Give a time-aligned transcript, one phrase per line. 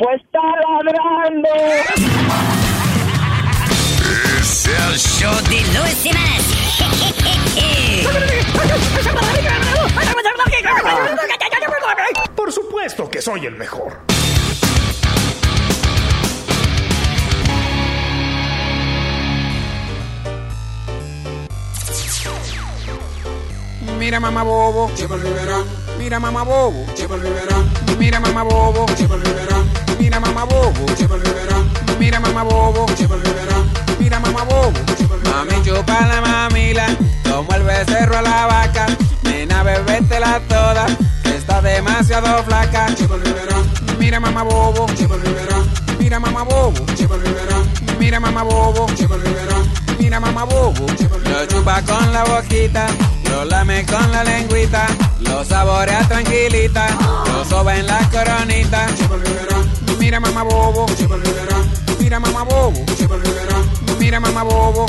[0.00, 1.48] Pues está ladrando.
[4.40, 6.40] Es el show de Luis Semanas.
[12.34, 14.00] Por supuesto que soy el mejor.
[23.98, 25.66] Mira mamá bobo, lleva el biberón.
[25.98, 27.70] Mira mamá bobo, lleva el biberón.
[27.98, 29.89] Mira mamá bobo, lleva el biberón.
[30.10, 30.86] Mira mamá bobo.
[32.00, 32.86] Mira mamá bobo.
[34.00, 34.72] Mira mamá bobo,
[35.22, 36.86] Mami chupa la mamila,
[37.22, 38.86] como el becerro a la vaca.
[39.22, 40.86] Nena bebétela toda,
[41.24, 42.88] está demasiado flaca.
[44.00, 44.86] Mira mamá bobo.
[46.00, 46.84] Mira mamá bobo.
[48.00, 48.86] Mira mamá bobo.
[50.00, 50.86] Mira mamá bobo,
[51.24, 52.88] lo chupa con la boquita.
[53.30, 54.86] Lo lame con la lengüita,
[55.20, 56.88] lo saborea tranquilita,
[57.32, 58.86] lo soba en la coronita.
[59.98, 60.86] Mira mamá bobo,
[61.98, 62.84] mira mamá bobo,
[63.98, 64.86] mira mamá bobo,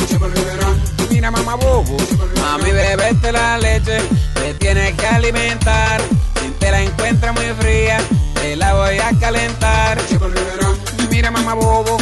[1.09, 1.98] mira mamá bobo.
[2.42, 4.00] Mami bebete la leche,
[4.33, 6.02] te tienes que alimentar.
[6.42, 8.00] Si te la encuentra muy fría,
[8.36, 9.98] te la voy a calentar.
[11.09, 11.98] Mira mamá bobo,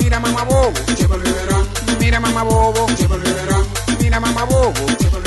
[0.00, 0.72] mira mamá bobo,
[2.00, 2.86] mira mamá bobo,
[4.10, 4.72] mira mamá bobo.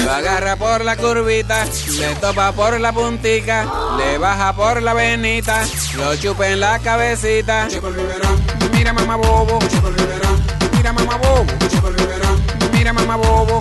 [0.03, 1.66] Lo agarra por la curvita,
[1.98, 3.66] le topa por la puntica,
[3.98, 5.64] le baja por la venita,
[5.95, 7.70] lo chupa en la cabecita.
[8.73, 9.59] Mira mamá bobo,
[10.76, 11.45] mira mamá bobo,
[12.73, 13.59] mira mamá bobo,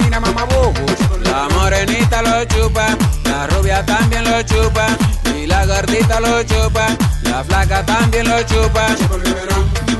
[0.00, 0.74] mira mamá bobo.
[1.22, 2.86] La morenita lo chupa,
[3.24, 4.88] la rubia también lo chupa,
[5.36, 6.88] y la gordita lo chupa,
[7.22, 8.88] la flaca también lo chupa.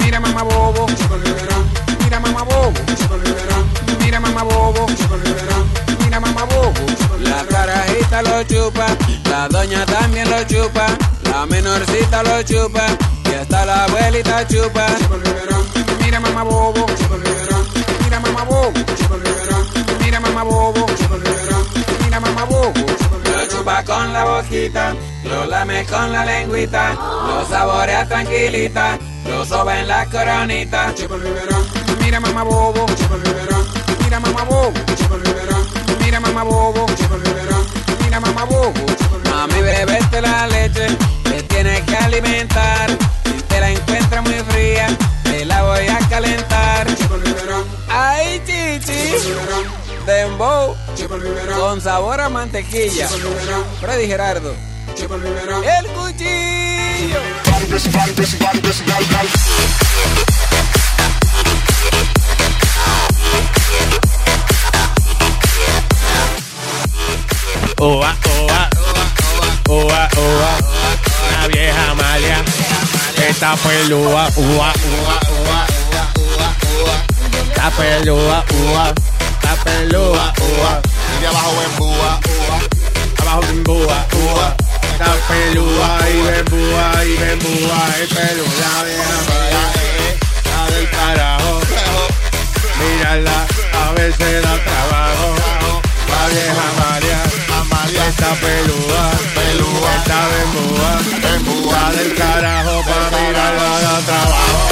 [0.00, 0.86] Mira mamá bobo,
[2.02, 2.72] mira mamá bobo,
[4.20, 4.86] mira mamá bobo,
[6.04, 6.46] mira mamá.
[7.20, 8.86] La carajita lo chupa,
[9.30, 10.86] la doña también lo chupa,
[11.24, 12.86] la menorcita lo chupa,
[13.24, 14.86] y hasta la abuelita chupa.
[16.02, 16.86] Mira mamá bobo,
[18.04, 18.72] mira mamá bobo,
[20.00, 20.86] mira mamá bobo,
[22.04, 22.46] mira mamá.
[23.24, 24.94] Lo chupa con la boquita,
[25.24, 26.94] lo lame con la lengüita,
[27.26, 30.92] lo saborea tranquilita, lo soba en la coronita.
[32.00, 32.86] Mira mamá bobo,
[34.10, 34.72] mira mamá bobo,
[36.00, 36.86] mira mamá bobo,
[38.04, 38.72] mira mamá bobo.
[39.24, 40.88] Mami bebete la leche,
[41.22, 42.90] te tienes que alimentar.
[43.24, 44.88] Si te la encuentras muy fría,
[45.22, 46.88] te la voy a calentar.
[47.88, 49.14] Ay chichi,
[50.06, 50.74] dembow,
[51.56, 53.08] con sabor a mantequilla.
[53.80, 54.52] Freddy Gerardo,
[54.98, 57.20] el cuchillo.
[67.78, 68.68] Oa, oa,
[69.68, 70.52] oa, oa,
[71.32, 72.44] la vieja Amalia,
[73.28, 75.66] está pelúa, ua, ua, ua,
[77.48, 78.94] está pelúa, ua,
[79.32, 80.82] está pelúa, ua,
[81.16, 82.20] y de abajo en búa,
[83.22, 84.56] abajo en búa, ua,
[84.92, 87.80] está pelúa y ven búa y ven búa.
[88.02, 89.64] Y pelúa, la vieja Amalia,
[90.44, 91.60] la del carajo,
[92.78, 95.34] mírala, a veces da trabajo,
[96.08, 97.29] la vieja Amalia.
[97.92, 100.92] Está pelúa, pelúa, está bembúa,
[101.22, 104.68] bembúa del carajo pa' mirarla de trabajo.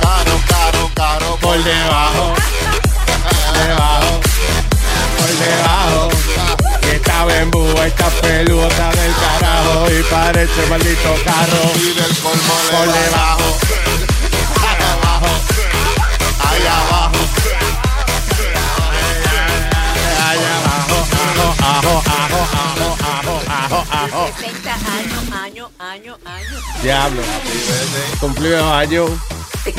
[0.00, 2.34] caro, caro, caro, Por debajo,
[3.66, 4.20] debajo,
[5.18, 6.08] por debajo.
[6.82, 11.72] Y está bembúa, está pelúa, está del carajo y parece maldito carro.
[11.74, 13.58] Y del colmo le Por debajo,
[24.12, 24.38] ajo, ajo.
[24.38, 26.58] 60 años, año, año, año.
[26.82, 27.22] Diablo.
[28.20, 29.10] Cumplimos años.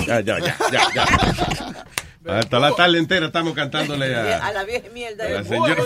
[0.08, 1.06] Ya, ya, ya, ya, ya.
[2.40, 5.26] Hasta la tarde entera estamos cantándole A a, la vieja mierda.
[5.26, 5.76] a la señora.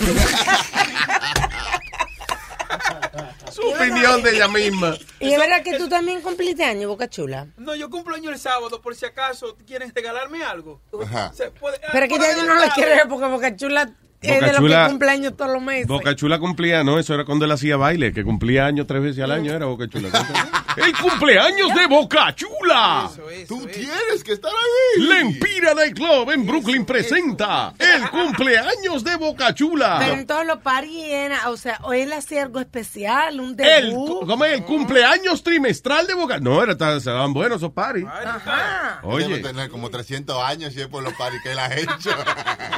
[3.52, 4.96] Su opinión de ella misma.
[5.20, 7.48] Y es verdad que tú también cumpliste años, Boca Chula.
[7.58, 10.80] No, yo cumplo año el sábado, por si acaso quieren regalarme algo.
[11.04, 11.32] Ajá.
[11.36, 13.90] Se puede- Pero que por ya yo no le quiero porque Boca Chula
[14.22, 15.88] Es de Boca los Chula- que cumpleaños todos los meses.
[15.88, 19.24] Boca Chula cumplía, no, eso era cuando él hacía baile, que cumplía años tres veces
[19.24, 20.10] al año, era Boca Chula.
[20.78, 23.10] ¡El cumpleaños de Boca Chula!
[23.48, 25.04] Tú tienes que estar ahí.
[25.08, 30.08] La Empira Night Club en Brooklyn presenta el cumpleaños de Boca Pero Chula.
[30.14, 34.28] en todos los parties era, o sea, o él hacía algo especial, un El, debut.
[34.28, 34.54] ¿Cómo es?
[34.54, 38.06] El cumpleaños trimestral de Boca No, era tan, se daban buenos esos paris.
[38.06, 39.00] Ajá.
[39.04, 42.12] Debe Oye, tener como 300 años y es por los paris que él ha hecho.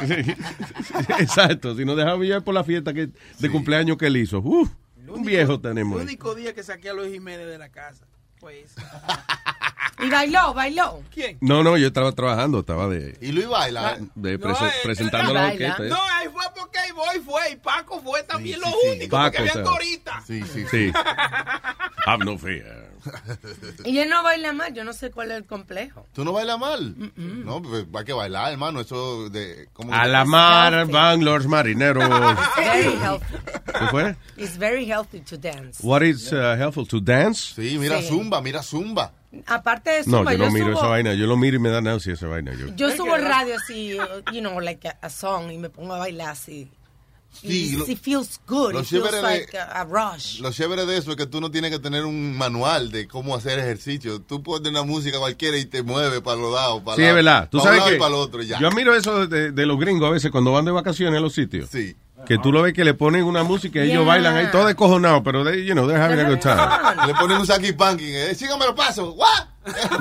[1.30, 4.38] Exacto, si no dejaba llevar por la fiesta que, de cumpleaños que él hizo.
[4.40, 4.70] Uf,
[5.08, 5.98] un viejo El tenemos.
[5.98, 6.04] ahí.
[6.06, 8.06] único día que saqué a Luis Jiménez de la casa.
[8.38, 8.74] Pues.
[10.02, 11.02] Y bailó, bailó.
[11.12, 11.36] ¿Quién?
[11.42, 13.98] No, no, yo estaba trabajando, estaba de, y Luis baila.
[14.14, 15.84] de No, prese- eh, presentando la orquesta.
[15.84, 15.88] ¿eh?
[15.90, 19.16] No, ahí fue porque ahí voy fue y Paco fue también Sí, lo sí, único
[19.16, 19.64] Paco, porque había o sea.
[19.64, 20.22] corita.
[20.26, 20.86] Sí, sí, sí.
[20.88, 20.92] Sí.
[22.06, 22.86] Ah, no fea.
[23.84, 26.06] Y él no baila más, yo no sé cuál es el complejo.
[26.14, 26.94] ¿Tú no bailas mal?
[27.16, 28.80] No, pues hay que bailar, hermano.
[28.80, 29.68] Eso de...
[29.74, 32.04] ¿cómo A la mar van los marineros.
[32.56, 33.34] Very healthy.
[33.78, 34.16] ¿Qué fue?
[34.36, 35.80] It's very healthy to dance.
[35.82, 37.54] What is uh, helpful to dance?
[37.54, 38.08] Sí, mira Sí.
[38.08, 39.12] Zumba, mira Zumba.
[39.46, 41.14] Aparte de eso, No, pues, yo no miro subo, esa vaina.
[41.14, 42.52] Yo lo miro y me da náusea esa vaina.
[42.54, 42.66] Yo.
[42.74, 45.94] Yo subo el radio así, uh, you know, like a, a song y me pongo
[45.94, 46.68] a bailar así.
[47.32, 48.72] Sí, y lo- it feels good.
[48.72, 50.40] lo It feels chévere de- like a, a rush.
[50.40, 53.36] Lo chévere de eso es que tú no tienes que tener un manual de cómo
[53.36, 54.20] hacer ejercicio.
[54.20, 56.82] Tú pones una música cualquiera y te mueve para los lados.
[56.82, 57.48] Para Sí, la- es verdad.
[57.48, 58.58] Tú para sabes y que para el otro, ya.
[58.58, 61.32] yo admiro eso de, de los gringos a veces cuando van de vacaciones a los
[61.32, 61.70] sitios.
[61.70, 61.94] Sí.
[62.26, 64.06] Que tú lo ves que le ponen una música y ellos Yeah.
[64.08, 66.56] bailan ahí todo descojonado, pero they, you know, they're having a good time.
[67.06, 68.06] Le ponen un saki panking.
[68.14, 69.14] Eh, sígame los pasos.
[69.16, 69.46] ¿What?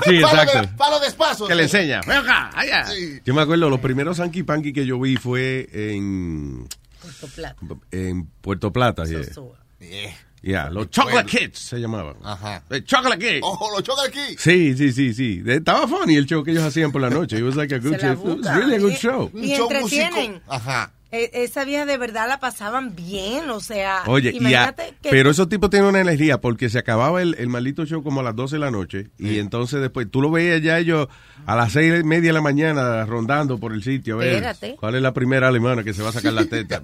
[0.05, 0.61] Sí, Palo exacto.
[0.61, 1.47] de- Palo despacio.
[1.47, 2.01] Que le enseña.
[2.07, 2.85] Ven acá, allá.
[2.87, 3.19] Sí.
[3.25, 6.67] Yo me acuerdo, los primeros Sanky Panky que yo vi fue en,
[7.01, 7.55] Puerto Plata.
[7.91, 9.03] en Puerto Plata.
[9.05, 9.23] yeah.
[9.23, 9.57] Sosúa.
[9.79, 10.15] Yeah.
[10.41, 12.15] Yeah, los Chocolate Kids se llamaban.
[12.23, 12.63] Ajá.
[12.69, 13.39] The Chocolate Kids.
[13.43, 14.37] Ojo, lo choca aquí.
[14.37, 15.43] Sí, sí, sí, sí.
[15.45, 17.37] Estaba funny el show que ellos hacían por la noche.
[17.37, 18.13] It was like a good show.
[18.13, 19.29] It was really a good Y- show.
[19.33, 20.41] Y show entretienen.
[20.47, 20.93] Ajá.
[21.11, 25.09] E- esa vieja de verdad la pasaban bien, o sea, Oye, y a- imagínate que
[25.09, 28.23] pero esos tipos tienen una energía porque se acababa el, el maldito show como a
[28.23, 31.07] las 12 de la noche y entonces después tú lo veías ya ellos
[31.47, 34.75] a las seis y media de la mañana rondando por el sitio a ver Espérate.
[34.79, 36.81] cuál es la primera alemana que se va a sacar la teta.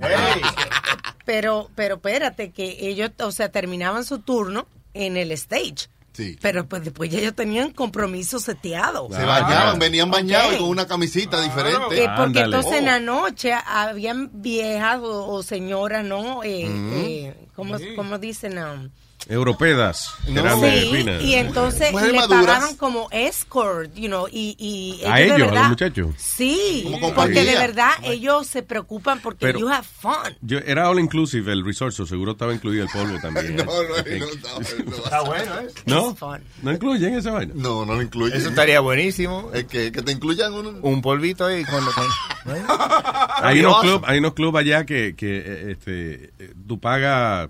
[1.25, 5.87] pero pero espérate que ellos, o sea, terminaban su turno en el stage.
[6.15, 6.37] Sí.
[6.41, 9.09] Pero pues después ya ellos tenían compromiso seteado.
[9.11, 10.53] Se bañaban, venían bañados Ok.
[10.55, 12.03] y con una camisita diferente.
[12.03, 12.45] Eh, porque Ándale.
[12.45, 12.91] entonces en Oh.
[12.91, 16.41] la noche habían viejas o, o señoras, ¿no?
[16.43, 18.57] Eh, eh, ¿cómo, cómo dicen?
[18.57, 18.89] Um,
[19.27, 20.13] Europedas.
[20.27, 20.59] No.
[20.61, 21.21] sí, finas.
[21.23, 22.45] y entonces Mujeres le maduras.
[22.45, 26.07] pagaban como escort, you know, y, y A de ellos, a los verdad- muchachos.
[26.17, 26.85] Sí,
[27.15, 30.13] porque de verdad ellos se preocupan porque Pero- you have fun.
[30.41, 33.55] Yo, era all inclusive el resort, so seguro estaba incluido el polvo también.
[33.65, 34.95] No, no, no, no, no.
[35.03, 35.67] Está bueno, ¿eh?
[35.85, 36.15] ¿No?
[36.61, 37.53] ¿No incluyen esa vaina?
[37.55, 38.35] No, no lo incluye.
[38.37, 39.49] Eso estaría buenísimo.
[39.53, 40.79] Es que, que te incluyan un...
[40.81, 41.83] Un polvito ahí con-
[43.41, 47.49] Hay unos clubs hay unos club allá que, que eh, este, eh, tú pagas,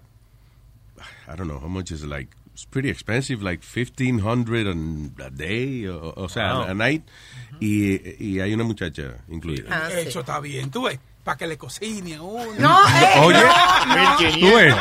[1.28, 5.88] I don't know how much is like, it's pretty expensive, like 1500 an- a day,
[5.88, 6.64] o, o sea, Wow.
[6.70, 7.04] a night,
[7.60, 9.70] y, y hay una muchacha incluida.
[9.70, 10.08] Ah, sí.
[10.08, 11.00] Eso está bien, tú ves.
[11.24, 12.46] Para que le cocine a uno.
[12.60, 14.18] No, eh, Oye, no, no.
[14.40, 14.76] tú ves,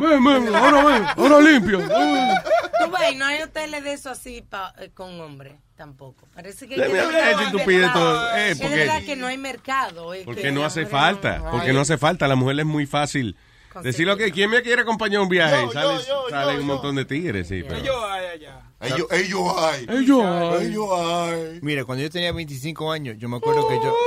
[0.00, 1.78] ven, ven, ahora ven, ahora limpio.
[1.80, 6.28] Tú ves, no hay hoteles de eso así pa- eh, con hombres tampoco.
[6.34, 8.12] Parece que, que no le- hay si tú pides mercado.
[8.14, 10.12] todo, eh, es porque- verdad que no hay mercado.
[10.14, 12.60] es Porque que no hace mujeres falta, no- porque no hace falta, a la mujer
[12.60, 13.36] es muy fácil.
[13.82, 16.62] Decirlo que quién me quiere acompañar a un viaje, Yo, yo, sale, yo, salen yo,
[16.62, 16.74] un yo.
[16.74, 17.82] montón de tigres, sí, pero...
[17.82, 18.92] Yo, ay, ay, ay.
[18.92, 19.86] Ellos, ellos hay.
[19.88, 20.66] Ellos hay.
[20.66, 21.58] Ellos hay.
[21.62, 23.94] Mira, cuando yo tenía 25 años, yo me acuerdo que yo...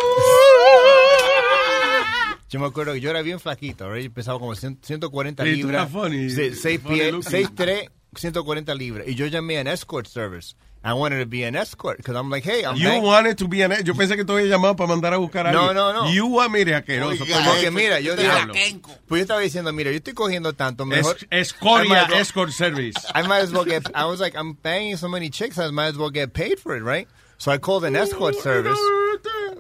[2.50, 4.04] Yo me acuerdo que yo era bien flaquito, ¿right?
[4.06, 5.76] Yo pesaba como 100 140 Sí, tú libras.
[5.82, 7.32] eras funny, Sí, seis funny pie- looking.
[7.32, 9.08] 6'3", 140 libras.
[9.08, 10.56] Y yo llamé an escort service.
[10.86, 13.48] I wanted to be an escort, because I'm like, hey, I'm You bang- wanted to
[13.48, 13.72] be an...
[13.86, 15.76] Yo pensé que tú habías llamado para mandar a buscar a No, alguien.
[15.76, 16.12] no, no.
[16.12, 17.24] You want, mire, asqueroso.
[17.26, 21.16] Porque mira, yo dije, pues yo estaba diciendo, mira, yo estoy cogiendo tanto, mejor...
[21.32, 22.96] Es, escoria well- Escort Service.
[23.16, 23.84] I might as well get.
[23.96, 26.76] I was like, I'm banging so many chicks, I might as well get paid for
[26.76, 27.08] it, right?
[27.38, 28.78] So I called an escort service.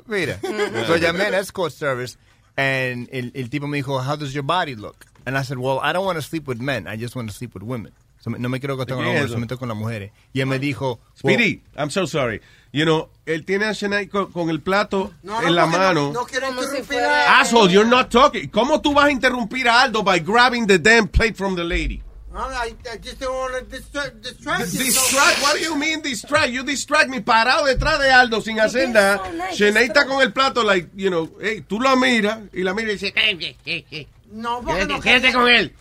[0.08, 2.18] Mira, so llamé an escort service,
[2.58, 5.80] and el, el tipo me dijo, "How does your body look?" And I said, "Well,
[5.82, 6.88] I don't want to sleep with men.
[6.88, 7.92] I just want to sleep with women.
[8.26, 10.48] No me quiero acostar con ¿Qué es hombres, me meto con las mujeres." Y él
[10.48, 12.42] me dijo, well, Speedy, I'm so sorry.
[12.72, 15.78] You know, él tiene a Shania con, con el plato No, no, en la porque
[15.78, 16.12] no- mano.
[16.14, 18.50] No, quiero interrumpir a- Asshole, you're not talking.
[18.50, 22.02] ¿Cómo tú vas a interrumpir a Aldo by grabbing the damn plate from the lady?
[22.34, 25.76] No, I, I just don't want to distract, distract you, so- Distract, what do you
[25.76, 26.50] mean distract?
[26.50, 29.22] You distract me parado detrás de Aldo sin hacer nada.
[29.54, 32.90] Shanae está con el plato, like, you know, hey, tú la miras y la miras
[32.90, 35.74] y dice, "Eh, eh, eh, eh, No, porque quédate, no quédate con él.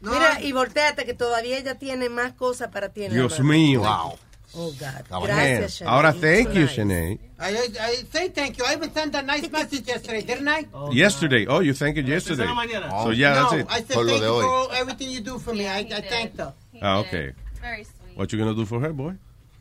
[0.00, 3.32] No, Mira, y volteate que todavía ella tiene más cosas para ti en la Dios
[3.40, 3.44] mano.
[3.52, 3.80] mío.
[3.80, 4.18] Wow.
[4.54, 5.24] Oh, God.
[5.24, 5.92] Gracias, Shanae.
[5.92, 6.66] Ahora, thank you.
[6.66, 7.18] Shanae.
[7.38, 8.64] I, I, I say thank you.
[8.64, 10.66] I even sent a nice message yesterday, didn't I?
[10.92, 11.46] Yesterday.
[11.46, 12.46] Oh, you thanked it yesterday.
[12.46, 13.66] So yeah, no, that's it.
[13.68, 15.66] I said thank you for everything you do for me.
[15.66, 16.54] I, I thanked her.
[16.80, 17.32] Ah, okay.
[17.60, 18.16] Very sweet.
[18.16, 19.14] What you gonna do for her, boy?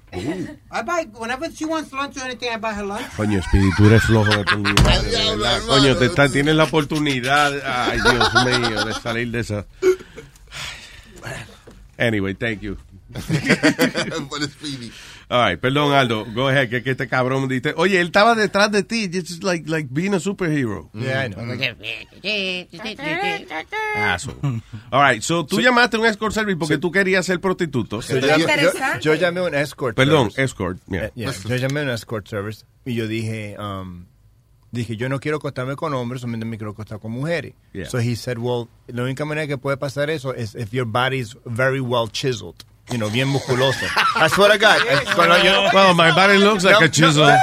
[0.71, 2.49] I buy whenever she wants lunch or anything.
[2.49, 3.05] I buy her lunch.
[3.17, 3.41] Coño,
[3.77, 5.61] tú eres flojo de tu verdad.
[5.67, 9.65] Coño, te está, tienes la oportunidad, ay, Dios mío, de salir de esa.
[11.97, 12.77] Anyway, thank you.
[15.29, 16.25] All right, perdón, Aldo.
[16.33, 19.67] Go ahead, que, que este cabrón dice, oye, él estaba detrás de ti, just like,
[19.69, 20.89] like being a superhero.
[20.93, 21.43] Yeah, I know.
[23.95, 24.61] Asshole.
[24.91, 28.01] All right, so tú llamaste a un escort service porque tú querías ser prostituto.
[28.01, 30.43] So, yo, yo, yo llamé a un escort Perdón, service.
[30.43, 30.77] escort.
[30.87, 31.11] yeah.
[31.15, 34.05] Yeah, yo llamé a un escort service y yo dije, um,
[34.71, 37.53] dije, yo no quiero acostarme con hombres, solamente me quiero acostar con mujeres.
[37.73, 37.85] Yeah.
[37.89, 41.35] So he said, well, la única manera que puede pasar eso es if your body's
[41.45, 42.65] very well chiseled.
[42.89, 43.85] You know, bien musculoso.
[44.15, 44.81] I swear to God.
[44.87, 47.25] eh, cuando yo- Well, my body looks like a chisel.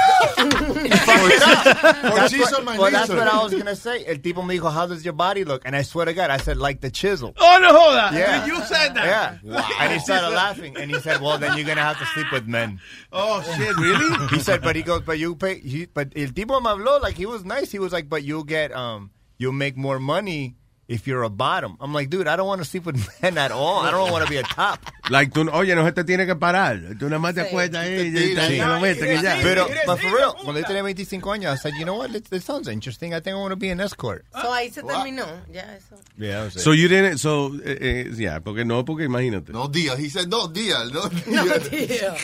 [0.85, 4.05] That's chisel what, my well, that's what I was going to say.
[4.05, 5.63] El tipo me dijo, how does your body look?
[5.65, 7.33] And I swear to God, I said, like the chisel.
[7.37, 8.11] Oh, no joda.
[8.17, 8.45] Yeah.
[8.45, 9.39] You said that.
[9.43, 9.67] Yeah.
[9.79, 10.77] And he started laughing.
[10.77, 12.79] And he said, well, then you're going to have to sleep with men.
[13.11, 14.27] Oh, shit, really?
[14.29, 17.15] He said, but he goes, but you pay, he, but el tipo me habló, like,
[17.17, 17.71] he was nice.
[17.71, 20.55] He was like, but you'll get, um, you'll make more money
[20.87, 21.77] if you're a bottom.
[21.81, 23.79] I'm like, dude, I don't want to sleep with men at all.
[23.83, 24.79] I don't want to be a top.
[25.09, 26.79] Like, tú, oye, no se te tiene que parar.
[26.99, 29.39] Tú nada más te acuestas ahí y te- lo metes que ya.
[29.41, 32.23] Pero, but for real, cuando yo tenía 25 años, I said, you know what, this,
[32.29, 33.13] this sounds interesting.
[33.13, 34.25] I think I want to be an escort.
[34.31, 35.25] So ahí se terminó.
[35.51, 35.95] Ya, eso.
[36.17, 36.49] Yeah.
[36.49, 37.77] So you didn't, so, eh,
[38.07, 39.51] eh, yeah, porque no, porque imagínate.
[39.51, 39.99] No días.
[39.99, 40.91] He said no días.
[40.91, 41.07] No
[41.69, 42.17] días.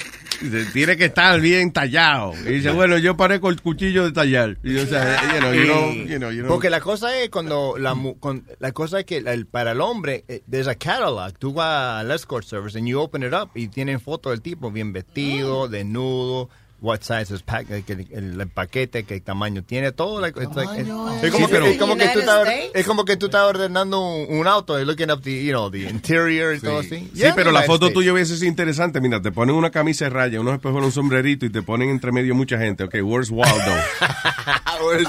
[0.74, 2.34] Tiene que estar bien tallado.
[2.46, 4.58] Y dice, bueno, yo parezco el cuchillo de tallar.
[4.64, 6.48] Y, o sea, you know, you know, you know.
[6.48, 9.82] Porque la cosa es cuando la, mu- con- la cosa es que el- para el
[9.82, 11.34] hombre eh, there's a catalog.
[11.38, 14.72] Tú vas al escort service and you open it up y tienen foto del tipo
[14.72, 16.50] bien vestido, desnudo,
[16.82, 20.20] what size is pack, el, el- el paquete, qué tamaño tiene, todo.
[20.20, 22.72] like, it's like- es, es como Sí, que, pero- es como que tú estás States?
[22.74, 25.70] es como que tú estás ordenando un, un auto y looking up the you know
[25.70, 26.90] the interior y todo así.
[26.90, 29.00] Sí, Yeah, pero la foto tuya hubiese sido interesante.
[29.00, 32.12] Mira, te ponen una camisa de raya, unos espejos, un sombrerito y te ponen entre
[32.12, 32.84] medio mucha gente.
[32.84, 33.52] Ok, where's Waldo?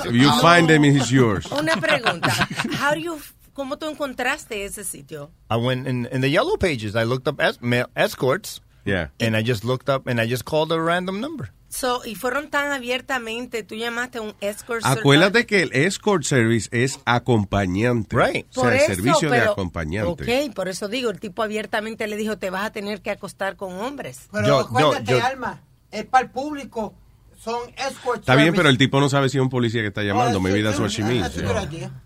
[0.04, 1.46] If you find him, he's yours.
[1.50, 2.28] Una pregunta.
[2.78, 3.18] How do you,
[3.54, 5.30] ¿Cómo tú encontraste ese sitio?
[5.50, 6.94] I went in, in the yellow pages.
[6.94, 9.08] I looked up es, male escorts Yeah.
[9.20, 11.50] and I just looked up and I just called a random number.
[11.74, 15.00] So, y fueron tan abiertamente, tú llamaste a un escort service.
[15.00, 18.14] Acuérdate que el escort service es acompañante.
[18.14, 18.46] Right.
[18.50, 20.46] O sea, Por el eso, servicio de pero- acompañante.
[20.48, 23.56] Ok, por eso digo, el tipo abiertamente le dijo, te vas a tener que acostar
[23.56, 24.28] con hombres.
[24.30, 26.94] Pero Yo- acuérdate, yo- yo- Alma, es para el público.
[27.42, 28.56] Son escort Está bien, service.
[28.58, 30.38] pero el tipo no sabe si es un policía que está llamando.
[30.38, 31.34] Oh, Maybe that's what she means.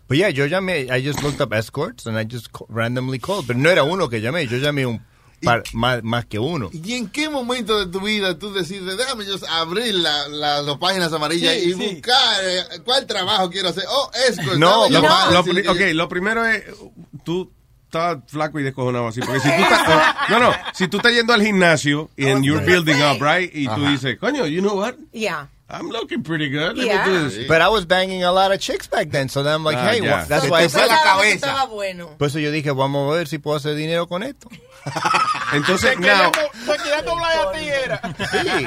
[0.09, 3.47] But yeah, yo llamé, I just looked up escorts and I just randomly called.
[3.49, 5.05] Pero no era uno que llamé, yo llamé un
[5.73, 6.71] más, más que uno.
[6.73, 10.77] ¿Y en qué momento de tu vida tú decides, déjame yo abrir la, la, las
[10.79, 11.93] páginas amarillas Sí, y sí.
[11.95, 13.85] buscar eh, cuál trabajo quiero hacer?
[13.89, 14.57] Oh, escort.
[14.59, 16.65] No, Lo, llamar, lo ok, primero es,
[17.25, 17.51] tú
[17.85, 19.81] estás flaco y descojonado así, porque si tú estás,
[20.29, 23.69] oh, no, no, si tú estás yendo al gimnasio and you're building up, right, y
[23.69, 25.49] tú dices, coño, you know what, Yeah.
[25.69, 27.07] I'm looking pretty good, let Yeah.
[27.07, 27.49] me do this.
[27.49, 29.91] But I was banging a lot of chicks back then, so then I'm like, Ah,
[29.91, 31.67] hey, wha- that's Se why I said, la cabeza.
[31.69, 32.11] Bueno.
[32.17, 34.49] Por eso yo dije, vamos a ver si puedo hacer dinero con esto.
[35.53, 36.31] Entonces, now,
[38.31, 38.67] Sí.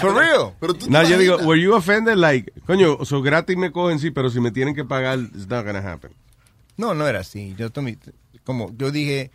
[0.00, 0.54] For real.
[0.60, 4.10] Pero tú now yo digo, were you offended, like, coño, so gratis me cogen, sí,
[4.10, 6.12] pero si me tienen que pagar, it's not gonna happen.
[6.76, 7.54] No, no era así.
[7.58, 7.98] Yo tomé,
[8.44, 9.30] como, yo dije,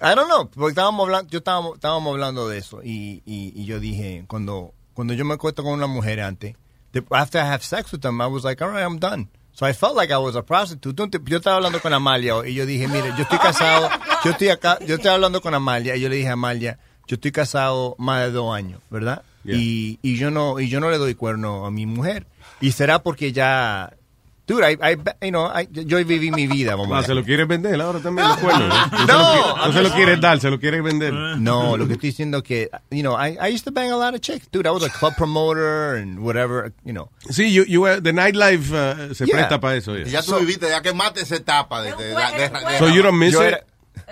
[0.00, 3.64] I don't know, porque estábamos hablando, yo estábamos, estábamos hablando de eso y, y, y
[3.64, 6.54] yo dije, cuando, cuando yo me acuesto con una mujer antes,
[6.92, 9.28] de- after I have sex with them, I was like, all right, I'm done.
[9.52, 10.96] So I felt like I was a prostitute.
[11.26, 13.88] Yo estaba hablando con Amalia y yo dije, mire, yo estoy casado,
[14.24, 17.14] yo estoy acá, yo estoy hablando con Amalia y yo le dije a Amalia, yo
[17.14, 19.22] estoy casado más de dos años, ¿verdad?
[19.44, 19.56] Yeah.
[19.56, 22.26] Y, y yo no, y yo no le doy cuerno a mi mujer.
[22.60, 23.92] Y será porque ya,
[24.46, 27.22] dude, I, I, you know, I- yo viví mi vida, vamos a Ah, se lo
[27.24, 28.68] quiere vender ahora también los cuernos.
[28.92, 31.12] No, se lo No, quiere- no se lo quiere dar, se lo quiere vender.
[31.12, 34.14] No, lo que estoy diciendo que, you know, I, I used to bang a lot
[34.14, 34.46] of chicks.
[34.50, 37.08] Dude, I was a club promoter and whatever, you know.
[37.30, 39.36] Sí, you, you were- the nightlife uh, se Yeah.
[39.48, 39.94] presta para eso.
[39.96, 40.06] yeah.
[40.06, 43.18] Ya tú viviste, ya quemaste esa etapa de, de, de- de- de- So you don't
[43.18, 43.48] miss Yo it?
[43.54, 43.64] era-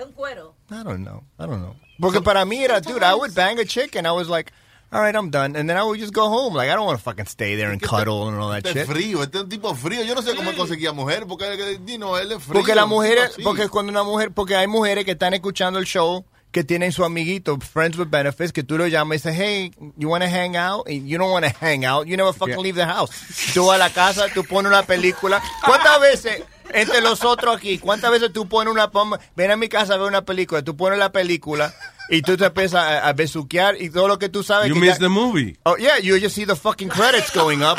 [0.06, 0.54] un cuero.
[0.70, 1.22] I don't know.
[1.38, 1.76] I don't know.
[2.00, 4.50] Porque para mí era, dude, I would bang a chick and I was like,
[4.92, 5.56] all right, I'm done.
[5.56, 6.54] And then I would just go home.
[6.54, 8.86] Like, I don't want to fucking stay there and cuddle and all that Este es
[8.86, 8.94] shit.
[8.96, 10.02] frío, este es un tipo frío.
[10.04, 11.46] Yo no sé cómo conseguía mujer, porque
[11.86, 12.52] you know, él es frío.
[12.60, 16.24] Porque la mujer, porque cuando una mujer, porque hay mujeres que están escuchando el show
[16.50, 20.10] que tienen su amiguito, friends with benefits, que tú lo llamas y dices, hey, you
[20.10, 20.86] want to hang out?
[20.86, 22.06] And you don't want to hang out.
[22.06, 22.62] You never fucking Yeah.
[22.62, 23.10] leave the house.
[23.54, 25.42] Tú a la casa, tú pones una película.
[25.64, 26.42] ¿Cuántas veces,
[26.74, 29.96] entre los otros aquí, ¿cuántas veces tú pones una pom- ven a mi casa a
[29.96, 31.74] ver una película, tú pones la película
[32.08, 34.80] y tú te empiezas a, a besuquear y todo lo que tú sabes You que
[34.80, 35.56] missed ya- the movie.
[35.64, 37.78] Oh, yeah, you just see the fucking credits going up.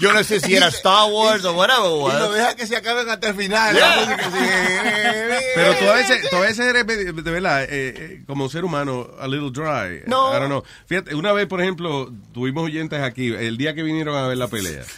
[0.00, 2.76] Yo no sé si era Star Wars o whatever it Y lo deja que se
[2.76, 3.74] acaben hasta el final.
[3.74, 4.16] Yeah.
[5.54, 8.64] Pero tú a veces, tú a veces eres, de de verdad, eh, eh, como ser
[8.64, 10.02] humano, a little dry.
[10.06, 10.30] No.
[10.30, 10.62] I don't know.
[10.86, 14.48] Fíjate, una vez, por ejemplo, tuvimos oyentes aquí, el día que vinieron a ver la
[14.48, 14.82] pelea.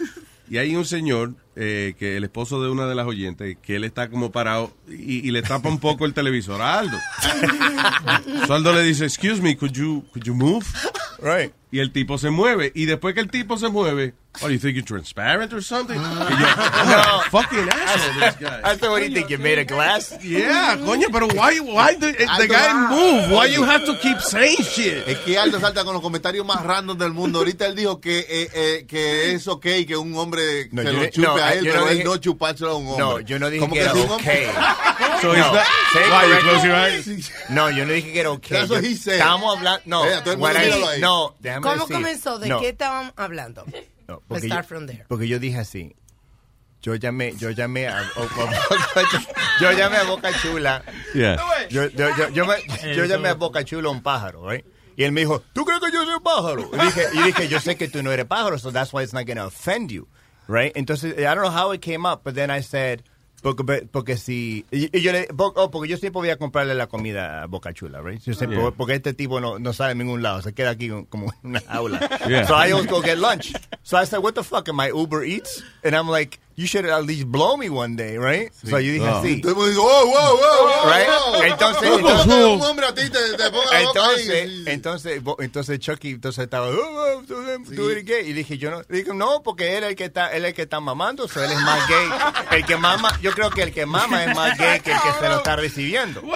[0.52, 3.85] Y hay un señor, eh, que el esposo de una de las oyentes, que él
[3.85, 6.99] está como parado y, y le tapa un poco el televisor a Aldo.
[8.47, 10.66] So Aldo le dice, excuse me, could you, could you move?
[11.23, 11.54] Right.
[11.71, 12.71] Y el tipo se mueve.
[12.75, 14.12] Y después que el tipo se mueve,
[14.43, 15.97] oh, you think you're transparent or something?
[15.97, 18.61] Yo, oh, fucking asshole, this guy.
[18.65, 20.17] I thought, what do you think, you made a glass?
[20.23, 23.31] Yeah, coño, pero why, why the, the guy move?
[23.31, 25.07] Why you have to keep saying shit?
[25.07, 27.41] Es que Aldo salta con los comentarios más random del mundo.
[27.41, 30.99] Ahorita él dijo que, eh, eh, que es ok que un hombre No, se yo
[30.99, 33.05] lo chupe no, a él, yo no pero él dije- no chupárselo a un hombre.
[33.05, 34.47] No, yo no dije Como que era okay.
[35.21, 37.31] So No, why, you close your eyes?
[37.51, 38.59] No, yo no dije que era okay.
[38.59, 39.15] That's what Yo- he said.
[39.21, 40.03] Estábamos hablando, no.
[40.39, 41.01] What ahí.
[41.01, 41.97] no, déjame ¿Cómo decir.
[41.97, 42.39] comenzó?
[42.39, 43.65] ¿De No, qué estaban hablando?
[44.09, 45.04] No, Let's porque, start yo, from there.
[45.09, 45.94] porque yo dije así.
[46.82, 48.50] Yo llamé, yo llamé a, o- o-
[49.61, 50.82] yo llamé a Boca Chula.
[51.14, 51.37] Yeah.
[51.71, 54.64] Yo, yo, yo, yo, me- yo llamé a Boca Chula un pájaro, right?
[54.97, 56.68] Y él me dijo, ¿tú crees que yo soy un pájaro?
[56.73, 59.12] Y dije, y dije, yo sé que tú no eres pájaro, so that's why it's
[59.14, 60.09] not going to offend you,
[60.49, 60.73] right?
[60.76, 63.02] Entonces, I don't know how it came up, but then I said,
[63.43, 66.87] porque, porque si, y, y yo le, oh, porque yo siempre voy a comprarle la
[66.87, 68.21] comida a Boca Chula, right?
[68.23, 68.71] Yo siempre- Yeah.
[68.71, 71.61] Porque este tipo no, no sale en ningún lado, se queda aquí como en una.
[72.29, 72.47] Yeah.
[72.47, 73.53] So I always go get lunch.
[73.83, 75.63] So I said, what the fuck, am I Uber Eats?
[75.85, 78.52] And I'm like, you should at least blow me one day, right?
[78.54, 79.42] So yo dije así.
[79.42, 81.09] Mundo dice, oh, wow, wow, wow, Right?
[81.09, 81.42] wow.
[81.42, 84.23] Entonces- ¿Cómo entonces- que un hombre a ti te, te ponga la boca ahí?
[84.66, 86.73] Entonces, entonces, entonces Chucky entonces estaba, oh,
[87.18, 87.35] oh, tú,
[87.75, 88.28] tú eres gay.
[88.28, 90.54] Y dije, yo no, dije, no, porque él es el que está, él es el
[90.54, 92.09] que está mamando, o sea, él es más gay.
[92.59, 95.12] El que mama, yo creo que el que mama es más gay que el que
[95.21, 96.23] se lo está recibiendo.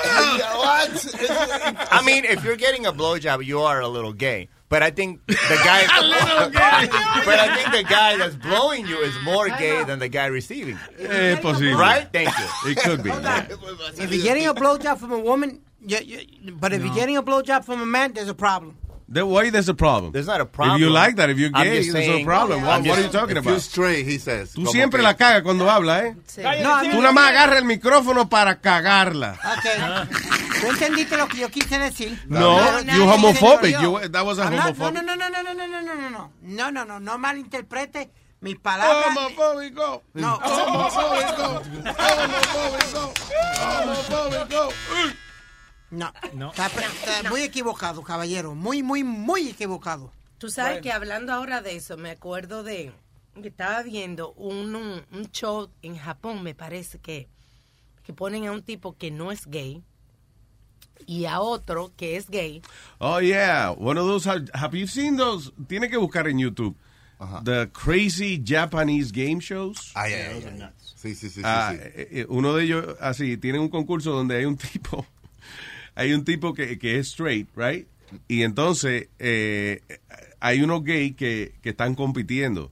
[1.90, 4.48] I mean, if you're getting a blowjob, you are a little gay.
[4.68, 5.86] But I think the guy,
[7.24, 10.76] but I think the guy that's blowing you is more gay than the guy receiving.
[10.98, 11.74] Eh, es posible.
[11.74, 12.08] Right?
[12.12, 12.70] Thank you.
[12.70, 13.10] It could be.
[13.10, 13.46] yeah.
[13.96, 17.22] If you're getting a blowjob from a woman, you, you, but if you're getting a
[17.22, 18.76] blowjob from a man, there's a problem.
[19.08, 20.10] Then why there's a problem?
[20.12, 20.76] There's not a problem.
[20.76, 22.62] If you like that, if you're gay, just there's no problem.
[22.62, 23.62] What, I'm what are you just- talking If you're about?
[23.62, 24.52] straight, he says.
[24.52, 26.16] Tú siempre que- la cagas cuando hablas, ¿eh?
[26.62, 29.38] No, Tú nada más agarras el micrófono para cagarla.
[29.44, 29.66] Ok.
[30.60, 32.18] Tú entendiste lo que yo quise decir.
[32.26, 33.80] No, Pero you nadie homophobic.
[33.80, 34.94] You- that was a not- homophobic.
[34.94, 38.10] No, no, no, no, no, no, no, no, no, no, no, no, no, no malinterprete
[38.40, 39.06] mis palabras.
[39.16, 40.02] Homofóbico.
[40.14, 40.34] No.
[40.42, 41.62] Homofóbico.
[41.94, 43.14] Homofóbico.
[43.62, 44.72] Homofóbico.
[46.34, 48.54] No, Está, está muy equivocado, caballero.
[48.54, 50.12] Muy, muy, muy equivocado.
[50.38, 52.92] Tú sabes que hablando ahora de eso, me acuerdo de
[53.40, 57.28] que estaba viendo un, un, un show en Japón, me parece que,
[58.04, 59.82] que ponen a un tipo que no es gay
[61.06, 62.62] y a otro que es gay.
[62.98, 63.70] Oh, yeah.
[63.78, 64.26] One of those.
[64.54, 65.50] Have you seen those?
[65.68, 66.76] Tiene que buscar en YouTube.
[67.44, 69.92] The crazy Japanese game shows.
[69.94, 70.70] Ay, ay, ay, ay.
[70.96, 71.36] Sí, sí, sí.
[71.36, 71.78] sí, Ah, sí.
[71.82, 75.06] eh, eh, uno de ellos, así, tienen un concurso donde hay un tipo,
[75.96, 77.88] hay un tipo que, que es straight, right?
[78.28, 79.82] Y entonces eh,
[80.38, 82.70] hay unos gays que, que están compitiendo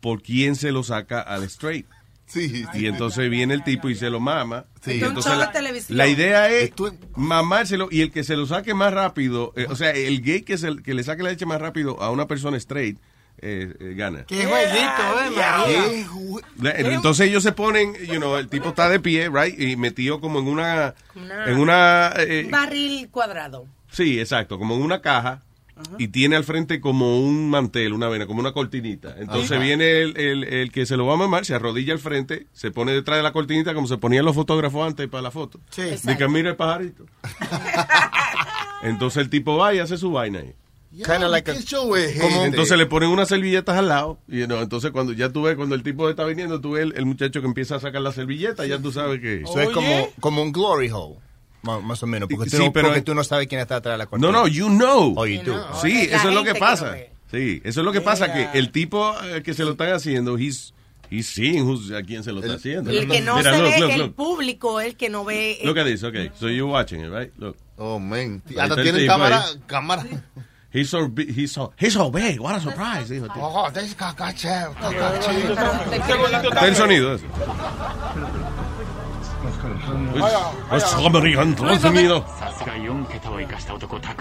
[0.00, 1.86] por quién se lo saca al straight.
[2.26, 4.64] Sí, Y entonces viene el tipo y se lo mama.
[4.82, 4.92] Sí.
[5.02, 5.96] Entonces la, televisión.
[5.96, 6.72] la idea es
[7.14, 10.58] mamárselo y el que se lo saque más rápido, eh, o sea, el gay que,
[10.58, 12.98] se, que le saque la leche más rápido a una persona straight,
[13.38, 14.24] eh, eh, gana.
[14.26, 15.84] Qué jueguito, eh, María.
[15.90, 19.58] ¿Qué jue- La- Entonces ellos se ponen, you know, el tipo está de pie, right,
[19.60, 23.66] y metido como en una, Una- en una, eh, Un barril cuadrado.
[23.90, 25.42] sí, exacto, como en una caja
[25.98, 29.16] y tiene al frente como un mantel, una vena, como una cortinita.
[29.18, 32.46] Entonces viene el, el- el que se lo va a mamar, se arrodilla al frente,
[32.52, 35.58] se pone detrás de la cortinita como se ponían los fotógrafos antes para la foto.
[35.70, 35.82] Sí.
[36.04, 37.06] De que mira el pajarito.
[38.82, 40.54] Entonces el tipo va y hace su vaina ahí.
[41.02, 42.44] Kinda like a- ¿Qué show es Como- este?
[42.46, 44.18] entonces le ponen unas servilletas al lado.
[44.28, 46.84] Y you know, entonces cuando ya tú ves, cuando el tipo está viniendo, tú ves
[46.84, 49.42] el, el muchacho que empieza a sacar la servilleta, ya tú sabes que...
[49.42, 51.16] Eso es como, como un glory hole,
[51.62, 53.76] más, más o menos, porque, tú, Sí, no, pero- porque tú no sabes quién está
[53.76, 54.32] atrás de la No, cortina.
[54.32, 55.14] no, you know.
[55.16, 55.52] Oh, you do.
[55.54, 55.80] know.
[55.80, 56.90] Sí, eso es lo que que pasa.
[56.90, 57.10] ve.
[57.32, 60.38] Sí, eso es lo que pasa, que el tipo eh, que se lo están haciendo,
[60.38, 60.72] he's,
[61.22, 62.92] seeing who's- a quién se lo está haciendo.
[62.92, 64.14] Y el que no Mira, se look, ve, look, el look.
[64.14, 65.58] público, el que no ve.
[65.64, 66.30] Look at this, okay.
[66.38, 67.32] So you're watching it, right?
[67.38, 67.56] Look.
[67.76, 68.40] Oh, man.
[68.50, 69.58] Ahí Hasta tienen cámara, ahí.
[69.66, 70.04] cámara.
[70.74, 72.40] He's so, big, he's so, he's so big.
[72.40, 73.08] What a surprise.
[73.12, 75.52] Oh, this cacache, cacache.
[76.50, 77.16] Está el sonido.
[80.68, 82.26] Pues, americano, el sonido.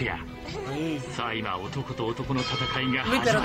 [0.06, 0.18] が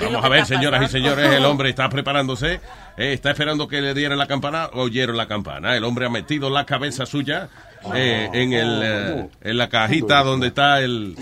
[0.01, 2.55] Vamos a ver, señoras y señores, el hombre está preparándose,
[2.97, 6.49] eh, está esperando que le dieran la campana, oyeron la campana, el hombre ha metido
[6.49, 7.49] la cabeza suya
[7.95, 11.15] eh, en, el, eh, en la cajita donde está el,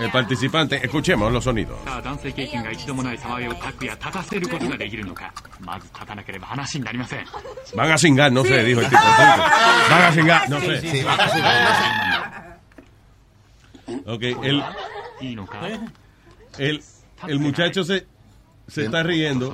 [0.00, 0.80] el participante.
[0.82, 1.78] Escuchemos los sonidos.
[7.74, 9.02] Van a singar, no sé, dijo el tipo.
[9.90, 10.80] Van a singar, no sé.
[14.06, 14.62] Ok, el,
[16.58, 16.82] el,
[17.28, 18.06] el muchacho se,
[18.66, 19.52] se está riendo.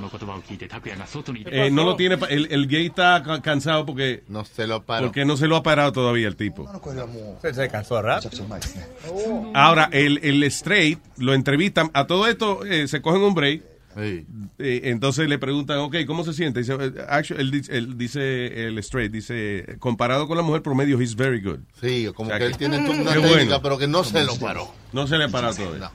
[1.45, 5.47] Eh, no lo tiene, el, gay está cansado porque no se lo porque no se
[5.47, 6.69] lo ha parado todavía el tipo.
[7.41, 8.31] Se, cansó rápido.
[9.53, 11.91] Ahora, el, el straight lo entrevistan.
[11.93, 13.61] A todo esto eh, se cogen un break
[14.01, 16.59] eh, entonces le preguntan, ok, ¿cómo se siente?
[16.61, 20.99] Dice, eh, actually, él, dice- él dice, el straight, dice, comparado con la mujer promedio,
[20.99, 21.59] he's very good.
[21.81, 23.61] Sí, como O sea que él tiene una técnica, bueno.
[23.61, 24.71] pero que no se lo paró.
[24.93, 25.91] No se le ha parado todavía.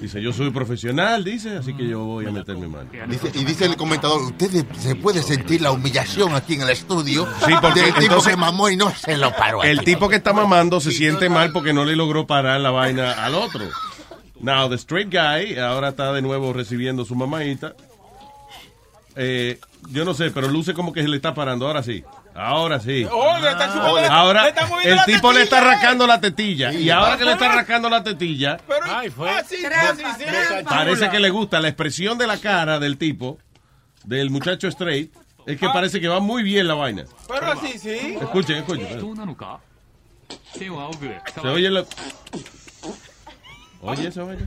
[0.00, 2.90] Dice, yo soy profesional, dice, así que yo voy a meter mi mano.
[3.08, 7.28] Dice- y dice el comentador, usted se puede sentir la humillación aquí en el estudio
[7.46, 9.62] Sí, porque del tipo entonces- que mamó y no se lo paró.
[9.62, 13.12] El tipo que está mamando se siente mal porque no le logró parar la vaina
[13.24, 13.64] al otro.
[14.42, 17.74] Now, the straight guy ahora está de nuevo recibiendo su mamadita.
[19.14, 21.66] Eh, yo no sé, pero luce como que se le está parando.
[21.66, 22.02] Ahora sí.
[22.34, 23.02] Ahora sí.
[23.02, 24.48] Está ah, ahora
[24.84, 26.72] el tipo le está arrancando la tetilla.
[26.72, 29.30] Y ahora que le está arrancando la tetilla, pero, ay, fue.
[30.68, 33.38] Parece que le gusta la expresión de la cara del tipo,
[34.04, 35.12] del muchacho straight.
[35.46, 37.04] Es que parece que va muy bien la vaina.
[37.28, 38.16] Pero así, sí.
[38.20, 38.88] Escuchen, escuchen.
[40.54, 41.84] Se oye la...
[43.82, 44.46] Oye, eso, oye.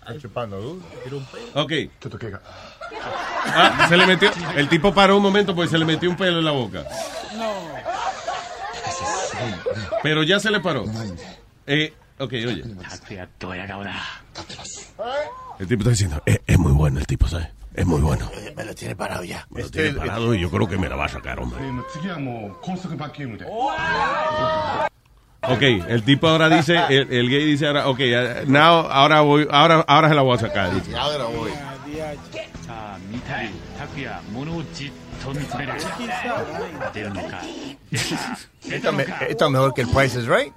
[0.00, 0.86] Está chupando duro.
[1.02, 1.62] Tira un pelo.
[1.62, 1.72] Ok.
[3.46, 4.30] Ah, se le metió.
[4.56, 6.84] El tipo paró un momento porque se le metió un pelo en la boca.
[7.36, 7.52] No.
[10.02, 10.84] Pero ya se le paró.
[11.66, 12.64] Eh, ok, oye.
[15.58, 17.48] El tipo está diciendo, es, es muy bueno el tipo, ¿sabes?
[17.74, 18.30] Es muy bueno.
[18.34, 19.46] Eh, me lo tiene parado ya.
[19.50, 21.60] Me lo tiene parado y yo creo que me la va a sacar, hombre.
[25.48, 28.00] Ok, el tipo ahora dice, el, gay dice ahora, ok,
[28.46, 30.74] now, ahora voy, ahora, ahora se la voy a sacar.
[30.74, 30.92] Dice.
[31.36, 31.50] Voy.
[38.70, 40.52] Esto es mejor que el Price is Right.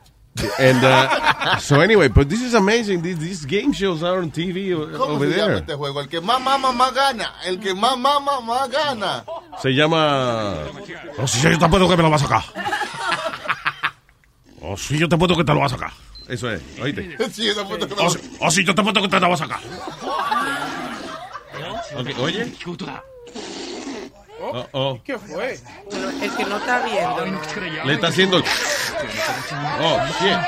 [0.60, 3.02] And uh, so anyway, but this is amazing.
[3.02, 5.56] These, game shows are on TV over se there.
[5.56, 6.02] Este juego?
[6.02, 7.34] El que más mama más gana.
[7.46, 9.26] El que más mama más gana.
[9.62, 10.56] Se llama.
[11.18, 12.44] No, si yo tampoco que me lo va a sacar.
[14.68, 15.94] O oh, si yo te puedo que te lo vas a sacar.
[16.28, 17.16] Eso es, oíste.
[17.32, 18.02] Sí, esa foto que me...
[18.02, 19.62] O, si, o si yo te puedo oh, oh, que te la vas a sacar.
[21.96, 22.54] Okay, oye.
[24.42, 25.02] Oh, oh.
[25.06, 25.58] ¿Qué fue?
[25.90, 27.26] Bueno, es que no está viendo.
[27.28, 27.86] ¿no?
[27.86, 28.44] Le está haciendo.
[29.80, 30.40] Oh, bien.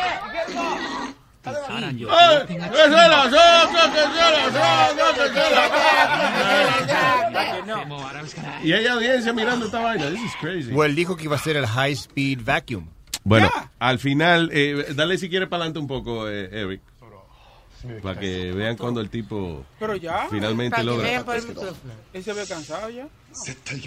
[8.64, 10.10] Y ella audiencia mirando esta vaina.
[10.10, 10.74] This is crazy.
[10.74, 12.90] Well, dijo que iba a ser el high speed vacuum.
[13.24, 16.82] Bueno, al final, eh, dale si quieres para adelante un poco, eh, Eric.
[18.04, 21.24] Para que vean cuando el tipo Pero ya, finalmente logra.
[22.12, 23.08] Él se ve cansado ya.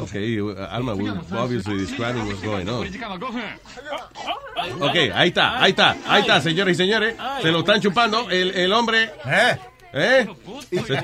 [0.01, 2.87] Okay, uh, Alma, obviously describing what's going on.
[4.81, 7.17] Ok, ahí está, ahí está, ahí está, señores y señores.
[7.43, 8.31] Se lo están chupando.
[8.31, 9.11] El, el hombre.
[9.27, 9.59] ¿Eh?
[9.95, 10.27] ¿Eh?
[10.71, 10.97] Se,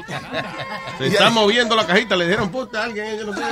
[0.99, 2.17] se está moviendo la cajita.
[2.17, 3.19] Le dijeron puta a alguien.
[3.19, 3.43] Yo no sé.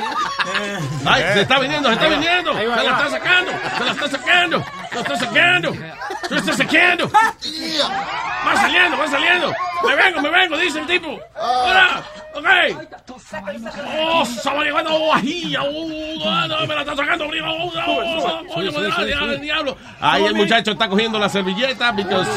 [1.04, 2.54] Ay, se está viniendo, se está viniendo.
[2.54, 3.52] Se la está sacando.
[3.76, 4.64] Se la está sacando.
[4.88, 5.72] Se la está sacando.
[5.74, 7.10] Se la está sacando.
[7.12, 9.54] Va saliendo, va saliendo.
[9.86, 11.18] Me vengo, me vengo, dice el tipo.
[11.38, 12.02] Ahora,
[12.34, 12.46] ok.
[13.98, 14.94] Oh, se va llegando.
[14.94, 15.62] Oh, ajilla.
[15.62, 17.26] Oh, no, me la está sacando.
[17.26, 19.76] Oh, coño, me el diablo.
[20.00, 22.28] Ahí el muchacho está cogiendo la servilleta because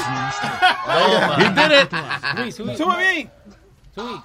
[1.38, 1.90] he did it
[2.88, 2.88] Subí, subí.
[2.88, 3.31] Sube bien.
[3.94, 4.23] Subí.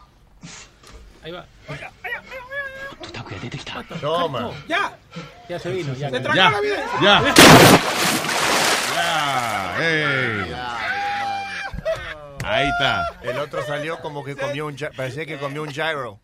[1.23, 1.45] Ahí va.
[3.13, 4.51] 拓也出てきた Toma.
[4.67, 4.91] Ya.
[5.47, 6.09] Ya se vino, ya.
[6.09, 6.99] Se trajo Ya, la evidencia.
[7.01, 7.21] ya.
[8.95, 10.53] Ya, hey.
[12.43, 13.03] Ahí está.
[13.21, 16.19] El otro salió como que comió un, gy- parecía que comió un gyro.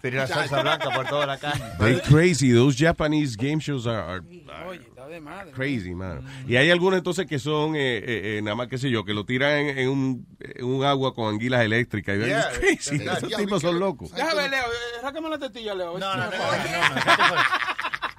[0.00, 1.62] Tenía la salsa blanca por toda la calle.
[1.78, 2.52] They're crazy.
[2.52, 5.50] Those Japanese game shows are, are- are Oye, está de madre.
[5.52, 6.20] crazy, man.
[6.46, 8.02] Y hay algunos entonces que son, eh, eh,
[8.38, 11.12] eh, nada más que sé yo, que lo tiran en, en un, en un agua
[11.14, 12.16] con anguilas eléctricas.
[12.16, 12.58] Y Yeah, it's
[12.88, 12.98] crazy.
[13.04, 14.12] yeah, Esos yeah, tipos son locos.
[14.12, 14.60] Déjame Leo.
[14.66, 15.98] eh, Sácame la tetilla, Leo.
[15.98, 17.34] No, no, no, no, no.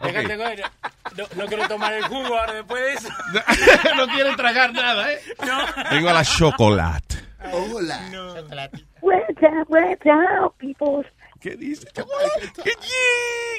[0.03, 0.69] no.
[1.17, 3.09] No, no quiero tomar el jugo ahora después de eso.
[3.97, 5.19] no quieren tragar nada, ¿eh?
[5.45, 5.59] No.
[5.89, 7.15] Tengo la chocolate.
[7.51, 7.99] Hola.
[9.01, 11.05] We're down, we're down, peoples.
[11.41, 12.51] ¿Qué dice chocolate?
[12.63, 12.71] ¿Qué,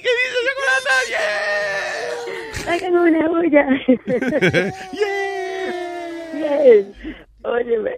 [0.02, 1.20] ¿Qué dice chocolate?
[2.68, 3.66] Hagan una bulla.
[6.32, 6.92] Bien.
[7.42, 7.96] Óyeme,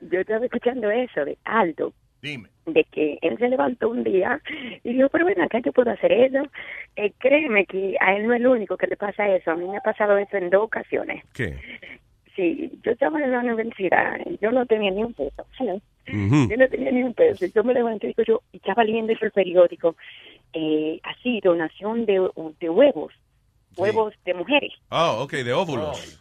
[0.00, 1.94] yo estaba escuchando eso de Aldo.
[2.20, 2.50] Dime.
[2.66, 4.40] De que él se levantó un día
[4.84, 6.42] y dijo, pero ven acá, yo puedo hacer eso.
[6.96, 9.50] Eh, créeme que a él no es el único que le pasa eso.
[9.50, 11.24] A mí me ha pasado eso en dos ocasiones.
[11.32, 11.56] ¿Qué?
[12.36, 15.46] Sí, yo estaba en la universidad, yo no tenía ni un peso.
[16.06, 17.46] Yo no tenía ni un peso.
[17.46, 19.96] Yo me levanté y digo yo, y estaba leyendo el periódico,
[20.52, 22.28] eh, así, donación de,
[22.60, 23.12] de huevos,
[23.76, 24.72] huevos de mujeres.
[24.90, 26.18] Oh, ok, de óvulos.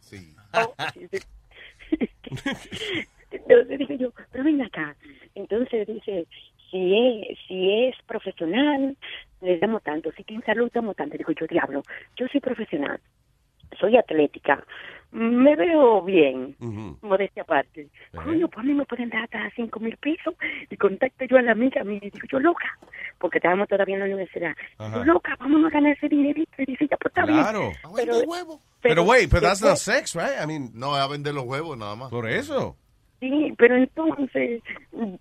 [0.54, 1.20] Oh, sí, sí.
[3.32, 4.96] Entonces dije yo, pero ven acá.
[5.36, 6.28] Entonces dice,
[6.70, 8.98] si es, si es profesional,
[9.42, 10.12] les damos tanto.
[10.12, 11.18] Si tiene salud, damos tanto.
[11.18, 11.84] Digo yo, diablo,
[12.18, 13.00] yo soy profesional,
[13.80, 14.64] soy atlética,
[15.12, 16.56] me veo bien,
[17.02, 17.88] modestia aparte.
[18.14, 20.34] Coño, pues a mí me pueden dar hasta cinco mil pesos
[20.70, 22.78] y contacto yo a la amiga y digo yo, loca,
[23.20, 24.56] porque estábamos todavía en la universidad.
[24.80, 26.52] Digo, loca, vamos a ganar ese dinerito.
[26.58, 27.60] Y dice, ya, pues está Claro.
[27.62, 27.74] bien.
[27.96, 28.14] Pero,
[28.82, 30.42] Pero, wait, but that's not sex, right?
[30.42, 32.10] I mean, No, es a vender los huevos nada más.
[32.10, 32.76] por eso.
[33.22, 34.62] Sí, pero entonces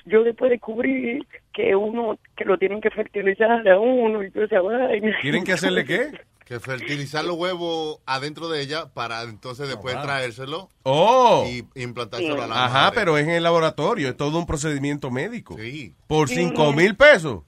[0.06, 4.60] yo después descubrí que uno, que lo tienen que fertilizar a uno y toda esa
[4.62, 5.16] vaina.
[5.20, 6.10] ¿Tienen que hacerle qué?
[6.46, 10.02] Que fertilizar los huevos adentro de ella para entonces después wow.
[10.02, 11.46] traérselo Oh.
[11.48, 12.92] y implantárselo a la Ajá, madre.
[12.96, 15.54] pero es en el laboratorio, es todo un procedimiento médico.
[15.58, 15.94] Sí.
[16.08, 16.36] Por Sí.
[16.36, 17.42] cinco mil pesos.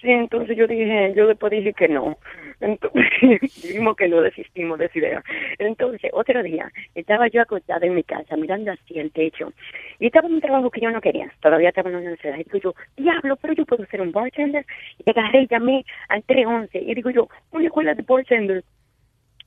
[0.00, 2.18] Sí, entonces yo dije, yo después dije que no.
[2.64, 3.04] Entonces,
[3.62, 5.24] dijimos que no desistimos de esa idea.
[5.58, 9.52] Entonces, otro día, estaba yo acostada en mi casa, mirando así el techo,
[9.98, 12.44] y estaba en un trabajo que yo no quería, todavía estaba en la universidad, y
[12.44, 14.64] digo yo, diablo, pero yo puedo ser un bartender,
[15.04, 18.64] y agarré y llamé al 311, y digo yo, una escuela de bartender,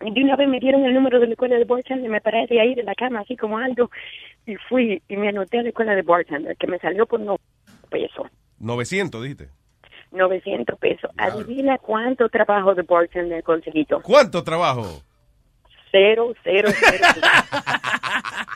[0.06, 2.46] y de una vez me dieron el número de la escuela de bartender, me paré
[2.46, 3.90] de ahí de la cama, así como algo,
[4.46, 7.38] y fui, y me anoté a la escuela de bartender, que me salió por no
[7.90, 8.28] pesos.
[8.60, 9.58] 900, dijiste.
[10.12, 11.12] 900 pesos.
[11.17, 14.02] Adivina cuánto trabajo de bartender conseguí yo.
[14.02, 15.04] ¿Cuánto trabajo?
[15.91, 17.08] Cero, cero, cero.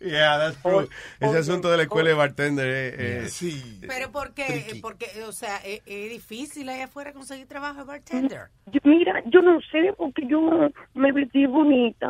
[0.00, 0.88] Yeah, that's true.
[1.20, 3.80] Ese asunto de la escuela de bartender eh, Sí.
[3.86, 4.78] Pero ¿por qué?
[4.82, 8.48] Porque, o sea, es, es difícil allá afuera conseguir trabajo de bartender.
[8.66, 10.40] Yo- Mira, yo no sé porque yo
[10.94, 12.06] me vestí bonita.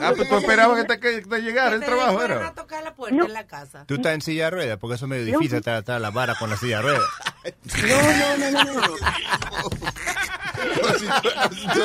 [0.00, 3.24] Ah, pues tú esperabas que te, que te llegara el trabajo, a tocar la puerta
[3.24, 3.84] en la casa.
[3.86, 6.10] Tú estás en silla de ruedas, porque eso es medio difícil estar atrás de la
[6.10, 7.08] vara con la silla de ruedas.
[7.88, 8.74] No, no, no, no.
[8.82, 8.96] no.
[11.50, 11.80] si, tú,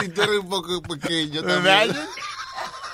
[0.00, 1.94] si tú eres un poco pequeño también.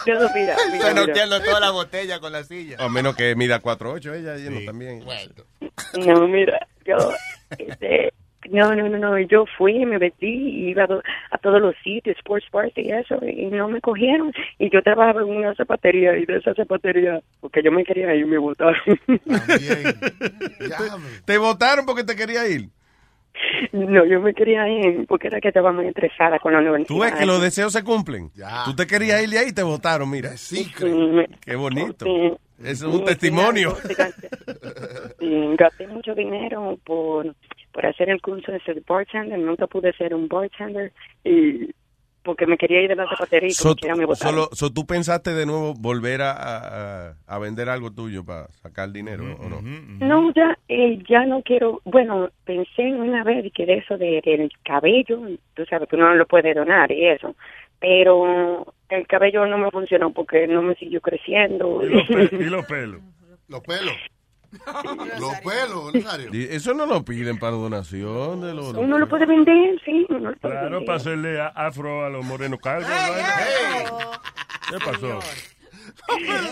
[0.07, 0.95] Yo, mira, mira, Está mira.
[0.95, 2.77] norteando toda la botella con la silla.
[2.79, 5.03] A menos que mida 4'8 ella, lleno también.
[6.07, 6.97] No, mira, yo,
[7.59, 8.13] este,
[8.51, 11.75] no, no, no, no, yo fui, me vestí, y iba a, do- a todos los
[11.85, 14.33] sitios, sports bars y eso, y no me cogieron.
[14.59, 18.27] Y yo trabajaba en una zapatería, y de esa zapatería, porque yo me quería ir,
[18.27, 18.81] me botaron.
[21.25, 22.69] Te votaron porque te quería ir.
[23.73, 26.89] No, yo me quería ir, porque era que estaba muy estresada con la universidad.
[26.89, 28.31] Tú ves que los deseos se cumplen.
[28.65, 30.37] Tú te querías ir de ahí y te votaron, mira.
[30.37, 30.71] Sí,
[31.45, 32.05] Qué bonito.
[32.05, 32.33] Sí.
[32.63, 33.75] Eso es un Sí, testimonio.
[35.19, 37.35] sí, gasté mucho dinero por,
[37.73, 40.93] por hacer el curso de ser bartender, nunca pude ser un bartender,
[41.25, 41.71] y
[42.23, 44.35] porque me quería ir de la zapatería y So, quiera me botaron.
[44.35, 48.91] solo, so, ¿Tú pensaste de nuevo volver a, a- a vender algo tuyo para sacar
[48.93, 49.61] dinero o no?
[49.63, 51.81] No, ya, eh, ya no quiero.
[51.85, 55.21] Bueno, pensé en una vez que de eso de- del cabello,
[55.55, 57.35] tú sabes que uno no lo puede donar y eso,
[57.79, 61.83] pero el cabello no me funcionó porque no me siguió creciendo.
[61.83, 62.07] Y los
[62.67, 63.01] pelos.
[63.49, 63.95] Los pelos.
[65.21, 66.31] Los pelos, Nazario.
[66.33, 68.41] Eso no lo piden para donación.
[68.41, 70.07] De los, Uno lo puede vender, sí.
[70.09, 70.87] Uno lo puede Claro, vender.
[70.87, 72.89] para hacerle a- afro a los morenos calvos.
[72.91, 74.11] ¿no?
[74.71, 75.19] ¿Qué pasó?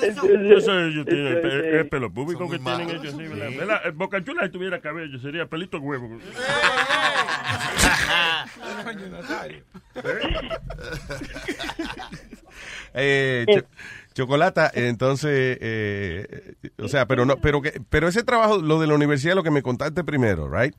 [0.03, 3.51] Eso ellos tienen el, el pelo público que tienen ellos así, ¿verdad?
[3.57, 3.81] ¿Verdad?
[3.87, 6.19] Eh, Boca Chula si tuviera cabello sería pelito huevo.
[12.95, 13.67] Eh, cho-
[14.19, 18.89] chocolata, entonces, eh, eh, o sea, pero no, pero que, pero ese trabajo, lo de
[18.89, 20.75] la universidad, lo que me contaste primero, right?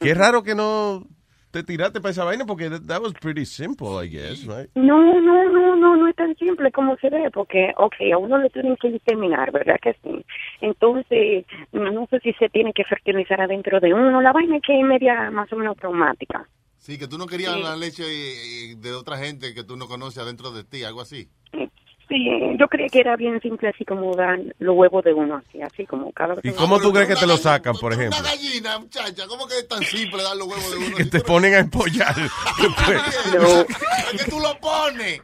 [0.00, 1.06] Que es raro que no
[1.52, 4.68] te tiraste para esa vaina porque that, that was pretty simple, I guess, right?
[4.74, 8.38] No, no, no, no, no es tan simple como se ve, porque, ok, a uno
[8.38, 10.24] le tienen que inseminar, ¿verdad que sí?
[10.60, 14.76] Entonces, no sé si se tiene que fertilizar adentro de uno, la vaina es que
[14.80, 16.48] es media más o menos traumática.
[16.78, 17.62] Sí, que tú no querías Sí.
[17.62, 21.00] la leche eh, eh, de otra gente que tú no conoces adentro de ti, algo
[21.02, 21.28] así.
[22.14, 22.28] Sí,
[22.60, 25.84] yo creía que era bien simple, así como dan los huevos de uno, así, así
[25.84, 26.44] como cada vez.
[26.44, 28.20] ¿Y cómo tú crees que te lo sacan, por ejemplo?
[28.20, 30.96] Una gallina, muchacha, ¿cómo que es tan simple dar los huevos de uno?
[30.96, 32.14] Que te ponen a empollar.
[32.16, 33.60] No.
[34.12, 35.22] Es que tú lo pones.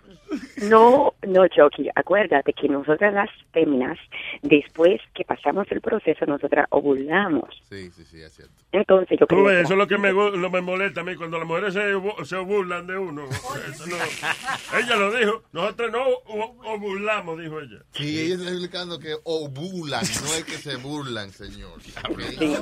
[0.63, 3.99] No, No, Chucky, acuérdate que nosotras las féminas,
[4.43, 7.49] después que pasamos el proceso, nosotras ovulamos.
[7.69, 8.53] Sí, sí, sí, es cierto.
[8.73, 11.17] Entonces yo Tú creo ves, eso es lo que me, lo me molesta a mí,
[11.17, 13.25] cuando las mujeres se, se burlan de uno.
[13.27, 17.79] Eso no- ella lo dijo, nosotros no o- ovulamos, dijo ella.
[17.93, 21.81] Sí, ella está explicando que ovulan, no es que se burlan, señor.
[21.83, 22.57] Sí.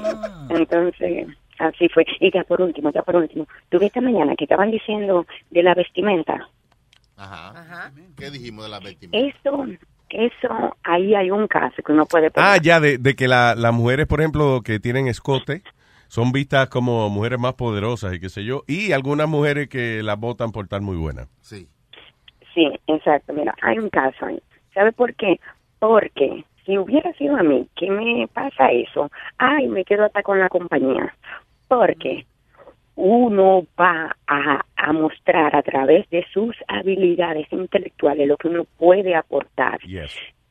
[0.50, 1.26] Entonces,
[1.58, 2.04] así fue.
[2.20, 5.74] Y ya por último, ya por último, tuve esta mañana que estaban diciendo de la
[5.74, 6.48] vestimenta.
[7.18, 7.92] Ajá.
[8.16, 9.26] ¿Qué dijimos de la vestimenta?
[9.40, 9.66] Eso,
[10.10, 12.30] eso, ahí hay un caso que uno puede...
[12.36, 15.62] Ah, ya, de, de que la- las mujeres, por ejemplo, que tienen escote,
[16.06, 20.18] son vistas como mujeres más poderosas y qué sé yo, y algunas mujeres que las
[20.18, 21.28] votan por estar muy buenas.
[21.40, 21.68] Sí.
[22.54, 23.32] Sí, exacto.
[23.32, 24.40] Mira, hay un caso ahí.
[24.72, 25.38] ¿Sabe por qué?
[25.78, 30.38] Porque si hubiera sido a mí que me pasa eso, ay, me quedo hasta con
[30.38, 31.14] la compañía.
[31.68, 32.26] Porque
[33.00, 39.14] uno va a, a mostrar a través de sus habilidades intelectuales lo que uno puede
[39.14, 39.78] aportar.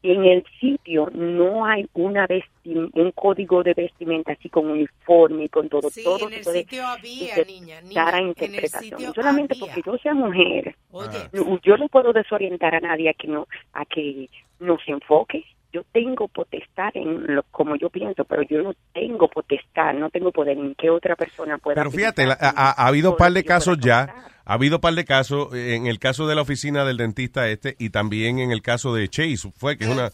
[0.02, 5.46] Y en el sitio no hay una vesti- un código de vestimenta así con uniforme
[5.46, 5.90] y con todo.
[5.90, 9.00] Sí, todo en el sitio había, niña, niña, en el interpretación.
[9.00, 9.74] sitio Solamente había.
[9.76, 11.28] porque yo sea mujer, Oye.
[11.34, 14.30] no- yo no puedo desorientar a nadie a que no a que
[14.60, 15.44] no se enfoque.
[15.78, 20.32] Yo tengo potestad en lo como yo pienso, pero yo no tengo potestad, no tengo
[20.32, 21.76] poder en que otra persona pueda.
[21.76, 25.06] Pero fíjate, la- ha, ha- ha habido par de casos ya, ha habido par de
[25.06, 28.62] casos, eh, en el caso de la oficina del dentista este y también en el
[28.62, 30.10] caso de Chase, fue que es una,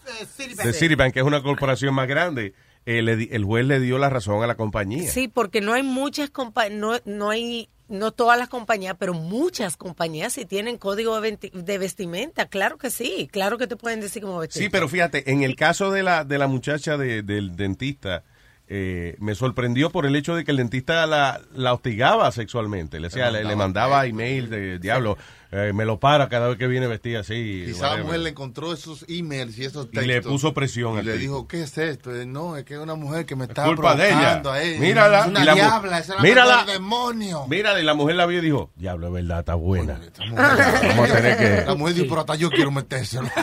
[0.63, 2.53] de Citibank, que es una corporación más grande,
[2.85, 5.07] eh, le di- el juez le dio la razón a la compañía.
[5.09, 9.77] Sí, porque no hay muchas compañías, no, no hay, no todas las compañías, pero muchas
[9.77, 12.47] compañías sí tienen código de, vestimenta.
[12.47, 14.63] Claro que sí, claro que te pueden decir cómo vestir.
[14.63, 18.23] Sí, pero fíjate, en el caso de la, de la muchacha de- del dentista,
[18.67, 22.99] eh, me sorprendió por el hecho de que el dentista la, la hostigaba sexualmente.
[22.99, 25.17] Le, decía, le, le mandaba email de diablo,
[25.51, 27.63] eh, me lo para cada vez que viene vestida así.
[27.67, 28.05] Quizá la whatever".
[28.05, 30.07] mujer le encontró esos emails y esos Y textos.
[30.07, 31.21] le puso presión Y al le tipo.
[31.21, 32.15] dijo, ¿qué es esto?
[32.15, 34.41] Eh, No, es que es una mujer que me está culpa de ella.
[34.45, 34.79] a ella.
[34.79, 35.19] Mírala.
[35.19, 36.65] Es una y la diabla, esa es Mírala.
[36.65, 37.45] demonio.
[37.49, 39.99] Mira, y la mujer la vio y dijo, diablo, es verdad, está buena.
[40.31, 41.65] Vamos a tener que...
[41.67, 43.29] La mujer dijo, pero hasta yo quiero metérselo.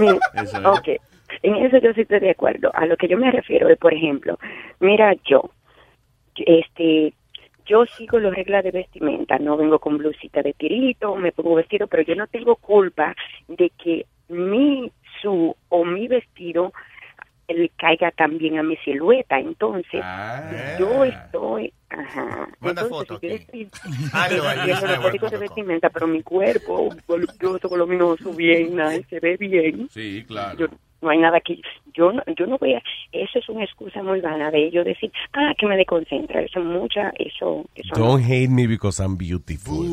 [0.00, 0.64] Mira, Eso es.
[0.66, 0.88] ok,
[1.44, 2.70] en eso yo sí estoy de acuerdo.
[2.74, 4.38] A lo que yo me refiero es, por ejemplo,
[4.80, 5.50] mira yo,
[6.36, 7.12] este,
[7.66, 11.86] yo sigo las reglas de vestimenta, no vengo con blusita de tirito, me pongo vestido,
[11.86, 13.14] pero yo no tengo culpa
[13.46, 16.72] de que mi su o mi vestido
[17.48, 19.38] le caiga también a mi silueta.
[19.38, 20.02] Entonces,
[20.78, 23.68] yo estoy, ajá, entonces, foto estoy
[24.14, 28.76] Ah, los de vestimenta, pero mi cuerpo voluptuoso, voluminoso, bien,
[29.10, 29.88] se ve bien.
[29.90, 30.58] Sí, claro.
[30.58, 30.66] Yo,
[31.04, 31.60] no hay nada que
[31.94, 35.10] yo no, yo no voy a eso es una excusa muy vana de ellos decir
[35.32, 38.06] ah que me desconcentra eso es mucha eso eso no.
[38.08, 39.86] Don't hate me because I'm beautiful.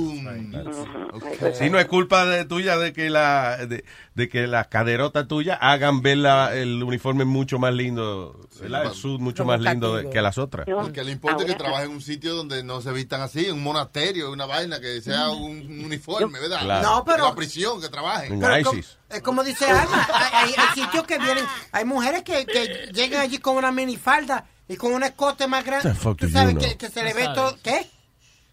[1.53, 3.83] Si no es culpa de tuya de que la de,
[4.15, 8.85] de que las caderotas tuyas hagan ver la- el uniforme mucho más lindo, ¿verdad?
[8.85, 10.67] el suit mucho más lindo de- que las otras.
[10.67, 13.53] Lo que le importa que trabaje en un sitio donde no se vistan así, en
[13.53, 16.61] un monasterio, una vaina, que sea un, un uniforme, ¿verdad?
[16.63, 16.87] Claro.
[16.89, 18.41] No, pero- En la prisión, que trabajen.
[18.43, 18.97] En ISIS.
[19.09, 23.21] Es como dice Alma, hay, hay- hay sitios que vienen, hay mujeres que, que llegan
[23.21, 25.93] allí con una minifalda y con un escote más grande.
[26.17, 26.77] Tú sabes you que, know?
[26.77, 27.57] que se le ve todo.
[27.61, 27.87] ¿Qué?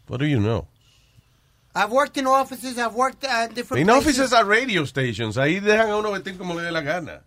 [0.08, 0.66] What do you know?
[1.74, 4.18] I've worked in offices, I've worked at different In places.
[4.18, 5.36] offices are radio stations.
[5.36, 7.20] Ahí dejan a uno vestir como le dé la gana.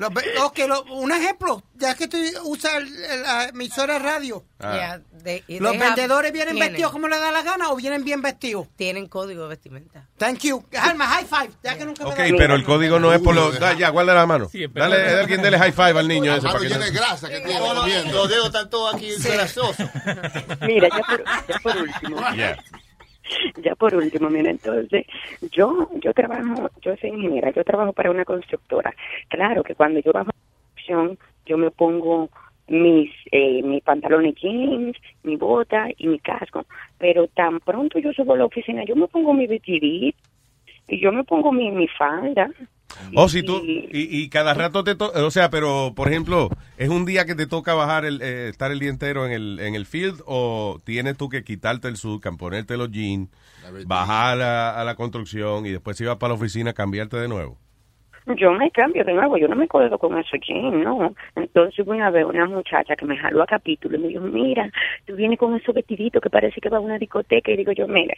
[0.00, 2.82] Los ve- ok, lo- un ejemplo, ya que tú usas
[3.22, 4.42] la emisora radio.
[4.58, 4.72] Ah.
[4.74, 7.76] Yeah, they- ¿Los they have- vendedores vienen tienen- vestidos como les da la gana o
[7.76, 8.66] vienen bien vestidos?
[8.76, 10.08] Tienen código de vestimenta.
[10.16, 10.64] Thank you.
[10.80, 11.50] Alma, high five.
[11.62, 13.58] Ya que nunca me Ok, da- pero el código no es por los...
[13.60, 14.48] Da, ya, guarda la mano.
[14.50, 16.46] pero- Dale, alguien dele high five al niño ese.
[16.46, 19.12] mano para que llena no- grasa que tiene No, no, los dedos están todos aquí
[19.22, 19.76] grasosos.
[20.62, 22.56] mira ya por, ya por último Yeah.
[23.62, 25.06] ya por último mira entonces
[25.52, 28.94] yo yo trabajo yo soy ingeniera yo trabajo para una constructora.
[29.28, 32.28] Claro que cuando yo bajo la construcción yo me pongo
[32.68, 36.64] mis eh, mis pantalones jeans mi bota y mi casco.
[36.98, 40.18] Pero tan pronto yo subo a la oficina yo me pongo mi vestidito
[40.88, 42.50] y yo me pongo mi mi falda
[43.14, 46.88] O si tú, y, y cada rato te toca, o sea, pero por ejemplo, ¿es
[46.88, 49.74] un día que te toca bajar, el, eh, estar el día entero en el, en
[49.74, 53.30] el field o tienes tú que quitarte el sucan, ponerte los jeans,
[53.86, 57.58] bajar a, a la construcción y después si vas para la oficina cambiarte de nuevo?
[58.36, 61.14] yo me cambio de nuevo, yo no me acuerdo con esos jeans, no.
[61.36, 64.70] Entonces una vez una muchacha que me jaló a capítulo y me dijo, mira,
[65.06, 67.50] tú vienes con esos vestiditos que parece que va a una discoteca.
[67.50, 68.14] Y digo yo, mira,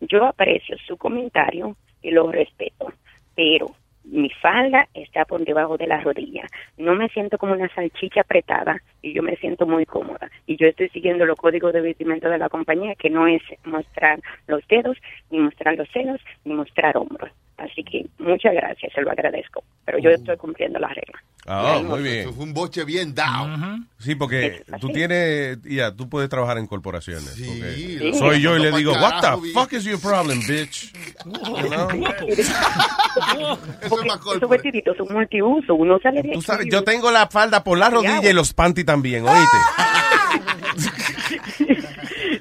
[0.00, 2.92] yo aprecio su comentario y lo respeto,
[3.34, 3.66] pero
[4.04, 6.46] mi falda está por debajo de la rodilla.
[6.78, 10.30] No me siento como una salchicha apretada y yo me siento muy cómoda.
[10.46, 14.20] Y yo estoy siguiendo los códigos de vestimenta de la compañía, que no es mostrar
[14.46, 14.96] los dedos,
[15.30, 17.30] ni mostrar los senos, ni mostrar hombros.
[17.60, 19.62] Así que muchas gracias, se lo agradezco.
[19.84, 21.22] Pero yo estoy cumpliendo la regla.
[21.46, 22.32] Ah, muy bien.
[22.32, 23.86] Fue un boche bien down.
[23.98, 27.34] Sí, porque tú tienes, ya, tú puedes trabajar en corporaciones.
[27.34, 29.52] Sí, lo- soy yo y le digo, what the carajo, vi".
[29.52, 30.90] fuck is your problem, bitch?
[31.26, 31.88] You know?
[33.88, 37.76] Porque esos vestiditos son multiuso, uno sale de Tú sabes, yo tengo la falda por
[37.76, 39.56] la rodilla y los panty también, ¿oíste?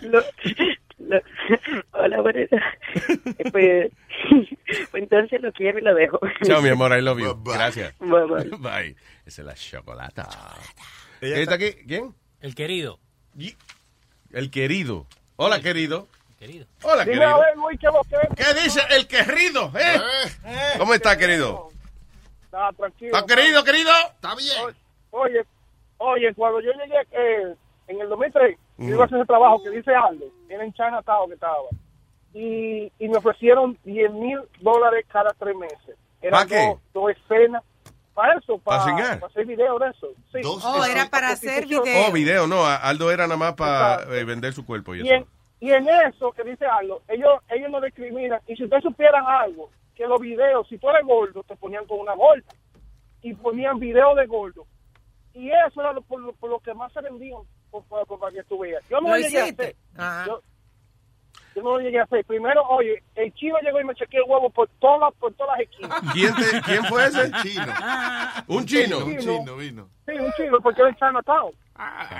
[1.91, 2.49] Hola, buenas.
[3.51, 3.91] Pues,
[4.91, 6.19] pues entonces lo quiero y lo dejo.
[6.43, 7.41] Chao, mi amor, I love you.
[7.43, 7.93] Gracias.
[7.99, 8.49] Bye, bye.
[8.57, 8.95] Bye.
[9.25, 10.27] Esa es la chocolata.
[11.19, 11.73] ¿Quién está aquí?
[11.87, 12.13] ¿Quién?
[12.41, 12.99] El querido.
[14.31, 15.07] El querido.
[15.35, 16.07] Hola, querido.
[16.37, 16.67] Querido.
[16.83, 17.35] Hola, Dime querido.
[17.35, 18.35] a ver, Luis, ¿qué lo que?
[18.35, 19.71] ¿Qué dice el querido?
[19.77, 19.99] ¿Eh?
[20.77, 21.69] ¿Cómo está, querido?
[22.45, 23.17] Está tranquilo.
[23.17, 23.91] ¿Está querido, querido?
[24.15, 24.75] Está bien.
[25.11, 25.41] Oye,
[25.97, 27.55] oye, cuando yo llegué eh,
[27.87, 31.27] en el 2003, yo iba a hacer ese trabajo que dice Aldo, era en Chinatown
[31.27, 31.69] que estaba,
[32.33, 35.97] y, y me ofrecieron 10 mil dólares cada tres meses.
[36.21, 36.67] Eran ¿Pa qué?
[36.67, 37.63] dos, dos escenas.
[38.13, 40.07] Para eso, ¿Pa para, hacer video de eso.
[40.33, 40.41] Sí.
[40.43, 42.07] Oh, era para hacer video.
[42.07, 42.65] Oh, video, no.
[42.65, 45.27] Aldo era nada más para eh, vender su cuerpo y Y en, eso.
[45.61, 48.41] y en eso que dice Aldo, ellos, ellos no discriminan.
[48.45, 51.99] Y si ustedes supieran algo, que los videos, si tú eres gordo, te ponían con
[51.99, 52.43] una gorda.
[53.21, 54.65] Y ponían videos de gordo.
[55.33, 57.39] Y eso era lo, por, lo, por lo que más se vendían,
[57.71, 58.83] para que tú veas.
[58.89, 59.75] Yo no ¿Lo lo llegué a hacer.
[60.27, 60.41] Yo,
[61.55, 62.25] yo no lo llegué a hacer.
[62.25, 65.67] Primero, oye, el chino llegó y me chequeó el huevo por todas, por todas las
[65.67, 66.01] esquinas.
[66.13, 67.31] ¿Quién, te- ¿Quién fue ese?
[67.43, 67.73] Chino.
[68.47, 68.97] Un chino.
[69.05, 69.89] Un chino vino.
[70.05, 71.51] Sí, un chino, porque era en Chinatown.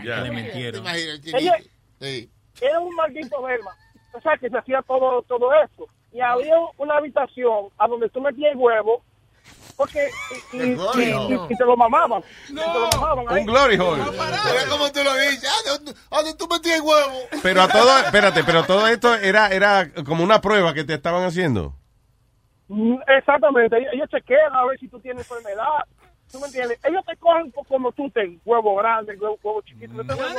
[0.03, 0.21] Ya.
[0.21, 0.83] le mintieron.
[0.83, 1.57] ¿Te imaginas el Ella-?
[1.99, 2.29] Sí.
[2.61, 3.71] era un maldito verma.
[4.13, 5.87] O sea, que se hacía todo, todo eso.
[6.11, 9.03] Y había una habitación a donde tú metías el huevo,
[9.79, 10.09] porque.
[10.51, 11.35] Y, y, El glory y- hole.
[11.49, 12.21] y- y te lo mamaban.
[12.49, 13.39] Y te lo mamaban ahí.
[13.39, 14.03] Un glory hole.
[14.11, 15.49] Mira cómo tú lo dices.
[15.49, 17.19] ¿A dónde, a dónde tú metías el huevo?
[17.41, 21.23] Pero a todo, espérate, pero todo esto era, era como una prueba que te estaban
[21.23, 21.73] haciendo.
[22.67, 23.77] Mm, Exactamente.
[23.77, 25.65] Ellos, ellos chequean a ver si tú tienes enfermedad.
[26.31, 26.77] ¿Tú me entiendes?
[26.83, 29.93] Ellos te cogen por como tú te huevo grande, huevo, huevo chiquito.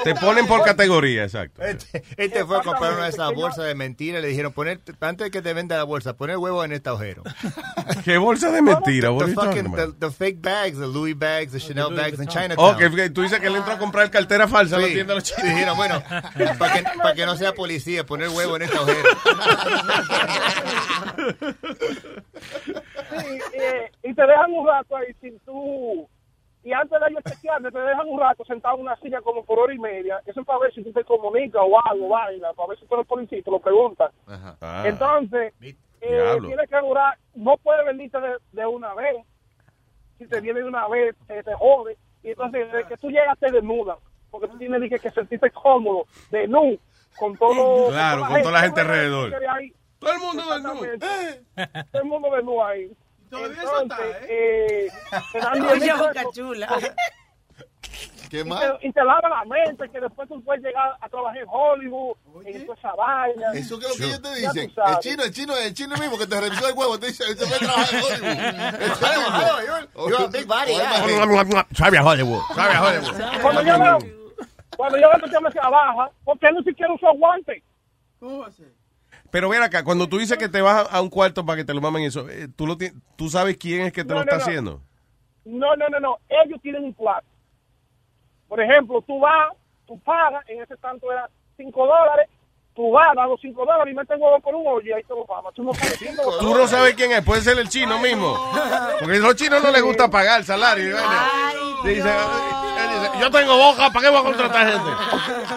[0.05, 1.63] Te ponen por categoría, exacto.
[1.63, 4.81] Este, este fue a comprar una de esas bolsas de mentira y le dijeron, poner,
[5.01, 7.25] antes de que te venda la bolsa, poner huevo en este agujero.
[8.05, 9.09] ¿Qué bolsa de mentira?
[9.19, 12.75] The, fucking, the, the fake bags, the Louis bags, the Chanel bags in Chinatown.
[12.75, 14.95] Oh, que, que tú dices que él entró a comprar cartera falsa a la Sí.
[14.95, 15.43] tienda de los chinos.
[15.45, 16.01] Dijeron, bueno,
[16.59, 19.09] para que, pa' que no sea policía, poner huevo en este agujero.
[23.11, 26.09] Sí, eh, y te dejan un rato ahí sin tú.
[26.63, 29.59] Y antes de ellos chequearte, te dejan un rato sentado en una silla como por
[29.59, 30.21] hora y media.
[30.27, 32.95] Eso es para ver si tú te comunicas o algo, vaina, para ver si tú
[32.95, 34.11] eres policía y te lo preguntan.
[34.61, 35.55] Ah, Entonces,
[36.03, 39.17] eh, tienes que durar, no puedes venirte de, de una vez.
[40.19, 41.97] Si te viene de una vez, te, te jode.
[42.23, 43.97] Y entonces, desde que tú llegas, te desnudan.
[44.31, 46.79] Porque tú tienes que, que sentirte cómodo, de nu,
[47.19, 47.89] con todo.
[47.89, 49.35] Claro, con toda la gente alrededor.
[49.49, 49.73] Ahí.
[50.01, 50.85] Todo el mundo desnudo.
[50.85, 51.89] Exactamente.
[51.93, 52.91] Todo el mundo desnudo ahí.
[53.31, 54.89] Entonces, eh,
[55.33, 56.79] te dan Oye, diez mil boca chula.
[58.29, 58.61] ¿Qué Y más?
[58.61, 62.17] te, y te lava la mente, que después tú puedes llegar a trabajar en Hollywood,
[62.45, 63.53] en toda esa vaina.
[63.55, 64.73] Eso que es lo que ellos te dicen.
[64.87, 67.57] El chino, el chino, el chino mismo que te revisó el huevo, te dice, fue
[67.57, 68.81] a trabajar en Hollywood.
[68.81, 70.09] El chino.
[70.09, 71.67] You're a big body, Oye, yeah.
[71.75, 72.41] Sabe a Hollywood.
[72.55, 73.43] Sabe a Hollywood.
[73.43, 73.99] Cuando yo veo,
[74.77, 77.63] cuando yo veo que usted me se baja, porque él no siquiera usó guantes.
[79.31, 81.75] Pero ven acá, cuando tú dices que te vas a un cuarto para que te
[81.75, 82.77] lo mamen eso, eh, ¿tú, lo
[83.17, 84.43] ¿tú sabes quién es que te No, lo está no.
[84.43, 84.81] haciendo?
[85.45, 86.17] No, no, no, no.
[86.29, 87.21] Ellos tienen un plan.
[88.49, 89.53] Por ejemplo, tú vas,
[89.87, 92.29] tú pagas, en ese tanto era 5 dólares,
[92.75, 95.15] tú vas, das los 5 dólares y metes huevo por un hoyo y ahí te
[95.15, 95.53] lo pagas.
[95.55, 98.37] Tú no sabes quién Tú no sabes quién es, puede ser el chino mismo.
[99.01, 100.97] Porque a los chinos no les gusta pagar el salario.
[100.97, 101.95] ¿vale?
[101.95, 102.11] Dice,
[103.19, 104.91] yo tengo boca, ¿para qué voy a contratar gente?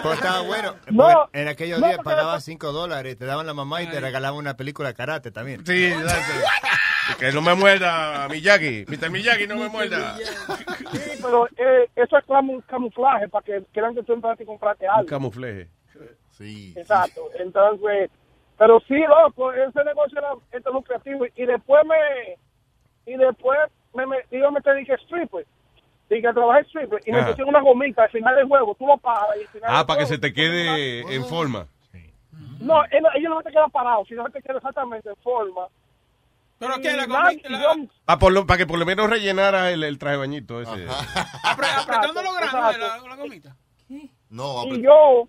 [0.02, 0.74] Pero estaba bueno.
[0.90, 4.38] No, en aquellos no, días pagabas 5 dólares, te daban la mamá y te regalaban
[4.38, 5.64] una película de karate también.
[5.66, 6.32] Sí, exacto.
[7.18, 8.86] Que no me muerda Miyagi.
[8.88, 9.10] Mr.
[9.10, 10.16] Miyagi, no me muerda.
[10.16, 14.86] Sí, pero eh, eso es camu- camuflaje para que crean que tú entraste y compraste
[14.86, 15.06] Un algo.
[15.08, 15.68] camuflaje.
[16.36, 16.72] Sí.
[16.76, 17.22] Exacto.
[17.38, 18.10] Entonces,
[18.58, 21.24] pero sí, loco, ese negocio era este lucrativo.
[21.36, 23.58] Y después me, y después
[23.94, 25.46] me, me iba a meter dije stripper.
[26.10, 27.00] Dije, trabajé stripper.
[27.06, 27.28] Y me Ajá.
[27.28, 28.74] pusieron una gomita al final del juego.
[28.78, 29.36] Tú lo pagas.
[29.38, 31.66] Y al final Ah, para que se te quede en forma.
[32.60, 35.66] No, él- ellos no te quedan parados, sino que te quedan exactamente en forma.
[36.58, 36.92] ¿Pero Y qué?
[36.96, 39.70] La nada, gomi- y la- yo- Ah, por lo- para que por lo menos rellenara
[39.70, 40.70] el, el traje de bañito ese.
[40.86, 43.56] apre- apretando los granos de la, la gomita.
[44.30, 45.28] No, y apre- yo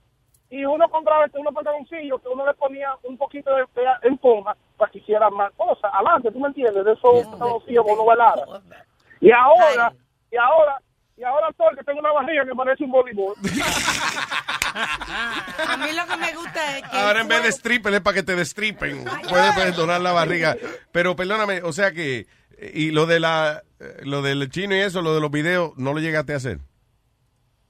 [0.56, 4.18] y uno compraba este, unos pantaloncillos que uno le ponía un poquito de, de en
[4.20, 5.92] forma para que hiciera más cosas.
[5.94, 6.86] Adelante, ¿tú me entiendes?
[6.86, 8.46] De esos pantaloncillos que uno bailara.
[9.20, 9.92] Y ahora,
[10.32, 10.82] y ahora,
[11.18, 13.34] y ahora todo que tengo una barriga que parece un voleibol.
[14.76, 16.98] A mí lo que me gusta es que.
[16.98, 19.06] Ahora en vez de stripper es para que te destripen.
[19.30, 20.56] Puedes puedes donar la barriga.
[20.92, 22.28] Pero perdóname, o sea que
[22.74, 25.94] y lo de la eh, lo del chino y eso, lo de los videos, no
[25.94, 26.60] lo llegaste a hacer.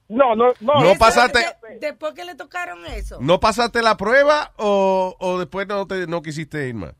[0.08, 0.80] No, no, no.
[0.82, 3.18] No pasaste de- después que le tocaron eso.
[3.20, 6.94] no pasaste la prueba o, o después no te no quisiste ir más.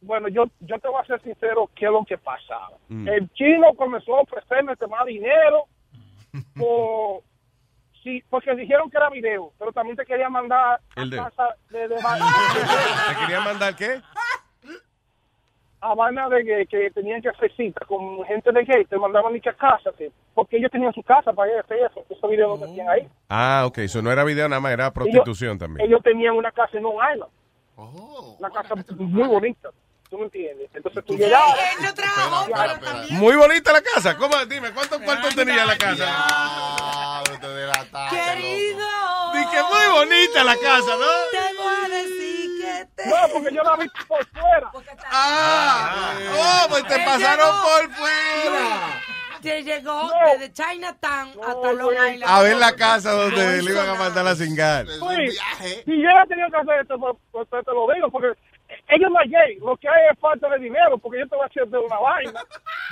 [0.00, 2.76] Bueno, yo, yo te voy a ser sincero, ¿qué es lo que pasaba?
[2.88, 3.06] Mm.
[3.08, 5.66] El chino comenzó a ofrecerme este más dinero
[6.56, 7.22] por,
[8.02, 11.54] sí, porque dijeron que era video, pero también te quería mandar El de- a casa
[11.70, 11.94] de, de,
[13.08, 14.00] ¿Te quería mandar qué?
[15.82, 19.32] A vaina de que, que tenían que hacer cita con gente de gay, te mandaban
[19.32, 22.04] ni que a casa, que- porque ellos tenían su casa para ir a hacer eso,
[22.08, 23.06] esos videos ahí.
[23.28, 25.86] Ah, ok, eso no era video nada más, era prostitución también.
[25.86, 27.30] Ellos tenían una casa en Long Island.
[28.38, 29.70] Una casa muy bonita.
[30.12, 30.68] ¿Tú me entiendes?
[30.74, 31.56] Entonces tú llegabas.
[31.58, 33.18] él no trabajó, pero también.
[33.18, 34.14] Muy bonita la casa.
[34.18, 34.36] ¿Cómo?
[34.44, 37.24] Dime, ¿cuántos cuartos tenía la casa?
[38.10, 38.86] Querido.
[39.32, 41.06] Dije, muy bonita la casa, ¿no?
[41.30, 43.08] Te voy a decir que te.
[43.08, 44.70] No, porque yo la vi por fuera.
[45.10, 47.62] Ah, oh, pues te pasaron llegó.
[47.62, 49.02] por fuera.
[49.40, 52.24] Te llegó desde Chinatown hasta Long Island.
[52.26, 54.86] A ver la casa donde le iban a mandar a cingar.
[54.86, 58.38] Sí, Si yo he tenido que hacer esto, pues, pues, te, te lo digo, porque
[58.94, 59.58] ellos no es gay.
[59.60, 61.98] Lo que hay es falta de dinero, porque yo te voy a hacer de una
[61.98, 62.40] vaina.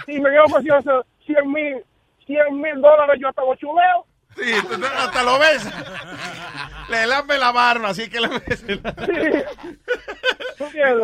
[0.06, 1.84] Si me dio ofrecido 100 mil
[2.26, 4.06] 100 mil dólares, yo hasta lo chuleo.
[4.36, 4.52] Sí,
[4.96, 5.64] hasta lo ves.
[6.88, 8.64] Le lambe la barba, así que le ves.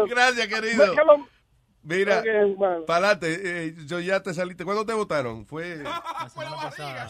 [0.08, 0.94] Gracias, querido.
[1.82, 2.22] Mira,
[2.84, 4.64] pa'lante, eh, yo ya te saliste.
[4.64, 5.46] ¿Cuándo te votaron?
[5.46, 5.84] Fue.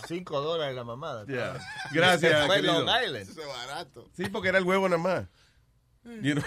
[0.07, 1.25] Cinco dólares la mamada.
[1.27, 1.55] Ya.
[1.93, 2.83] Gracias, Fue querido.
[2.85, 3.31] Long Island.
[3.31, 4.07] Eso es barato.
[4.13, 5.25] Sí, porque era el huevo nada más.
[6.23, 6.45] You know?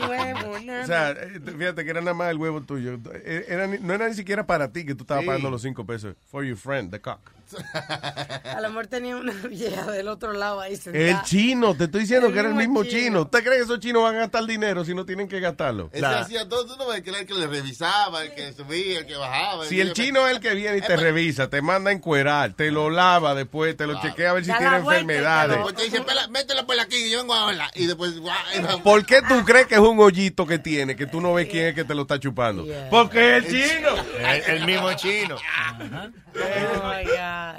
[0.08, 2.98] Huevo, nada O sea, eh, fíjate que era nada más el huevo tuyo.
[3.12, 5.26] Eh, Era no era ni siquiera para ti que tú estabas Sí.
[5.26, 6.16] pagando los cinco pesos.
[6.26, 7.20] For your friend, the cock.
[8.44, 11.22] A lo mejor tenía una vieja del otro lado ahí El sentada.
[11.24, 12.98] chino, te estoy diciendo El que era el mismo chino.
[12.98, 13.22] chino.
[13.22, 15.90] ¿Usted cree que esos chinos van a gastar dinero si no tienen que gastarlo?
[15.92, 19.00] Ese hacía todo, tú no ves que era el que le revisaba, el que subía,
[19.00, 19.64] el que bajaba.
[19.66, 22.70] Si el chino es el que viene y te revisa, te manda a encuerar, te
[22.70, 25.50] lo lava después, te lo chequea a ver si la tiene vuelta y enfermedades.
[25.56, 27.70] Después te dice, "Pela- métela por aquí, que yo vengo a verla.
[27.74, 31.20] Y después, y ¿Por qué tú crees que es un hoyito que tiene, que tú
[31.20, 32.66] no ves quién es que te lo está chupando?
[32.90, 33.88] Porque es el chino.
[34.18, 35.36] El, el mismo chino.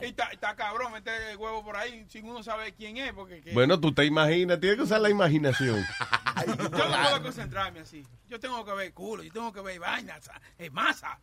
[0.02, 3.42] Y está, está cabrón meter el huevo por ahí sin uno sabe quién es, porque
[3.42, 5.84] que- Bueno, tú te imaginas, tienes que usar la imaginación.
[6.48, 8.06] yo no puedo concentrarme así.
[8.30, 11.18] Yo tengo que ver culo, yo tengo que ver vainas, eh, masa.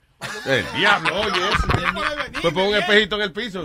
[0.46, 1.66] El diablo, oye eso.
[2.40, 3.64] Pues pon un espejito en el piso.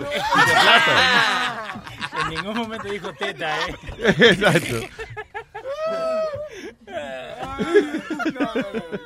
[2.20, 3.76] En ningún momento dijo teta, ¿eh?
[4.18, 4.80] Exacto.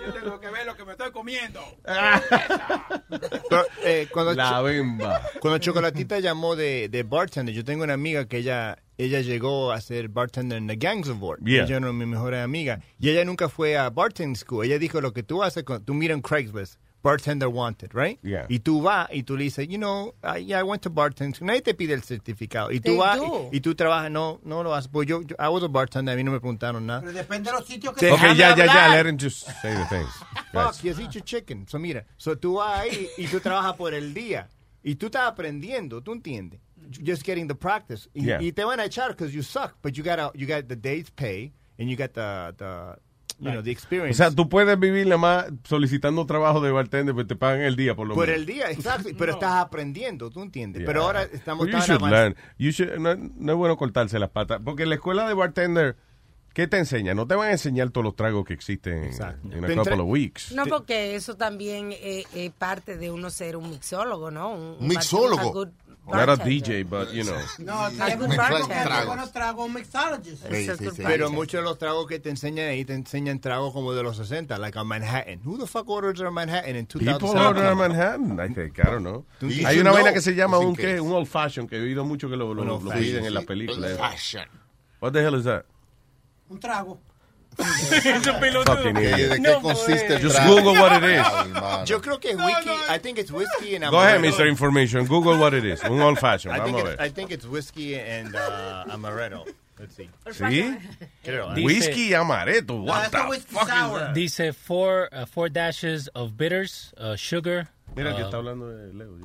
[0.06, 1.60] Yo tengo que ver lo que me estoy comiendo.
[1.84, 5.20] Pero, eh, cuando La Cho- bemba.
[5.40, 9.80] Cuando Chocolatita llamó de, de bartender, yo tengo una amiga que ella ella llegó a
[9.80, 11.38] ser bartender en The Gangs of War.
[11.40, 11.64] Yeah.
[11.64, 12.80] Ella es mi mejor amiga.
[13.00, 14.64] Y ella nunca fue a bartending school.
[14.64, 18.18] Ella dijo lo que tú haces, con, tú miras en Craigslist, bartender wanted, right?
[18.22, 18.46] Yeah.
[18.48, 21.34] Y tú vas y tú le dices, you know, I, yeah, I went to bartending
[21.34, 21.46] school.
[21.48, 22.70] Nadie te pide el certificado.
[22.70, 23.48] Y They tú vas do.
[23.52, 24.88] y, y tú trabajas, no, no lo haces.
[24.88, 27.00] Pues yo, yo, I was a bartender, a mí no me preguntaron nada.
[27.00, 29.74] Pero depende de los sitios que Ok, Déjame ya, ya, ya, let him just say
[29.74, 30.10] the things.
[30.52, 31.66] Fuck, you eat your chicken.
[31.68, 34.48] So mira, so tú vas ahí y tú trabajas por el día.
[34.84, 36.60] Y tú estás aprendiendo, ¿tú entiendes?
[37.04, 38.08] Just getting the practice.
[38.14, 38.40] Y, Yeah.
[38.42, 41.08] y te van a echar because you suck, but you got you got the day's
[41.10, 42.96] pay and you got the, the
[43.42, 44.14] you know, the O experience.
[44.16, 47.94] sea, tú puedes vivir nada más solicitando trabajo de bartender, pero te pagan el día
[47.94, 48.40] por lo por menos.
[48.40, 49.08] el día, exacto.
[49.18, 50.80] Pero estás aprendiendo, ¿tú entiendes?
[50.80, 50.86] Yeah.
[50.86, 52.36] Pero ahora estamos Well, you tan should learn.
[52.58, 54.60] You should- no, no es bueno cortarse las patas.
[54.64, 55.96] Porque en la escuela de bartender,
[56.54, 57.14] ¿qué te enseña?
[57.14, 60.08] No te van a enseñar todos los tragos que existen en, en a couple of
[60.08, 60.52] weeks.
[60.52, 64.52] No, porque eso también es es parte de uno ser un mixólogo, ¿no?
[64.52, 65.40] Un, un Mixólogo.
[65.40, 65.68] a good
[66.06, 66.36] Not a.
[66.36, 67.38] DJ, but you know.
[67.58, 67.88] No,
[69.32, 69.70] tragos.
[69.70, 70.44] mixologist.
[70.96, 74.16] Pero muchos de los tragos que te enseñan ahí te enseñan tragos como de los
[74.16, 75.40] 60, like a Manhattan.
[75.44, 77.18] Who the fuck orders a Manhattan in 2000?
[77.18, 79.24] People order a Manhattan, I think, I don't know.
[79.64, 80.82] Hay una vaina que se llama un, ¿qué?
[80.82, 81.00] case.
[81.00, 83.92] un old fashion, que he oído mucho que lo, lo, lo piden en las películas.
[83.92, 84.48] Old fashion.
[85.00, 85.64] What the hell is that?
[86.48, 86.98] Un trago.
[87.56, 89.30] Fucking idiot.
[89.30, 90.38] ¿De qué consiste Just?
[90.46, 91.88] Google what it is.
[91.90, 92.70] Yo creo que es whisky.
[92.88, 94.20] I think it's whiskey and Go ahead.
[94.20, 94.48] Mr.
[94.48, 95.06] Information.
[95.06, 95.82] Google what it is.
[95.84, 96.50] Un old fashion.
[96.50, 97.04] I think, Vamos a it's, ver.
[97.04, 99.46] I think it's whiskey and uh, amaretto.
[99.78, 100.08] Let's see.
[100.26, 100.78] ¿Sí?
[101.24, 101.54] Creo.
[101.54, 102.84] Dice- Whisky y amaretto.
[102.84, 104.14] What the fuck is that?
[104.14, 107.68] Dice four, uh, four dashes of bitters, uh, sugar.
[107.96, 109.18] Mira que uh, está hablando de Leo.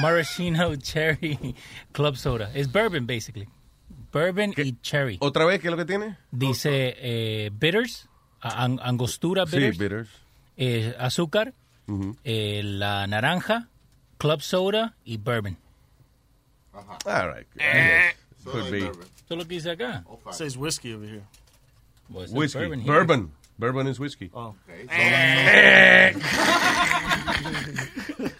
[0.00, 1.54] Maraschino cherry
[1.92, 2.50] club soda.
[2.54, 3.48] It's bourbon, basically.
[4.14, 5.18] Bourbon y cherry.
[5.20, 6.16] ¿Otra vez qué es lo que tiene?
[6.30, 8.08] Dice eh, bitters,
[8.40, 10.08] angostura Sí, bitters, bitters.
[10.56, 11.52] eh, azúcar,
[12.24, 13.68] eh, la naranja,
[14.16, 15.58] club soda y bourbon.
[17.04, 17.46] All right.
[18.44, 18.78] Could be.
[18.78, 18.90] Eso
[19.30, 20.04] es lo que dice acá.
[20.28, 21.22] It says whiskey over here.
[22.10, 22.58] Well, says Whiskey.
[22.58, 23.20] bourbon Bourbon.
[23.20, 23.30] here.
[23.56, 24.30] Bourbon, is whiskey.
[24.34, 24.52] Oh.
[24.66, 24.72] So,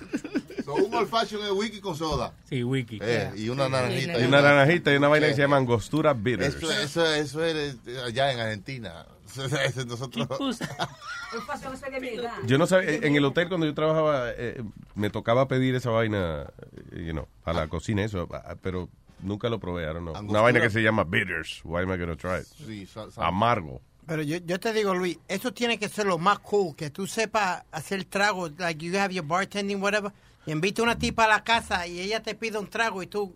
[0.75, 2.33] un old fashion es whisky con soda.
[2.49, 2.99] Sí, wiki.
[3.01, 4.21] Eh, y una naranjita.
[4.21, 6.57] Y una naranjita y una vaina que se llama angostura bitters.
[6.57, 9.07] Eso, eso, eso es allá en Argentina.
[9.87, 10.29] Nosotros.
[12.47, 14.63] Yo no sabía, en el hotel cuando yo trabajaba, eh,
[14.95, 16.47] me tocaba pedir esa vaina,
[16.93, 18.89] eh, you know, a la cocina, eso, ah, pero
[19.21, 20.15] nunca lo probé, I don't know.
[20.21, 21.61] Una vaina que se llama bitters.
[21.65, 22.47] Why am I gonna try it?
[22.47, 23.81] Sí, Amargo.
[24.07, 27.07] Pero yo, yo te digo, Luis, eso tiene que ser lo más cool, que tú
[27.07, 30.13] sepas hacer trago, like you have your bartending, whatever,
[30.47, 33.35] y invita una tipa a la casa y ella te pide un trago y tú,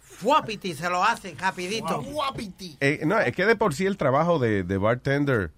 [0.00, 2.02] fuapiti, se lo hacen rapidito.
[2.02, 2.76] Fuapiti.
[2.80, 5.50] Eh, no, es que de por sí el trabajo de, de bartender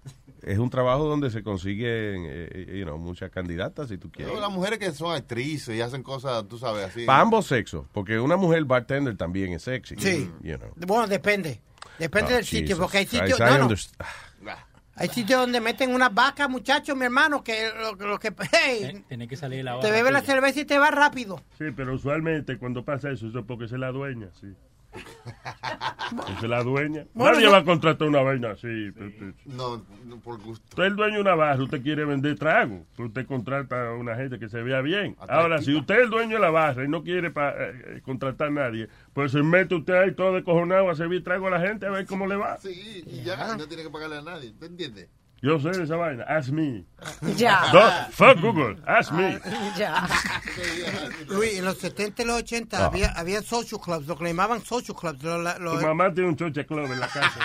[0.42, 4.38] es un trabajo donde se consiguen, eh, you know, muchas candidatas, si tú quieres.
[4.38, 7.04] Las mujeres que son actrices y hacen cosas, tú sabes, así.
[7.04, 9.96] Para ambos sexos, porque una mujer bartender también es sexy.
[9.98, 10.30] Sí.
[10.42, 10.70] You know.
[10.76, 11.60] Bueno, depende.
[11.98, 13.90] Depende Oh, del sitio, Jesus porque hay sitios, no, no, underst-
[14.98, 19.28] hay sitios donde meten una vaca, muchachos, mi hermano, que lo, lo que, hey, Tiene
[19.28, 21.40] que salir la te bebe la cerveza y te va rápido.
[21.56, 24.48] Sí, pero usualmente cuando pasa eso, eso es porque es la dueña, sí.
[26.42, 27.04] Es la dueña.
[27.12, 28.90] Bueno, Nadie yo- va a contratar una vaina así.
[28.92, 29.34] Pepe.
[29.44, 30.64] No, no, por gusto.
[30.70, 34.16] Usted es el dueño de una barra, usted quiere vender trago, usted contrata a una
[34.16, 35.16] gente que se vea bien.
[35.28, 38.48] Ahora, si usted es el dueño de la barra y no quiere pa- eh, contratar
[38.48, 41.86] a nadie, pues se mete usted ahí todo descojonado a servir trago a la gente
[41.86, 42.56] a ver cómo le va.
[42.56, 44.52] Sí, y ya, no tiene que pagarle a nadie.
[44.58, 45.08] ¿Te entiendes?
[45.40, 46.24] Yo sé de esa vaina.
[46.24, 46.84] Ask me.
[47.36, 48.08] Ya.
[48.10, 48.76] Fuck Google.
[48.86, 49.38] Ask me.
[49.78, 50.06] Ya.
[51.28, 52.86] Luis, en los 70 y los 80 Ah.
[52.86, 55.22] había, había social clubs, lo que le llamaban social clubs.
[55.22, 57.38] lo- lo- Tu mamá tiene un choche club en la casa.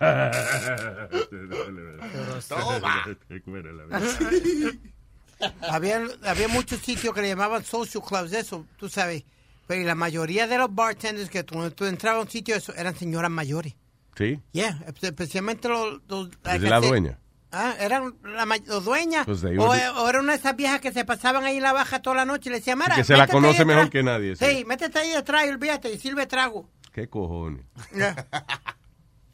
[5.70, 9.24] había, había muchos sitios que le llamaban social clubs, eso, tú sabes.
[9.66, 12.96] Pero la mayoría de los bartenders que cuando tú entrabas a un sitio, eso, eran
[12.96, 13.74] señoras mayores.
[14.20, 14.38] Sí.
[14.52, 16.00] Yeah, especialmente los...
[16.08, 17.18] los Es la dueña.
[17.52, 19.24] Ah, eran la, los dueñas.
[19.26, 19.74] Pues o,
[20.08, 22.48] era una de esas viejas que se pasaban ahí en la baja toda la noche
[22.48, 23.66] y le decían, Mara, que se la conoce atrás".
[23.66, 24.36] mejor que nadie.
[24.36, 24.44] sí.
[24.44, 26.68] Sí, métete ahí detrás y olvídate y sirve trago.
[26.92, 27.64] ¿Qué cojones?
[27.94, 28.26] Yeah.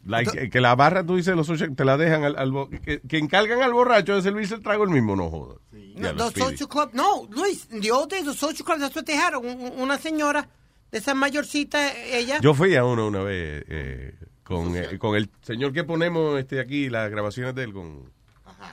[0.05, 3.19] Like, que- la barra, tú dices, los socios te la dejan al, al que, que
[3.19, 5.59] encargan al borracho de servirse el trago el mismo, no jodas.
[5.73, 6.51] No, Ya, los Speedy.
[6.59, 8.97] social clubs, no, Luis, the old days, los social clubs.
[9.43, 10.49] Un- un- Una señora
[10.93, 12.39] de esa mayorcita, ella.
[12.41, 14.15] Yo fui a uno una vez eh,
[14.47, 18.11] con, eh, con el señor que ponemos este aquí, las grabaciones de él, con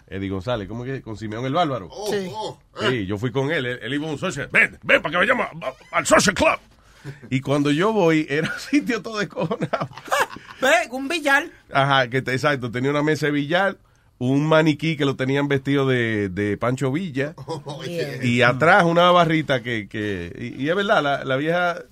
[0.08, 1.02] Eddie González, ¿cómo que?
[1.02, 1.90] Con Simeón el Bárbaro.
[2.10, 2.32] Sí.
[2.88, 5.18] Sí, yo fui con él, él, él iba a un social, ven, ven para que
[5.18, 6.60] vayamos a- al social club.
[7.30, 9.90] Y cuando yo voy, era un sitio todo descojonado.
[10.62, 11.48] Ve, un billar.
[11.72, 13.78] Ajá, que te- exacto, tenía una mesa de billar,
[14.20, 17.34] un maniquí que lo tenían vestido de, de Pancho Villa,
[18.24, 21.84] y atrás una barrita que, que y, y es verdad, la, la vieja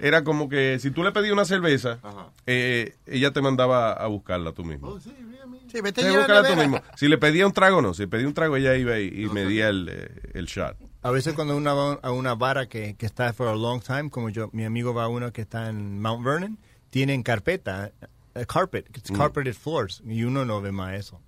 [0.00, 1.98] era como que si tú le pedías una cerveza,
[2.46, 4.98] eh, ella te mandaba a buscarla tú mismo.
[5.00, 6.68] Sí, vete Sí, a llevar búscala la tú nevera.
[6.80, 6.84] mismo.
[6.96, 7.94] Si le pedía un trago, no.
[7.94, 10.76] Si le pedía un trago, ella iba y, y medía el, eh, el shot.
[11.02, 14.10] A veces cuando uno va a una vara que, que está for a long time,
[14.10, 16.58] como yo, mi amigo va a uno que está en Mount Vernon,
[16.90, 17.92] tienen carpeta,
[18.34, 19.16] eh, carpet, it's Mm.
[19.16, 21.20] carpeted floors, y uno no ve más eso.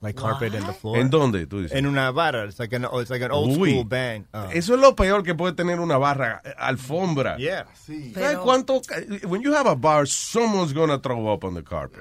[0.00, 0.96] Like carpet in the floor.
[0.98, 1.76] ¿En dónde, tú dices?
[1.76, 3.70] En una vara, it's like an, oh, it's like an old Uy.
[3.72, 4.26] school bang.
[4.32, 4.48] Ah.
[4.52, 7.36] Eso es lo peor que puede tener una barra, eh, alfombra.
[7.36, 7.66] Yeah.
[7.74, 8.80] ¿Sabes cuánto?
[9.26, 12.00] When you have a bar, someone's gonna throw up on the carpet.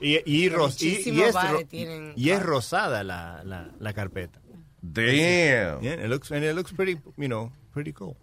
[0.00, 1.34] Y, y, ros- y- y es,
[1.68, 4.40] tienen y es rosada la, la, la carpeta.
[4.82, 5.82] Damn.
[5.82, 8.16] Yeah, it looks, and it looks pretty, you know, pretty cool.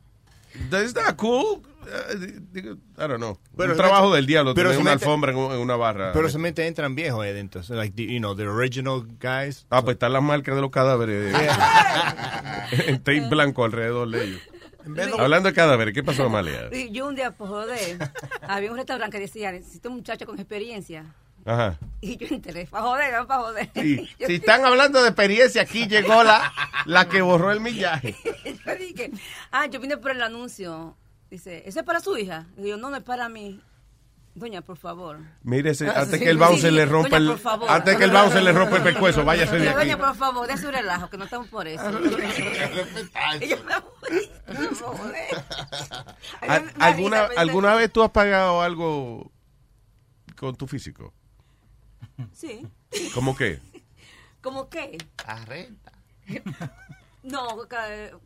[0.72, 1.62] Is that cool?
[1.88, 3.38] Uh, I don't know.
[3.56, 5.60] Pero un se trabajo del diablo, pero tener se una mete- alfombra en, un- en
[5.60, 6.12] una barra.
[6.14, 7.64] Pero solamente entran viejos ahí adentro.
[7.64, 9.66] So, like, the, you know, the original guys.
[9.70, 11.34] Ah, pues están las marcas de los cadáveres.
[12.88, 14.42] en tape blanco alrededor de ellos.
[15.18, 16.70] Hablando de cadáveres, ¿qué pasó, Amalia?
[16.92, 17.98] Yo un día, por joder,
[18.42, 21.06] había un restaurante que decía, necesito un muchacho con experiencia.
[21.46, 21.78] Ajá.
[22.02, 23.70] Y yo entré, para joder, no para joder.
[23.76, 24.10] Sí.
[24.28, 26.52] Si están hablando de experiencia, aquí llegó la,
[26.86, 28.16] la que borró el millaje.
[28.66, 29.12] yo dije,
[29.52, 30.96] ah, yo vine por el anuncio.
[31.30, 32.46] Dice, ¿eso es para su hija?
[32.58, 33.62] Y yo, no, no es para mí.
[34.36, 35.18] Doña, por favor.
[35.42, 37.70] Mírese, Ah, antes sí, que el bouncer sí, le rompa doña, el, por favor.
[37.72, 39.78] antes que el bouncer le rompa el pescuezo, váyase de aquí.
[39.80, 41.90] Doña, por favor, de su relajo, que no estamos por eso.
[41.90, 45.12] Y yo me voy, me voy.
[46.42, 49.32] ¿Al- ¿Alguna, ¿Alguna vez tú has pagado algo
[50.36, 51.14] con tu físico?
[52.32, 52.66] Sí.
[53.16, 53.60] ¿Cómo qué?
[54.42, 54.98] ¿Cómo qué?
[55.26, 55.92] A renta.
[57.32, 57.68] No,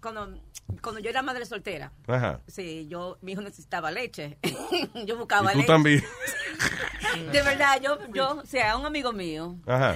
[0.02, 0.38] cuando
[0.82, 2.40] cuando yo era madre soltera, Ajá.
[2.48, 4.38] sí, yo, mi hijo necesitaba leche.
[5.06, 5.68] yo buscaba Y tú leche.
[5.68, 6.04] también.
[7.32, 9.96] De verdad, yo, yo, o sea, un amigo mío Ajá.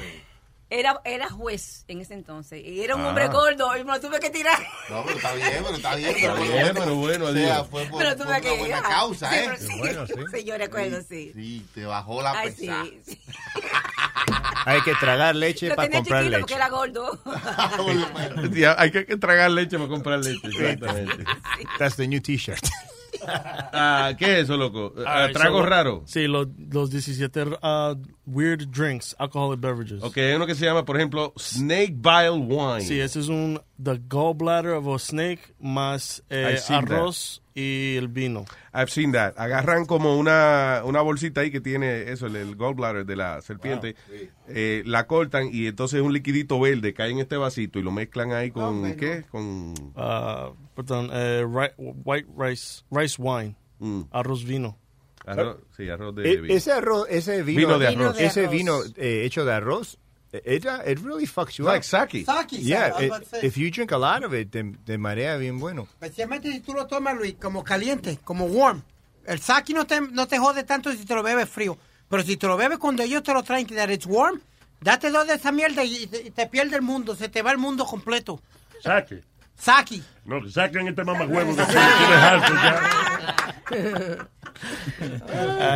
[0.69, 3.09] Era, era juez en ese entonces y era un Ah.
[3.09, 4.57] hombre gordo y me lo tuve que tirar.
[4.89, 6.09] No, pero está bien, pero está bien.
[6.09, 7.67] Está pero por lo bien, menos, pero bueno, o sea, adiós.
[7.69, 8.83] fue por, Pero por tuve que una buena ir.
[8.83, 9.49] causa, Sí, ¿eh?
[9.59, 9.67] sí.
[9.77, 10.13] Bueno, sí.
[10.33, 11.31] Sí, yo recuerdo, sí.
[11.35, 12.83] Sí, te bajó la Ay, pesada.
[12.85, 13.21] sí, sí.
[14.67, 16.65] Hay que tragar leche Lo para tenía comprar chiquito porque leche.
[16.65, 17.19] era gordo.
[18.53, 20.47] Sí, hay que que tragar leche para comprar leche.
[20.47, 21.23] Exactamente.
[21.77, 22.65] That's the new t-shirt.
[23.77, 24.93] Ah, ¿Qué es eso, loco?
[25.05, 26.03] Ah, ¿Trago so- raro?
[26.05, 27.95] Sí, los, los 17 uh,
[28.25, 30.01] weird drinks, alcoholic beverages.
[30.01, 32.81] Ok, hay uno que se llama, por ejemplo, Snake Bile Wine.
[32.81, 37.95] Sí, ese es un the gallbladder of a snake más eh, I've seen arroz y
[37.97, 38.45] el vino.
[38.73, 39.33] I've seen that.
[39.37, 43.95] Agarran como una, una bolsita ahí que tiene eso, el, el gallbladder de la serpiente.
[44.47, 48.31] Eh, la cortan y entonces un liquidito verde cae en este vasito y lo mezclan
[48.31, 49.23] ahí con, ¿qué?
[49.29, 49.73] Con...
[49.95, 53.55] Uh, perdón, eh, ri- white rice, rice wine,
[54.11, 54.77] arroz vino.
[55.25, 56.53] Arroz, sí, arroz de, E- vino.
[56.53, 58.19] ese arroz, ese vino, Vino de arroz.
[58.19, 59.97] ese vino eh, hecho de arroz,
[60.31, 61.83] eh, it, it really fucks you Like up.
[61.83, 62.23] sake.
[62.25, 65.57] Sake, Yeah, was it- if you drink a lot of it, te, te marea bien
[65.59, 65.87] bueno.
[65.99, 68.83] Especialmente si tú lo tomas, Luis, como caliente, como warm.
[69.25, 71.75] El sake no te, no te jode tanto si te lo bebes frío.
[72.07, 74.39] Pero si te lo bebes cuando ellos te lo traen, que that it's warm,
[74.81, 77.15] date dos de esa mierda y te, y te pierde el mundo.
[77.15, 78.39] Se te va el mundo completo.
[78.83, 79.23] Saque.
[79.55, 80.01] Sake.
[80.25, 83.55] No, que saquen este mamagüevo que tú tienes alto ya.
[83.71, 84.25] Uh,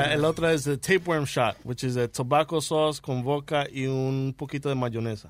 [0.11, 4.33] el otro es el tapeworm shot, which is a tobacco sauce con vodka y un
[4.37, 5.29] poquito de mayonesa.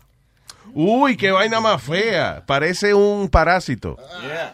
[0.74, 2.43] Uy, qué vaina más fea.
[2.45, 3.97] Parece un parásito.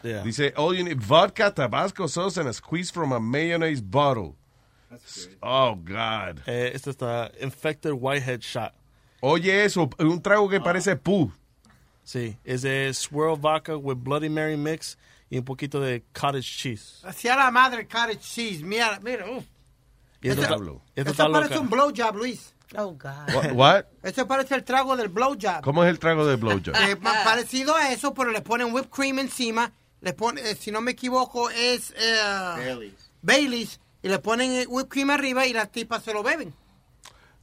[0.03, 0.23] Yeah.
[0.23, 4.35] Dice, all you need, vodka, tabasco sauce and a squeeze from a mayonnaise bottle.
[5.41, 6.41] Oh, God.
[6.47, 8.73] Eh, este está infected whitehead shot.
[9.21, 11.31] Oye, eso, un trago que parece pu.
[12.05, 14.97] Sí, es de swirl vodka with Bloody Mary mix
[15.29, 17.01] y un poquito de cottage cheese.
[17.03, 18.63] Hacia la madre cottage cheese.
[18.63, 19.25] Mira, mira.
[19.29, 19.43] uf.
[20.21, 21.59] Y esto, esto Eso está parece loca.
[21.61, 22.53] un blowjob, Luis.
[22.77, 23.33] Oh, God.
[23.35, 23.51] What?
[23.53, 23.85] what?
[24.03, 25.61] Eso parece el trago del blowjob.
[25.61, 26.75] ¿Cómo es el trago de blowjob?
[26.87, 29.71] Eh, pa- parecido a eso, pero le ponen whipped cream encima.
[30.01, 32.91] Le ponen, eh, si no me equivoco, es eh,
[33.21, 33.79] Baileys.
[34.03, 36.53] Y le ponen whipped cream arriba y las tipas se lo beben.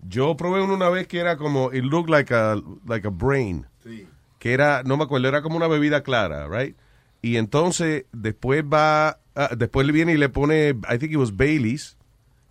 [0.02, 2.56] Yo probé uno una vez que era como, it looked like a,
[2.86, 3.66] like a brain.
[4.42, 6.76] Que era, no me acuerdo, era como una bebida clara, right?
[7.22, 11.36] Y entonces después va, ah, después le viene y le pone, I think it was
[11.36, 11.96] Baileys.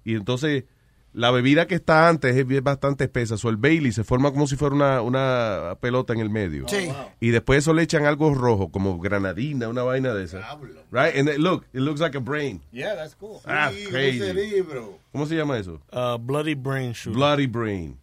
[0.06, 0.64] Y entonces
[1.12, 3.36] la bebida que está antes es bastante espesa.
[3.36, 6.66] So el Bailey se forma como si fuera una, una pelota en el medio.
[6.70, 6.90] Sí.
[7.20, 10.58] Y después eso le echan algo rojo, como granadina, una vaina de esa.
[10.92, 11.18] Right?
[11.18, 12.62] And it, look, it looks like a brain.
[12.72, 13.42] Yeah, that's cool.
[13.46, 14.64] Ah, Sí, crazy.
[15.12, 15.82] ¿Cómo se llama eso?
[15.92, 17.14] Uh, bloody brain shoot.
[17.14, 17.98] Bloody brain.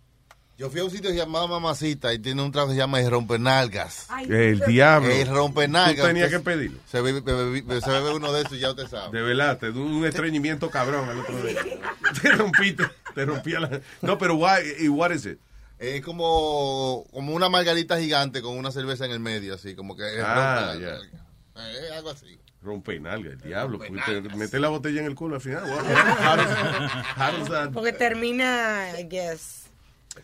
[0.58, 3.08] Yo fui a un sitio llamado Mamacita y tiene un trago que se llama el
[3.08, 4.08] rompenalgas.
[4.28, 5.08] El diablo.
[5.08, 5.96] El rompenalgas.
[6.00, 6.80] Tú tenías que pedirlo.
[6.84, 9.16] Se bebe, bebe- bebe- se bebe uno de esos y ya usted sabe.
[9.16, 11.60] De verdad, te dio un estreñimiento cabrón al otro día.
[12.22, 12.84] Te rompiste,
[13.14, 13.80] te rompía la...
[14.02, 15.38] No, pero why, y what is it?
[15.78, 20.02] Es como, como una margarita gigante con una cerveza en el medio, así, como que
[20.16, 20.96] es Ah, ya.
[20.96, 22.36] Eh, Es algo así.
[22.60, 23.78] Rompe nalga, el diablo.
[23.78, 23.90] Te
[24.36, 25.62] mete la botella en el culo al final.
[25.62, 29.57] What- how does- how does that- Porque termina, I guess.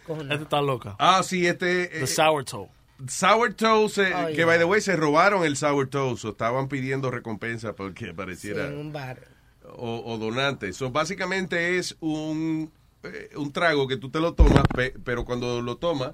[0.09, 0.97] Este está loca.
[0.99, 1.86] Ah, sí, este...
[1.88, 2.68] The eh, sourdough.
[3.09, 4.47] Sourdough, se- Oh, que yeah.
[4.47, 8.92] by the way se robaron el sourdough, so estaban pidiendo recompensa porque Sí, en un
[8.92, 9.18] bar.
[9.76, 10.72] o, o donante.
[10.72, 12.70] So básicamente es un,
[13.03, 16.12] eh, un trago que tú te lo tomas, pe- pero cuando lo tomas,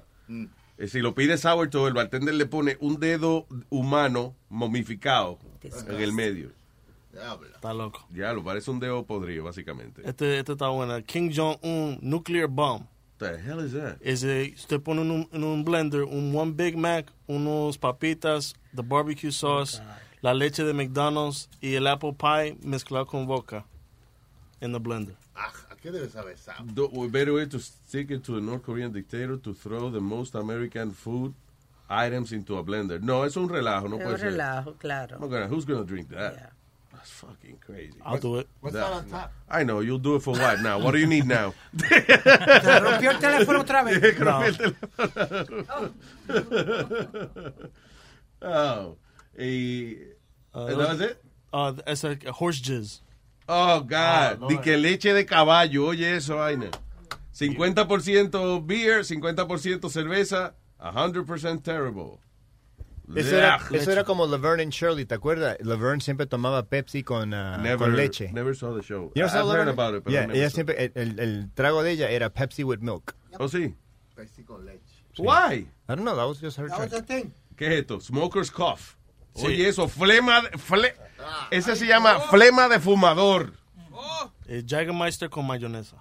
[0.77, 5.37] eh, si lo pides sourdough, el bartender le pone un dedo humano momificado
[5.87, 6.49] en el medio.
[7.53, 8.07] Está loco.
[8.11, 10.01] Ya, lo parece un dedo podrido, básicamente.
[10.03, 10.97] Este, este está bueno.
[11.05, 12.85] King Jong-un Nuclear Bomb.
[13.21, 13.97] The hell is that?
[14.01, 18.55] Es de, usted pone en un, en un blender un One Big Mac, unos papitas,
[18.75, 19.79] the barbecue sauce,
[20.23, 23.63] la leche de McDonald's y el apple pie mezclado con vodka
[24.59, 25.15] en the blender.
[25.35, 26.73] Ah, ¿a qué debe saber Sam?
[26.73, 30.33] The better way to stick it to a North Korean dictator to throw the most
[30.33, 31.33] American food
[31.89, 32.99] items into a blender.
[33.01, 34.31] No, es un relajo, no Es puede un ser.
[34.31, 35.19] relajo, claro.
[35.19, 36.51] Gonna- who's gonna drink that?
[36.93, 37.93] That's fucking crazy.
[38.05, 38.47] I'll do it.
[38.59, 39.31] What's That- that on top?
[39.49, 40.77] I know, you'll do it for what now?
[40.79, 41.53] What do you need now?
[41.75, 43.99] Rompió el teléfono otra vez.
[44.19, 44.57] Rompió el
[46.27, 46.27] teléfono.
[48.41, 48.97] oh,
[49.37, 49.97] y...
[50.53, 51.23] Uh, that was it?
[51.53, 52.99] Uh, it's a horse jizz.
[53.47, 54.41] Oh, God.
[54.41, 56.69] No, Di que leche de caballo, oye eso, vaina.
[57.33, 62.19] 50% beer, 50% cerveza, 100% terrible.
[63.15, 65.57] Eso era, eso era como Laverne and Shirley, ¿te acuerdas?
[65.61, 68.31] Laverne siempre tomaba Pepsi con, ah, Never, con leche.
[68.31, 69.11] Never saw the show.
[69.15, 70.55] You never saw I've heard about it, but I Yeah, never ella saw.
[70.55, 73.15] siempre, el, el- el trago de ella era Pepsi with milk.
[73.39, 73.73] Oh, sí.
[74.15, 74.81] Pepsi con leche.
[75.17, 75.67] Why?
[75.87, 77.31] I don't know, that was just her That was thing.
[77.57, 77.99] ¿Qué es esto?
[77.99, 78.95] Smoker's cough.
[79.35, 80.93] Oye, eso, flema, de- fle-
[81.51, 83.53] ese se llama flema de fumador.
[84.47, 85.97] Eh, Jägermeister con mayonesa.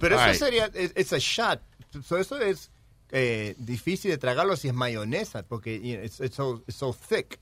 [0.00, 0.34] Pero eso Ay.
[0.34, 1.60] sería, es it's a shot.
[2.02, 2.70] So eso es
[3.16, 6.92] eh, difícil de tragarlo si es mayonesa, porque you know, it's, it's so, it's so
[6.92, 7.38] thick.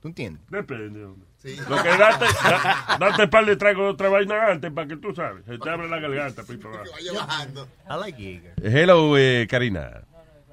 [0.00, 0.42] ¿Tú entiendes?
[0.50, 1.28] Depende, hombre.
[1.68, 5.14] Lo que date, da- date par de trago de otra vaina antes para que tú
[5.14, 5.44] sabes.
[5.44, 6.68] Se te abre la garganta, pito.
[6.68, 8.54] I like Jaeger.
[8.62, 10.02] Hello, eh, Karina.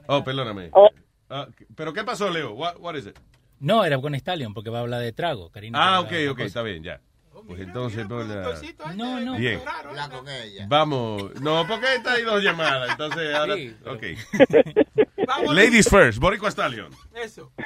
[0.08, 0.70] Oh, perdóname.
[1.30, 2.52] Ah, ¿Pero qué pasó, Leo?
[2.54, 3.18] What, what is it?
[3.60, 5.80] No, era con Stallion porque va a hablar de trago, Karina.
[5.80, 6.48] Ah, a ok, ok, cosas.
[6.48, 7.02] está bien, ya.
[7.48, 9.38] Pues entonces, pues, la- No, no.
[9.38, 9.60] Bien.
[9.96, 10.66] Ya con ella.
[10.68, 11.40] Vamos.
[11.42, 12.92] No, porque esta hay dos llamadas.
[12.92, 13.56] Entonces, ahora.
[13.56, 14.04] Sí, pero- Ok.
[15.54, 16.92] Ladies first, Boricua Stallion.
[17.16, 17.52] Eso.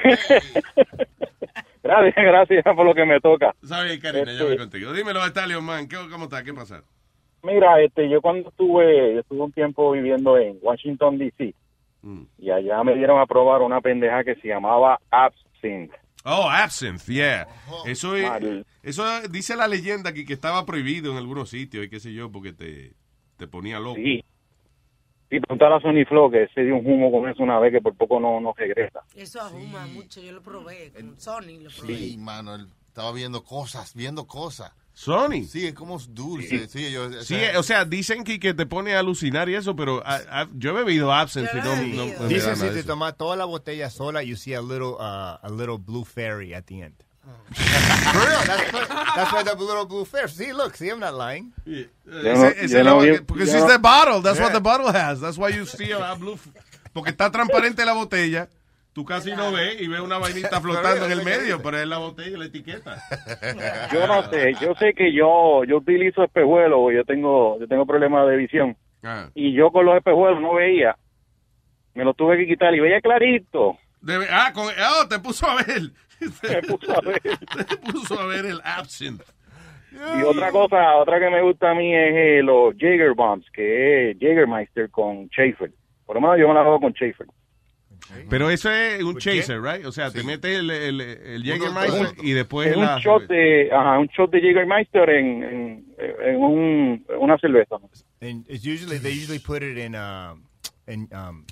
[1.84, 3.54] Gracias, gracias por lo que me toca.
[3.64, 4.94] Sabes, Karina, ya Este, voy contigo.
[4.94, 5.88] Dímelo, Stallion, man.
[5.88, 6.42] ¿qué- ¿Cómo está?
[6.44, 6.82] ¿Qué pasa?
[7.44, 11.54] Mira, este, yo cuando estuve, yo estuve un tiempo viviendo en Washington D.C.
[12.02, 12.24] Mm.
[12.38, 15.96] y allá me dieron a probar una pendeja que se llamaba Absinthe.
[16.26, 17.48] Oh, absinthe, yeah.
[17.86, 18.30] Eso es,
[18.82, 22.32] eso dice la leyenda aquí que estaba prohibido en algunos sitios y qué sé yo,
[22.32, 22.94] porque te,
[23.38, 23.96] te ponía loco.
[23.96, 24.24] Sí.
[25.30, 27.82] Sí, preguntar a Sony Flow que se dio un humo con eso una vez que
[27.82, 29.02] por poco no, no regresa.
[29.16, 31.98] Eso ahuma mucho, yo lo probé con Sony, lo probé.
[31.98, 34.72] Sí, mano, él estaba viendo cosas, viendo cosas.
[34.96, 35.44] Sony.
[35.50, 36.68] Sí, es como dulce.
[36.68, 39.56] Sí, yo, o Sí, sea, o sea, dicen que, que te pone a alucinar y
[39.56, 42.56] eso, pero ah, ah, yo he bebido absinthe y no, no- no me Dice da
[42.56, 46.06] si te tomas toda la botella sola, you see a little, uh, a little blue
[46.06, 46.96] fairy at the end.
[47.54, 50.30] For real, that's, what- that's why the little blue fairy.
[50.30, 51.54] See, look, see, I'm not lying.
[52.06, 54.54] Lo vi- que- porque yo it's no- the bottle, that's what Yeah.
[54.54, 55.20] the bottle has.
[55.22, 56.38] That's why you see a blue.
[56.94, 58.48] Porque está transparente la botella.
[58.94, 61.98] Tú casi no ves y ves una vainita flotando en el medio, pero es la
[61.98, 62.98] botella y la etiqueta.
[63.92, 68.28] Yo no sé, yo sé que yo yo utilizo espejuelos, yo tengo yo tengo problemas
[68.30, 69.28] de visión Ah.
[69.34, 70.96] y yo con los espejuelos no veía.
[71.94, 73.78] Me los tuve que quitar y veía clarito.
[74.02, 75.82] Debe- ah, con, oh, te puso a ver.
[76.44, 77.22] Me puso a ver.
[77.22, 79.26] te puso a ver el absinthe.
[79.92, 84.12] Y otra cosa, otra que me gusta a mí es eh, los Jaeger Bombs, que
[84.12, 85.72] es Jägermeister con Schaefer.
[86.06, 87.28] Por lo menos yo me la hago con Schaefer.
[88.30, 89.40] Pero eso es un qué?
[89.42, 89.86] chaser, right?
[89.86, 93.00] O sea, te metes el, el, el Jägermeister y después Es un la...
[93.00, 95.96] shot de, ajá, un shot de Jägermeister en, en,
[96.26, 97.76] en un, una cerveza.
[98.22, 100.44] And it's usually, they usually put it in, um,
[100.88, 101.46] in, um,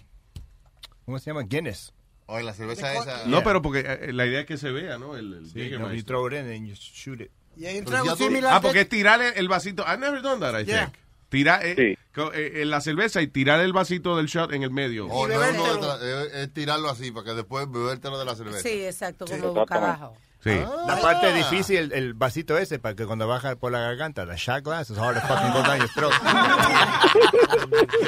[1.05, 1.43] ¿cómo se llama?
[1.43, 1.93] Guinness.
[2.27, 3.27] Oye, la cerveza esa.
[3.27, 5.17] No, pero porque eh, la idea es que se vea, ¿no?
[5.17, 5.97] El, el Sí, no, Jägermeister.
[5.97, 7.31] you throw it in and you shoot it.
[7.57, 8.53] Y hay un trago similar.
[8.53, 9.83] Ah, porque es tirar el, el vasito.
[9.85, 10.85] I've never done that, I Yeah.
[10.85, 10.97] think.
[11.29, 15.07] Tirar eh, eh, en la cerveza y tirar el vasito del shot en el medio.
[15.07, 15.97] Oh, no, no, otra-
[16.41, 18.59] es, tirarlo así para que después bebértelo de la cerveza.
[18.59, 20.03] Sí, exacto, Sí, como boca exactamente.
[20.03, 20.17] abajo.
[20.43, 20.59] Sí.
[20.87, 24.35] La parte difícil, el, el vasito ese, para que cuando baja por la garganta, the
[24.37, 26.13] shot glass is hard to fucking go down your throat.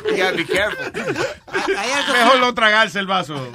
[0.10, 0.92] you gotta be careful.
[2.12, 3.36] Mejor no tragarse el vaso.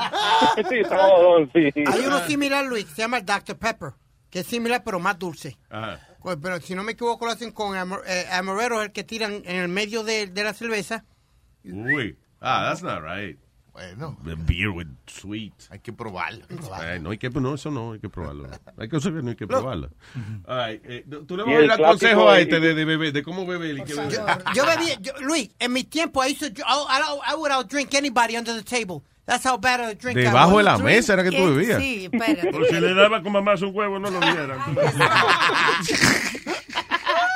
[0.69, 1.73] sí, todo, sí.
[1.93, 3.57] Hay uno similar, Luis, que se llama el Dr.
[3.59, 3.93] Pepper,
[4.31, 5.59] que es similar pero más dulce.
[5.71, 5.99] Ajá.
[6.23, 9.43] Pues, pero si no me equivoco, lo hacen con amor, eh, amoreros, el que tiran
[9.45, 11.05] en el medio de, de la cerveza.
[11.65, 12.17] Uy.
[12.41, 13.39] Ah, that's not right.
[13.79, 14.17] Bueno.
[14.47, 15.53] Beer with sweet.
[15.71, 16.45] Hay que probarlo.
[16.73, 18.49] Ay, no, hay que, no, eso no, hay que probarlo.
[18.77, 19.91] Hay cosas que no hay que probarlo.
[20.47, 23.47] Ay, eh, tú le vas a dar consejo a este de, de beber, de cómo
[23.47, 24.21] beber y qué beber.
[24.55, 27.95] Yo bebía, yo- Luis, en mi tiempo, I, used to, I, I, I would outdrink
[27.95, 29.03] anybody under the table.
[29.27, 31.81] That's how bad a drink Debajo de la mesa era que tú bebías.
[31.81, 32.51] Sí, espérate.
[32.51, 34.59] Por si le daba con mamá un huevo, no lo vieran.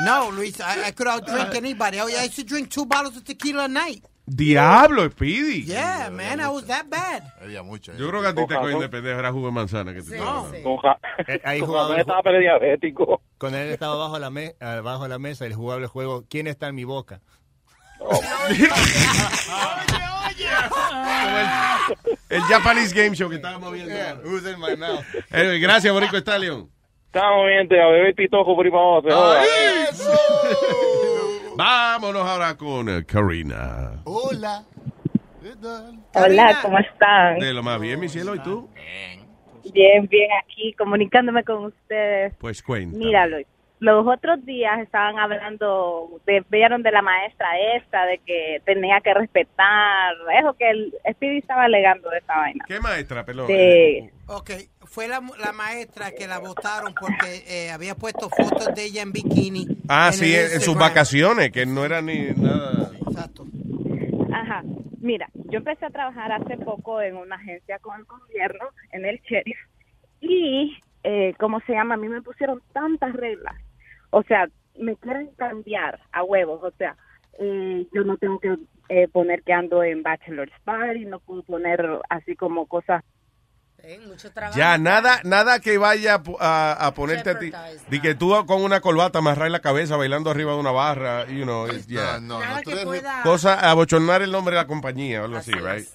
[0.04, 2.00] No, Luis, I, I could outdrink anybody.
[2.00, 4.04] I, I used to drink two bottles of tequila a night.
[4.24, 5.64] Diablo, Speedy.
[5.64, 7.22] Yeah, man, I was that bad.
[7.40, 7.92] Había mucho.
[7.94, 10.16] Yo creo que a ti te cogen de pendejo, era jugo de manzana que te.
[10.62, 10.78] Con
[11.26, 13.20] Eh, Ahí con jugaba estaba prediabético.
[13.38, 16.76] Cuando él estaba bajo la, me- ah, bajo la mesa, el juego ¿Quién está en
[16.76, 17.20] mi boca?
[22.28, 23.94] El Japanese Game Show que estábamos viendo.
[24.24, 25.04] Who's in my mouth?
[25.30, 26.68] Gracias, Borico Stallion.
[27.06, 29.46] Estamos bien, a beber pitojo por ahí para abajo.
[31.56, 34.00] Vámonos ahora con eh, Karina.
[34.04, 34.64] Hola.
[35.42, 35.98] ¿Qué tal?
[36.14, 37.38] Hola, ¿cómo están?
[37.40, 38.70] De lo más bien, mi cielo, ¿y tú?
[39.72, 42.34] Bien, bien, aquí comunicándome con ustedes.
[42.38, 42.96] Pues cuenta.
[42.96, 43.46] Mira, Luis,
[43.82, 49.12] los otros días estaban hablando, de, vieron de la maestra esta, de que tenía que
[49.12, 52.64] respetar, eso que el Speedy estaba alegando de esa vaina.
[52.68, 53.48] ¿Qué maestra, pelón?
[53.48, 54.50] De, Ok,
[54.84, 59.10] fue la, la maestra que la votaron porque eh, había puesto fotos de ella en
[59.10, 59.66] bikini.
[59.88, 62.92] Ah, en sí, en, sus vacaciones, que no era ni nada.
[64.32, 64.62] Ajá.
[65.00, 69.20] Mira, yo empecé a trabajar hace poco en una agencia con el gobierno, en el
[69.22, 69.58] sheriff,
[70.20, 71.94] y, eh, ¿cómo se llama?
[71.94, 73.56] A mí me pusieron tantas reglas.
[74.12, 74.46] O sea,
[74.78, 76.62] me quieren cambiar a huevos.
[76.62, 76.96] O sea,
[77.38, 78.56] eh, yo no tengo que
[78.88, 83.02] eh, poner que ando en bachelor's party, no puedo poner así como cosas
[84.54, 87.50] Ya, nada, nada que vaya a pu- a, ponerte a ti.
[87.88, 91.42] De que tú con una corbata amarrar la cabeza bailando arriba de una barra, you
[91.42, 92.20] know, it's- yeah.
[92.20, 93.22] Nada que pueda.
[93.24, 95.86] Cosa, abochornar el nombre de la compañía o algo así, right?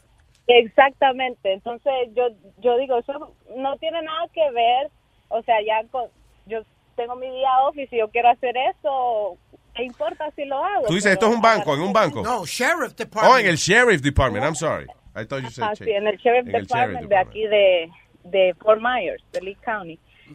[0.48, 2.24] Exactamente, entonces yo
[2.60, 4.90] yo digo, eso no tiene nada que ver,
[5.30, 6.06] o sea, ya con,
[6.46, 6.60] yo
[6.98, 9.38] tengo mi día off y si yo quiero hacer eso,
[9.74, 10.88] ¿qué importa si lo hago?
[10.88, 12.22] Tú dices, esto es un banco, en un banco.
[12.24, 13.34] No, Sheriff Department.
[13.34, 14.88] Oh, en el Sheriff Department, I'm sorry.
[15.16, 17.48] I thought you said Ah, sí, en el Sheriff en el Department Sheriff de aquí
[17.48, 17.90] de,
[18.26, 20.00] de Fort Myers, de Lee County.
[20.30, 20.34] Y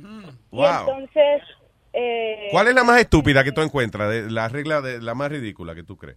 [0.51, 0.65] Wow.
[0.89, 1.43] entonces...
[1.93, 4.09] Eh, ¿Cuál es la más estúpida que tú encuentras?
[4.09, 6.17] De, la regla de la más ridícula que tú crees.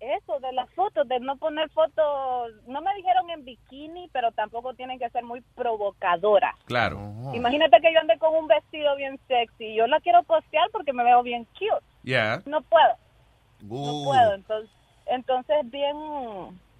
[0.00, 4.72] Eso, de las fotos, de no poner fotos, no me dijeron en bikini, pero tampoco
[4.74, 6.54] tienen que ser muy provocadoras.
[6.66, 7.00] Claro.
[7.34, 11.02] Imagínate que yo ande con un vestido bien sexy, yo la quiero postear porque me
[11.02, 11.84] veo bien cute.
[12.04, 12.42] Yeah.
[12.46, 12.94] No puedo,
[13.60, 14.70] no puedo, entonces,
[15.06, 15.96] entonces bien...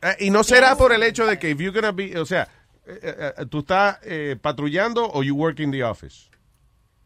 [0.02, 2.46] Eh, y no será por el hecho de que if you're gonna be, o sea,
[2.86, 6.30] eh, eh, eh, tú estás eh, patrullando o you work in the office.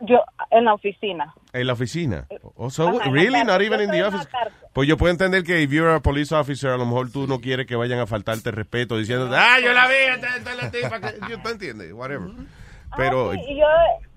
[0.05, 1.32] Yo, en la oficina.
[1.53, 2.26] En la oficina.
[2.57, 3.30] Oh, so, Ajá, really?
[3.32, 3.46] cárcel.
[3.46, 4.28] Not even in the office?
[4.72, 7.40] Pues yo puedo entender que if you're a police officer, a lo mejor tú no
[7.40, 11.00] quieres que vayan a faltarte respeto diciendo, ah, yo la vi, esta, es la tipa
[11.00, 11.92] que-" Yo- ¿Tú entiendes?
[11.92, 12.30] Whatever.
[12.96, 13.66] Pero, Ah, sí, y yo,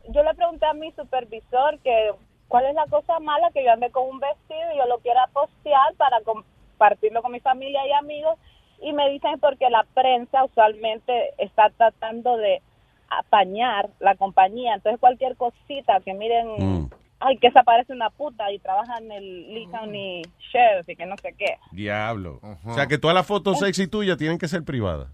[0.10, 2.12] yo le pregunté a mi supervisor que
[2.48, 5.28] cuál es la cosa mala que yo ande con un vestido y yo lo quiera
[5.34, 8.38] postear para compartirlo con mi familia y amigos
[8.82, 12.62] y me dicen porque la prensa usualmente está tratando de
[13.10, 16.90] apañar la compañía, entonces cualquier cosita que miren, Mm.
[17.20, 21.06] ay, que se parece una puta y trabaja en el Lee County Sheriff y que
[21.06, 21.58] no sé qué.
[21.72, 22.40] diablo.
[22.66, 25.08] O sea, que todas las fotos sexy tuyas tienen que ser privadas.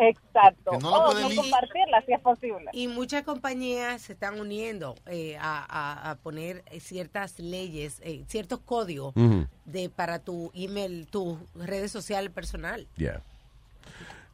[0.00, 0.72] Exacto.
[0.72, 2.68] Que no o pueden no compartirla si es posible.
[2.72, 8.58] Y muchas compañías se están uniendo eh, a, a- a poner ciertas leyes, eh, ciertos
[8.58, 9.14] códigos
[9.64, 12.88] de para tu email, tu redes sociales personal.
[12.96, 13.22] Yeah.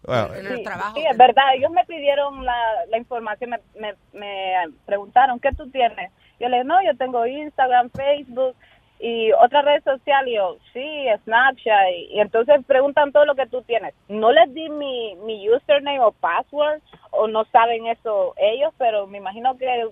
[0.06, 0.94] Well, En el Sí, trabajo.
[0.96, 1.54] sí, es verdad.
[1.54, 2.56] Ellos me pidieron la,
[2.88, 4.54] la información, me, me, me
[4.86, 6.10] preguntaron, ¿qué tú tienes?
[6.38, 8.56] Yo le dije, no, yo tengo Instagram, Facebook
[8.98, 10.26] y otra red social.
[10.26, 11.88] Y yo, sí, Snapchat.
[11.96, 13.94] Y, y entonces preguntan todo lo que tú tienes.
[14.08, 16.80] No les di mi, mi username o password,
[17.10, 19.86] o no saben eso ellos, pero me imagino que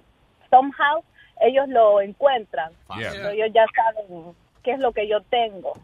[0.50, 1.02] somehow
[1.40, 2.72] ellos lo encuentran.
[2.98, 3.30] Yeah.
[3.32, 5.74] Ellos ya saben qué es lo que yo tengo.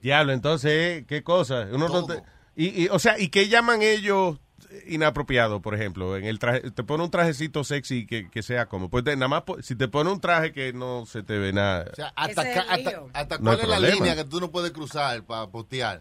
[0.00, 1.66] Diablo, entonces, ¿qué cosa?
[1.72, 2.22] Uno no te-
[2.56, 4.38] y, y, o sea, ¿y qué llaman ellos
[4.86, 6.16] inapropiado, por ejemplo?
[6.16, 9.28] En el traje, te pone un trajecito sexy que, que sea como, pues de- nada
[9.28, 11.86] más, po- si te pone un traje que no se te ve nada.
[11.92, 14.50] O sea, hasta, ca- hasta, hasta No hay cuál es la línea que tú no
[14.50, 16.00] puedes cruzar para postear.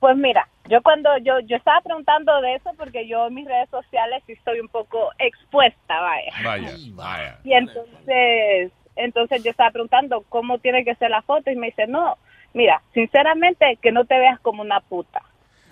[0.00, 3.70] Pues mira, yo cuando yo yo estaba preguntando de eso porque yo en mis redes
[3.70, 6.32] sociales sí estoy un poco expuesta, vaya.
[6.44, 7.40] Vaya, vaya.
[7.44, 11.86] Y entonces, entonces yo estaba preguntando cómo tiene que ser la foto y me dice,
[11.86, 12.18] no,
[12.52, 15.22] mira, sinceramente que no te veas como una puta.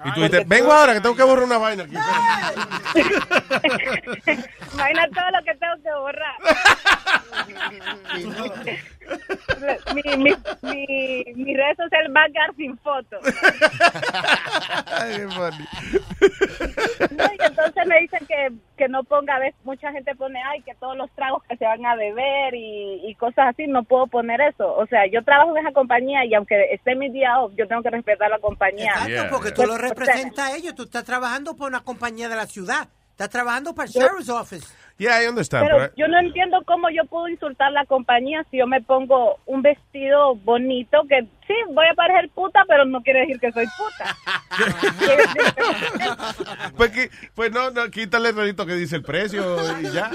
[0.05, 1.95] Y tú dices, vengo ahora que tengo que borrar una vaina aquí.
[4.75, 6.37] Imagina todo lo que tengo que borrar.
[9.95, 10.33] mi, mi,
[10.63, 13.21] mi, mi red social va a sin fotos.
[14.87, 15.67] Ay, qué funny.
[17.17, 20.75] No, y entonces me dicen que, que no ponga, ves, mucha gente pone, ay, que
[20.77, 24.41] todos los tragos que se van a beber y, y cosas así, no puedo poner
[24.41, 24.75] eso.
[24.75, 27.83] O sea, yo trabajo en esa compañía y aunque esté mi día off, yo tengo
[27.83, 28.93] que respetar la compañía.
[29.07, 30.75] Exacto, porque tú lo representas a ellos.
[30.75, 32.89] Tú estás trabajando por una compañía de la ciudad.
[33.13, 34.67] Estás trabajando para el Sheriff's Office.
[34.99, 35.67] Yeah, I understand.
[35.67, 39.39] Pero pero- yo no entiendo cómo yo puedo insultar la compañía si yo me pongo
[39.47, 43.67] un vestido bonito que sí, voy a parecer puta, pero no quiere decir que soy
[43.77, 44.17] puta.
[46.77, 50.11] pues, que- pues no, no, quítale el rolito que dice el precio y ya.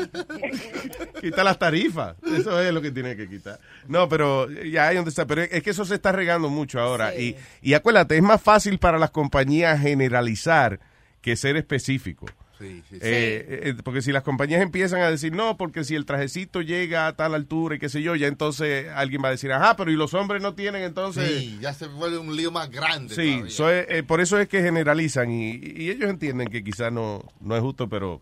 [1.22, 2.16] Quita las tarifas.
[2.24, 3.60] Eso es lo que tiene que quitar.
[3.88, 5.26] No, pero ya hay donde está.
[5.26, 7.16] Pero es que eso se está regando mucho ahora.
[7.16, 10.80] Y, y acuérdate, es más fácil para las compañías generalizar
[11.22, 12.26] que ser específico.
[12.58, 13.00] Sí, sí, sí.
[13.02, 17.08] Eh, eh, porque si las compañías empiezan a decir no, porque si el trajecito llega
[17.08, 19.92] a tal altura y qué sé yo, ya entonces alguien va a decir, ajá, pero
[19.92, 21.30] y los hombres no tienen entonces.
[21.30, 23.14] Sí, ya se vuelve un lío más grande.
[23.14, 27.24] Sí, so eh, por eso es que generalizan y, y ellos entienden que quizás no,
[27.42, 28.22] no es justo, pero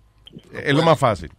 [0.51, 1.31] es lo más fácil.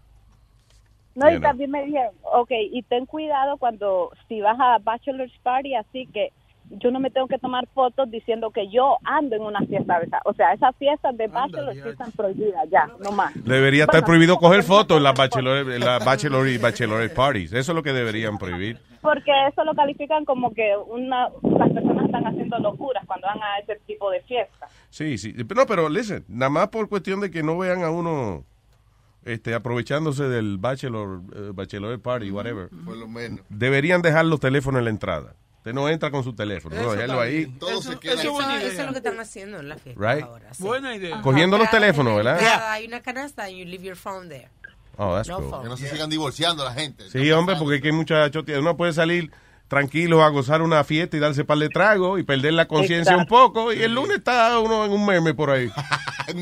[1.15, 5.75] No, y también me dijeron, ok, y ten cuidado cuando, si vas a bachelor's party,
[5.75, 6.31] así que
[6.71, 10.21] yo no me tengo que tomar fotos diciendo que yo ando en una fiesta, ¿verdad?
[10.25, 13.33] O sea, esas fiestas de bachelor sí están prohibidas ya, no más.
[13.45, 17.53] Debería estar Bueno, prohibido coger fotos en las bachelor, en las bachelor y bachelorette parties.
[17.53, 18.79] Eso es lo que deberían prohibir.
[19.01, 23.59] Porque eso lo califican como que una, las personas están haciendo locuras cuando van a
[23.61, 24.71] ese tipo de fiestas.
[24.91, 25.35] Sí, sí.
[25.55, 28.45] No, pero listen, nada más por cuestión de que no vean a uno
[29.25, 32.69] este, aprovechándose del bachelor, eh, bachelorette party, whatever.
[32.85, 33.41] Por lo menos.
[33.49, 35.35] Deberían dejar los teléfonos en la entrada.
[35.67, 37.47] Usted no entra con su teléfono, no, Eso déjalo ahí.
[37.59, 38.67] Todo se queda Eso, ahí.
[38.67, 40.23] eso es lo que están haciendo en la fiesta Right.
[40.25, 40.55] ahora.
[40.55, 40.63] sí.
[40.63, 41.21] Buena idea.
[41.23, 42.39] Cogiendo los teléfonos, ¿verdad?
[42.39, 44.49] entrada Hay una canasta and you leave your phone there.
[44.97, 45.51] Oh, that's No cool.
[45.51, 45.63] phone.
[45.65, 47.11] Que no se sigan divorciando la gente.
[47.11, 49.33] Sí, hombre, porque que hay muchachos, tío, uno puede salir
[49.67, 53.27] tranquilo a gozar una fiesta y darse par de trago y perder la conciencia un
[53.27, 55.69] poco y el lunes está uno en un meme por ahí.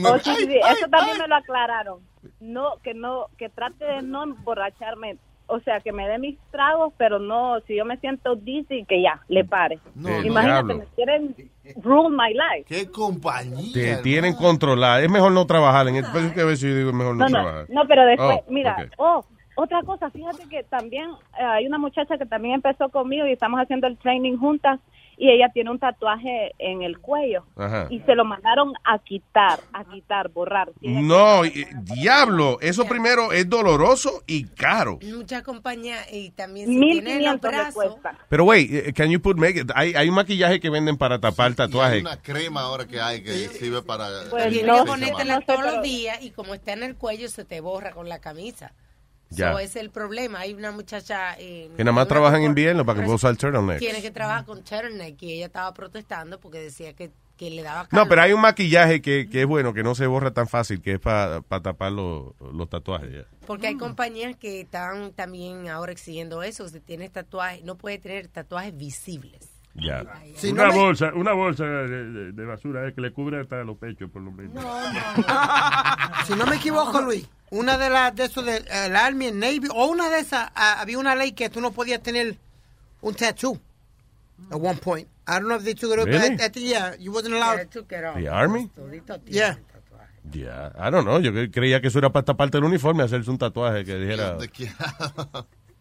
[0.04, 2.00] Oh, sí, sí, sí, eso también me lo aclararon.
[2.40, 5.16] No, que no, que trate de no emborracharme.
[5.46, 9.02] O sea, que me dé mis tragos, pero no, si yo me siento dizzy, que
[9.02, 9.78] ya, le pare.
[9.94, 10.74] No, Imagínate, diablo.
[10.78, 11.34] me quieren
[11.82, 12.64] rule my life.
[12.66, 13.72] Qué compañía.
[13.72, 15.02] Te tienen controlada.
[15.02, 17.24] Es mejor no trabajar en el pues, que a veces yo digo es mejor no,
[17.24, 17.66] No, no, trabajar.
[17.68, 18.92] no, pero después, Oh, mira, ok.
[18.96, 19.24] oh,
[19.56, 23.60] otra cosa, fíjate que también eh, hay una muchacha que también empezó conmigo y estamos
[23.60, 24.80] haciendo el training juntas
[25.16, 27.86] y ella tiene un tatuaje en el cuello Ajá.
[27.90, 30.70] y se lo mandaron a quitar, a quitar, borrar.
[30.80, 34.98] No, y- diablo, eso primero es doloroso y caro.
[35.02, 37.74] Muchas compañías y también si Mil tienen los quinientos le brazos.
[37.74, 38.18] cuesta.
[38.28, 41.48] Pero, güey, eh, can you put make hay, hay un maquillaje que venden para tapar
[41.48, 42.00] Y hay tatuajes.
[42.02, 44.08] una crema ahora que hay que sirve para...
[44.30, 47.60] Pues no, ponértela todos pero- los días y como está en el cuello se te
[47.60, 48.72] borra con la camisa.
[49.36, 49.50] Ya.
[49.50, 50.40] Eso es el problema.
[50.40, 53.78] Hay una muchacha eh, Que nada más trabaja en invierno para que pueda usar turtleneck.
[53.78, 57.88] Tiene que trabajar con turtleneck y ella estaba protestando porque decía que, que le daba
[57.90, 60.80] No, pero hay un maquillaje que, que es bueno, que no se borra tan fácil,
[60.80, 63.12] que es para tapar los, los tatuajes.
[63.12, 63.24] ya.
[63.46, 66.68] Porque hay compañías que están también ahora exigiendo eso.
[66.68, 69.53] Si tienes tatuajes, no puede tener tatuajes visibles.
[69.76, 70.04] Ya.
[70.36, 73.40] Si una no me- bolsa, una bolsa de, de- de basura eh, que le cubre
[73.40, 74.64] hasta los pechos, por lo menos.
[76.26, 79.68] Si no me equivoco, Luis, una de las de esos del el Army, el Navy,
[79.74, 82.36] o una de esas, ah, había una ley que tú no podías tener
[83.00, 83.58] un tattoo
[84.50, 85.08] at one point.
[85.26, 86.06] I don't know if they took it up.
[86.06, 86.36] Really?
[86.40, 87.58] I, I think, yeah, you wasn't allowed.
[87.58, 88.16] They took it off.
[88.16, 88.70] The Army?
[89.26, 89.56] Yeah.
[90.32, 93.30] Ya, I don't know, yo cre- creía que eso era para taparte el uniforme, hacerse
[93.30, 94.38] un tatuaje que dijera...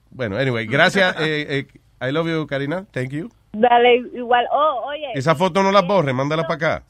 [0.10, 1.16] Bueno, anyway, gracias.
[1.20, 1.68] eh, eh,
[2.06, 2.86] I love you, Karina.
[2.92, 3.30] Thank you.
[3.54, 5.12] Dale, igual, oh, oye.
[5.14, 6.84] Esa foto no la borre, mándala para acá.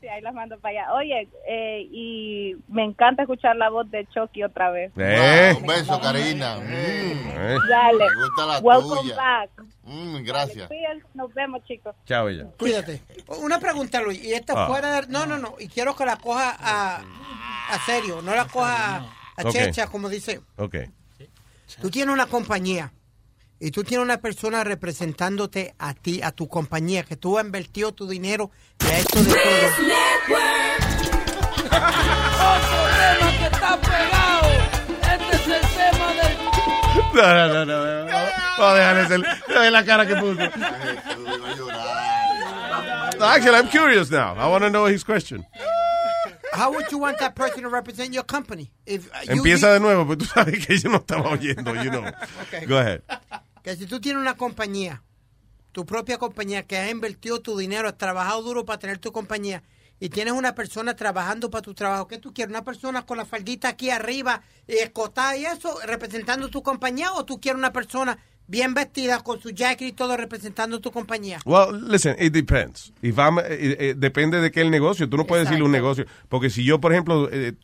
[0.00, 0.92] Sí, ahí las mando para allá.
[0.94, 4.92] Oye, eh, y me encanta escuchar la voz de Chucky otra vez.
[4.96, 5.50] Eh.
[5.52, 6.56] Wow, un beso, Karina.
[6.58, 6.62] Mm.
[6.68, 7.56] Eh.
[7.68, 8.04] Dale.
[8.04, 9.16] Me gusta la Welcome tuya.
[9.16, 9.50] back.
[9.84, 10.70] Mm, gracias.
[11.14, 11.94] Nos vemos, chicos.
[12.06, 12.46] Chao, ella.
[12.58, 13.02] Cuídate.
[13.42, 14.66] Una pregunta, Luis, y esta Ah.
[14.68, 15.08] fuera de...
[15.08, 17.02] No, no, no, y quiero que la coja a,
[17.70, 19.06] a serio, no la coja a,
[19.36, 20.40] a checha, como dice.
[20.56, 20.76] Ok.
[21.80, 22.92] Tú tienes una compañía
[23.60, 27.92] y tú tienes una persona representándote a ti, a tu compañía, que tú has invertido
[27.92, 28.50] tu dinero
[28.80, 29.36] y ha hecho de todo.
[31.66, 34.48] Otro tema que está pegado.
[35.02, 36.36] Este es el tema del.
[37.14, 38.04] No, no, no, no.
[38.04, 38.16] no.
[38.58, 40.40] Vamos a ser- dejarle la cara que puso.
[43.18, 44.34] No, Actually, I'm curious now.
[44.36, 45.46] I want to know his question.
[46.52, 48.70] How would you want that person to represent your company?
[48.86, 51.90] If uh, you- Empieza de nuevo, porque tú sabes que yo no estaba oyendo, you
[51.90, 52.04] know.
[52.48, 52.66] Okay.
[52.66, 53.00] Go ahead.
[53.66, 55.02] Que si tú tienes una compañía,
[55.72, 59.64] tu propia compañía, que has invertido tu dinero, has trabajado duro para tener tu compañía,
[59.98, 62.52] y tienes una persona trabajando para tu trabajo, ¿qué tú quieres?
[62.52, 67.12] ¿Una persona con la faldita aquí arriba, y escotada y eso, representando tu compañía?
[67.14, 71.40] ¿O tú quieres una persona bien vestida, con su jacket y todo, representando tu compañía?
[71.44, 72.92] Well, listen, it depends.
[73.02, 75.08] If I'm, eh, eh, depende de qué el negocio.
[75.08, 76.06] Tú no puedes decirle un negocio.
[76.28, 77.54] Porque si yo, por ejemplo, eh,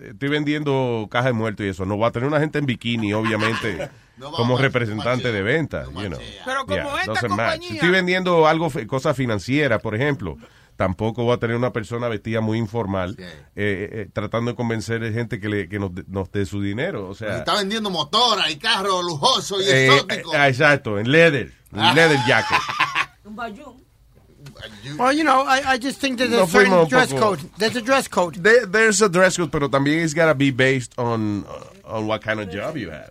[0.00, 3.12] estoy vendiendo cajas de muertos y eso, no voy a tener una gente en bikini,
[3.12, 3.90] obviamente,
[4.36, 5.84] como representante de venta.
[5.84, 6.18] You know.
[6.44, 10.36] Pero como Yeah, esta compañía- Si estoy vendiendo algo, cosas financieras, por ejemplo,
[10.76, 15.10] tampoco voy a tener una persona vestida muy informal eh, eh, tratando de convencer a
[15.12, 17.08] gente que, le, que nos, dé- nos dé su dinero.
[17.08, 20.34] O sea, Está vendiendo motora y carro lujoso y eh, exótico.
[20.34, 22.58] eh, exacto, en leather, en leather jacket.
[23.24, 24.98] Un.
[24.98, 27.50] Well, you know, I, I just think there's a No certain dress poco- code.
[27.58, 28.42] There's a dress code.
[28.42, 32.22] There- there's a dress code, pero también it's gotta be based on, uh, on what
[32.22, 33.10] kind of job you have.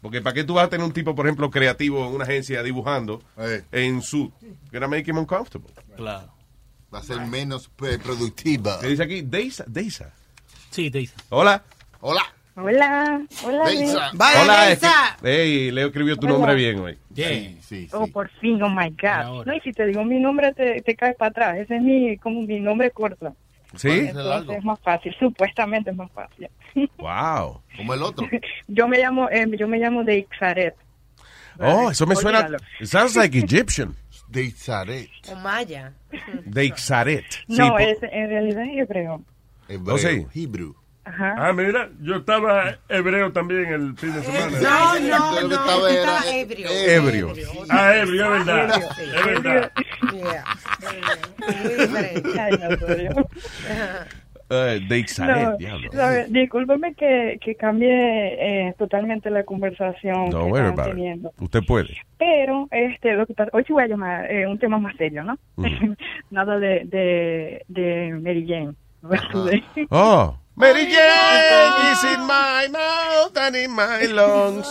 [0.00, 2.62] Porque ¿para qué tú vas a tener un tipo, por ejemplo, creativo en una agencia
[2.62, 3.22] dibujando
[3.70, 4.32] en su...
[4.72, 5.70] Gonna make him uncomfortable.
[5.96, 6.32] Claro.
[6.92, 8.78] Va a ser menos eh, productiva.
[8.80, 9.22] ¿Qué dice aquí?
[9.22, 9.64] Deisa.
[9.66, 10.12] Deisa.
[10.70, 11.14] Sí, Deisa.
[11.28, 11.62] Hola.
[12.00, 12.22] Hola.
[12.56, 13.64] Hola, hola.
[13.66, 14.10] Deisa.
[14.12, 14.70] Hola.
[14.72, 14.86] es que-
[15.22, 16.32] Hey, Leo escribió tu Hola.
[16.34, 16.98] nombre bien hoy.
[17.14, 19.44] Sí, sí, Oh, por fin, oh my God.
[19.46, 21.58] No, y si te digo mi nombre, te, te caes para atrás.
[21.58, 23.36] Ese es mi, como mi nombre corto.
[23.76, 23.88] ¿Sí?
[23.88, 26.48] Entonces es más fácil, supuestamente es más fácil.
[26.98, 27.62] Wow.
[27.76, 28.28] Como el otro.
[28.68, 30.76] Yo me llamo, eh, yo me llamo de Ixaret.
[31.58, 32.48] Oh, eso me suena...
[32.80, 33.96] It sounds like Egyptian.
[34.30, 35.10] Deixaret.
[35.30, 35.92] O Maya.
[36.44, 37.24] De Ixaret.
[37.30, 39.24] Sí, No, es, en realidad es hebreo.
[39.86, 40.26] Oh, sí.
[40.34, 40.74] Hebrew.
[41.10, 41.34] Ajá.
[41.38, 44.60] Ah, mira, yo estaba hebreo también el fin de semana.
[44.60, 45.54] No, no, no.
[45.56, 46.68] estaba era- ebrio.
[46.70, 47.32] Ebrio.
[47.68, 48.82] Ah, ebrio, es verdad.
[48.98, 49.72] Es verdad.
[50.12, 50.44] Yeah.
[51.62, 52.28] Muy diferente.
[53.14, 53.26] No,
[54.50, 55.92] eh, de Ixaret, No, diablo.
[55.92, 57.88] sabe, discúlpeme que, que cambie
[58.68, 60.74] eh, totalmente la conversación No que it.
[60.84, 61.32] teniendo.
[61.38, 61.96] Usted puede.
[62.18, 65.22] Pero este, lo que pasa, hoy sí voy a llamar eh, un tema más serio,
[65.22, 65.38] ¿no?
[66.30, 68.74] Nada de, de, de Mary Jane.
[69.90, 74.68] Oh, Mary Jane is in my mouth and in my lungs.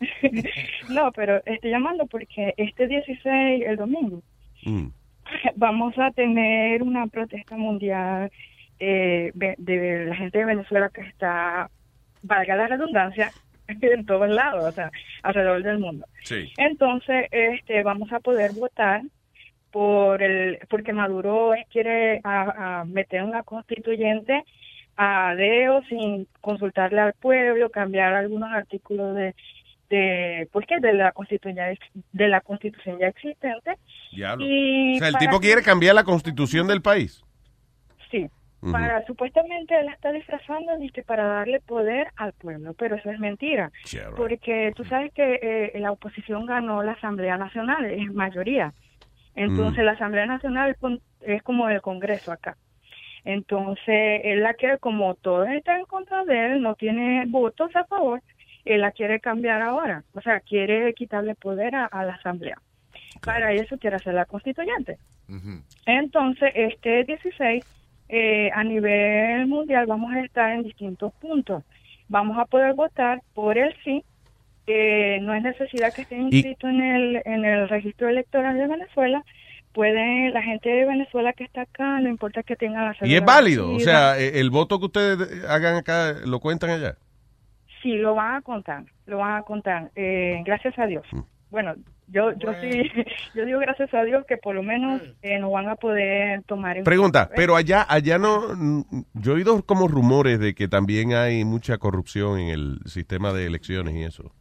[0.90, 4.22] no, pero estoy llamando porque este 16, el domingo,
[4.64, 4.86] Mm.
[5.56, 8.30] vamos a tener una protesta mundial
[8.78, 11.70] eh, de, la gente de Venezuela que está,
[12.22, 13.30] valga la redundancia,
[13.68, 14.90] en todos lados, o sea,
[15.22, 16.06] alrededor del mundo.
[16.22, 16.52] Sí.
[16.56, 19.02] Entonces, este, vamos a poder votar
[19.74, 24.44] por el, porque Maduro quiere a, a meter una constituyente
[24.96, 29.34] a deo sin consultarle al pueblo, cambiar algunos artículos de,
[29.90, 31.56] de, pues que de la constitución
[32.12, 33.72] de la constitución ya existente.
[34.12, 34.46] Diablo.
[34.48, 37.20] Y O sea, el tipo que- quiere cambiar la constitución del país.
[38.12, 38.28] Sí.
[38.70, 43.72] Para, supuestamente él está disfrazando dice, para darle poder al pueblo, pero eso es mentira.
[43.92, 44.16] Yeah, right.
[44.16, 48.72] Porque tú sabes que eh, la oposición ganó la Asamblea Nacional, es mayoría.
[49.34, 49.86] Entonces Mm.
[49.86, 50.76] la Asamblea Nacional
[51.22, 52.56] es, como el Congreso acá.
[53.24, 57.84] Entonces él la quiere, como todos están en contra de él, no tiene votos a
[57.84, 58.20] favor,
[58.64, 60.04] él la quiere cambiar ahora.
[60.14, 62.58] O sea, quiere quitarle poder a, a la Asamblea.
[63.24, 64.98] Para eso quiere hacer la constituyente.
[65.86, 67.64] Entonces, este 16,
[68.08, 71.62] eh, a nivel mundial, vamos a estar en distintos puntos.
[72.08, 74.04] Vamos a poder votar por el sí.
[74.66, 78.66] Eh, no es necesidad que estén Y- inscritos en el, en el registro electoral de
[78.66, 79.24] Venezuela.
[79.72, 83.24] Pueden, la gente de Venezuela que está acá, no importa que tengan la Y es
[83.24, 83.72] válido.
[83.72, 86.94] O sea, eh, el voto que ustedes hagan acá, ¿lo cuentan allá?
[87.82, 89.90] Sí, lo van a contar, lo van a contar.
[89.96, 91.04] Eh, gracias a Dios.
[91.50, 91.74] Bueno,
[92.08, 92.90] yo yo sí,
[93.34, 96.76] yo digo gracias a Dios que por lo menos eh, nos van a poder tomar
[96.76, 98.82] en Pregunta, pero allá, allá no, mm,
[99.14, 103.46] yo he oído como rumores de que también hay mucha corrupción en el sistema de
[103.46, 104.32] elecciones y eso.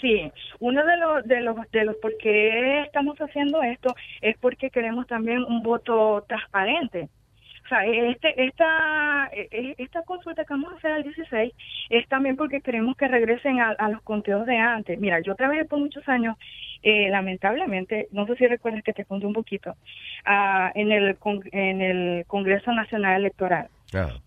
[0.00, 4.70] Sí, uno de los de los de los por qué estamos haciendo esto es porque
[4.70, 7.08] queremos también un voto transparente.
[7.68, 11.52] O sea, este esta e- esta consulta que vamos a hacer al 16
[11.90, 14.98] es también porque queremos que regresen a, a los conteos de antes.
[14.98, 16.36] Mira, yo trabajé por muchos años,
[16.82, 19.74] eh, lamentablemente, no sé si recuerdas que te conté un poquito,
[20.24, 21.18] ah, en el
[21.52, 23.68] en el Congreso Nacional Electoral.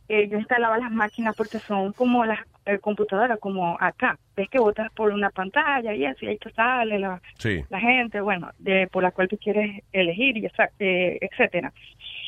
[0.07, 4.17] Eh, yo instalaba las máquinas porque son como las eh, computadoras, como acá.
[4.35, 7.63] Ves que votas por una pantalla y y ahí te sale la, Sí.
[7.69, 11.71] la gente, bueno, de por la cual tú quieres elegir, y esa- eh, etcétera.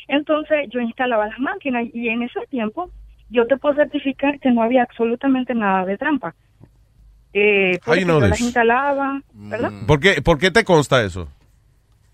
[0.08, 2.90] Entonces yo instalaba las máquinas y en ese tiempo
[3.30, 6.34] yo te puedo certificar que no había absolutamente nada de trampa.
[7.32, 9.70] Eh, porque yo las instalaba, ¿verdad?
[9.86, 11.28] ¿Por qué, ¿Por qué te consta eso?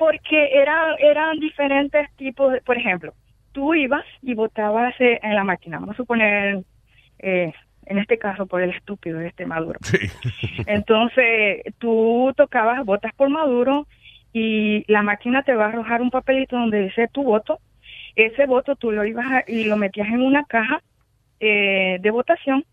[0.01, 3.12] porque eran eran diferentes tipos de, por ejemplo
[3.53, 6.65] tú ibas y votabas eh, en la máquina vamos a suponer
[7.19, 7.53] eh,
[7.85, 9.79] en este caso por el estúpido de este Maduro
[10.67, 13.87] entonces tú tocabas votas por Maduro
[14.33, 17.59] y la máquina te va a arrojar un papelito donde dice tu voto
[18.16, 20.81] ese voto tú lo ibas a- y lo metías en una caja
[21.41, 22.65] eh, de votación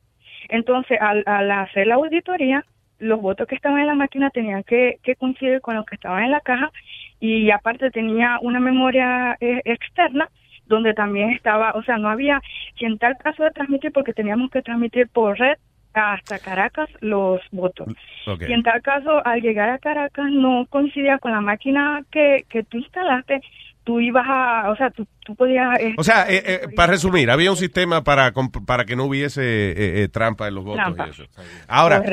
[0.49, 2.63] entonces al, al hacer la auditoría
[2.99, 6.23] los votos que estaban en la máquina tenían que, que coincidir con los que estaban
[6.23, 6.71] en la caja
[7.19, 10.29] y aparte tenía una memoria eh, externa
[10.65, 12.41] donde también estaba, o sea, no había,
[12.77, 15.57] si en tal caso de transmitir, porque teníamos que transmitir por red
[15.93, 17.87] hasta Caracas los votos.
[18.27, 18.43] Ok.
[18.47, 22.63] Y en tal caso, al llegar a Caracas no coincidía con la máquina que, que
[22.63, 23.41] tú instalaste,
[23.87, 25.79] tú ibas a, o sea, tú, tú podías...
[25.79, 28.33] eh, O sea, eh, eh, para resumir, había un sistema para,
[28.65, 31.07] para que no hubiese eh, eh, trampa en los votos Trampa.
[31.07, 31.23] y eso.
[31.69, 32.03] Ahora,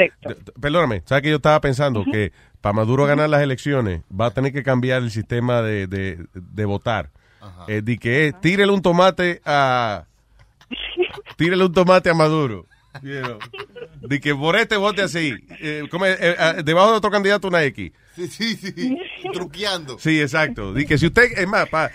[0.61, 2.05] perdóname, ¿sabes que yo estaba pensando?
[2.05, 2.31] Que
[2.61, 6.65] para Maduro ganar las elecciones va a tener que cambiar el sistema de, de, de
[6.65, 7.11] votar.
[7.67, 10.05] Eh, de que es, tírele un tomate a...
[11.37, 12.67] tírele un tomate a Maduro.
[13.03, 13.39] You know.
[14.09, 15.35] De que por este vote así.
[15.61, 17.93] Eh, como, eh, eh, debajo de otro candidato una X.
[18.17, 18.99] Sí, sí, sí.
[19.33, 19.99] Truqueando.
[19.99, 20.73] Sí, exacto.
[20.73, 21.91] Di que si usted, es más, para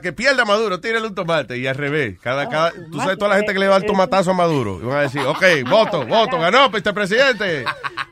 [0.00, 2.18] que pierda Maduro, tírele un tomate y al revés.
[2.20, 4.78] Cada, cada, tú sabes toda la gente que le va el tomatazo a Maduro.
[4.80, 7.64] Y van a decir, ok, voto, voto, ganó, este presidente.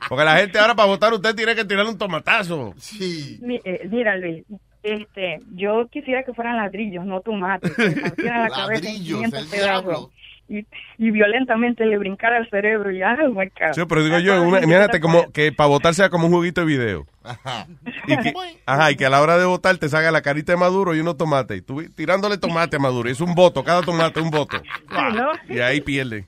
[0.07, 2.73] Porque la gente ahora para votar usted tiene que tirarle un tomatazo.
[2.77, 3.39] Sí.
[3.63, 4.43] Eh, mira, Luis,
[4.83, 7.71] este, yo quisiera que fueran ladrillos, no tomates.
[7.73, 10.11] que la cabeza Ladrillos, 500 el diablo.
[10.49, 10.65] Y,
[10.97, 13.73] y violentamente le brincara al cerebro y, oh my God.
[13.73, 16.67] Sí, pero digo yo, una- imagínate como que para votar sea como un juguito de
[16.67, 17.05] video.
[18.07, 18.33] Y que,
[18.65, 20.99] ajá, y que a la hora de votar te salga la carita de Maduro y
[20.99, 21.57] unos tomates.
[21.57, 23.09] Y tú tirándole tomate a Maduro.
[23.09, 24.61] y Es un voto, cada tomate un voto.
[24.89, 25.31] Ay, ¿no?
[25.53, 26.27] Y ahí pierde.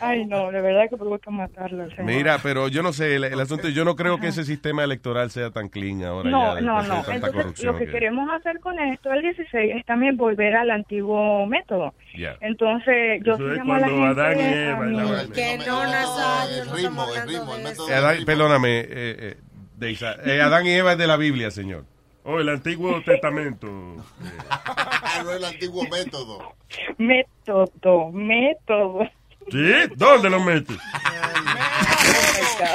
[0.00, 1.88] Ay, no, de verdad que provoca matarlo.
[1.90, 2.04] señor.
[2.04, 5.30] Mira, pero yo no sé, el, el asunto, yo no creo que ese sistema electoral
[5.30, 6.60] sea tan clean ahora No, ya.
[6.60, 7.04] no, no.
[7.10, 11.46] Entonces, lo que que- queremos hacer con esto, el 16, es también volver al antiguo
[11.46, 11.94] método.
[12.16, 12.36] Ya.
[12.40, 14.20] Entonces, yo Eso es llamo a la cuando gente...
[14.20, 15.22] Adán y Eva.
[15.34, 19.36] Que no, Nazario, El ritmo, ritmo, método Eh, Adán- perdóname, eh, eh,
[19.76, 21.84] Deisa, eh, Adán y Eva es de la Biblia, señor.
[22.22, 23.66] Oh, el Antiguo Testamento.
[25.24, 26.54] no es el antiguo método.
[26.96, 29.10] Método, método.
[29.50, 29.72] ¿Sí?
[29.96, 30.78] ¿Dónde lo metes?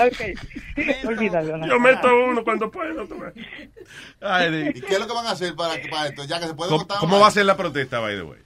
[0.06, 1.58] ok, olvídalo.
[1.58, 1.68] no.
[1.68, 3.08] Yo meto uno cuando puedo.
[3.08, 3.34] ves.
[4.76, 6.26] ¿Y qué es lo que van a hacer para, para esto?
[6.26, 8.40] Ya que se puede ¿Cómo, cómo va a ser la protesta, by the way?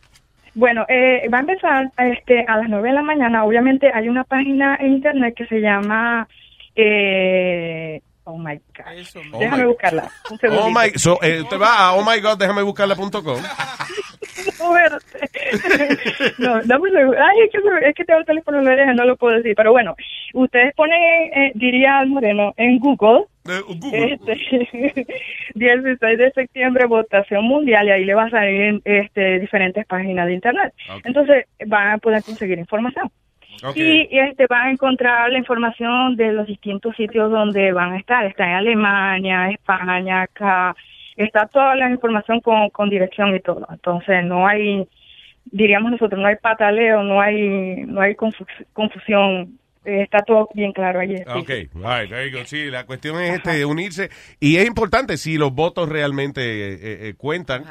[0.55, 3.43] Bueno, eh, va a empezar este, a las 9 de la mañana.
[3.43, 6.27] Obviamente hay una página en internet que se llama...
[6.75, 9.33] Eh, oh my God.
[9.33, 10.11] Oh Déjame my- buscarla.
[10.29, 13.37] Un Oh my, so, eh, usted va a oh my god, déjame buscarla.com.
[14.59, 17.17] No, no, dame un segundo.
[17.19, 19.53] Ay, es que, es que tengo el teléfono en la oreja, no lo puedo decir.
[19.55, 19.95] Pero bueno,
[20.33, 23.25] ustedes ponen, eh, diría al Moreno, en Google.
[23.45, 25.05] Este,
[25.55, 30.33] 16 de septiembre, votación mundial, y ahí le va a salir este, diferentes páginas de
[30.33, 30.73] internet.
[31.03, 33.11] Entonces, van a poder conseguir información.
[33.75, 38.25] Y, este van a encontrar la información de los distintos sitios donde van a estar.
[38.25, 40.75] Está en Alemania, España, acá.
[41.15, 43.67] Está toda la información con, con dirección y todo.
[43.71, 44.87] Entonces no hay,
[45.45, 49.59] diríamos nosotros, no hay pataleo, no hay, no hay confu- confusión.
[49.85, 51.15] Está todo bien claro allí.
[51.35, 52.45] Ok, right, there you go.
[52.45, 54.09] Sí, la cuestión es este, unirse.
[54.39, 57.63] Y es importante, si los votos realmente eh, eh, cuentan,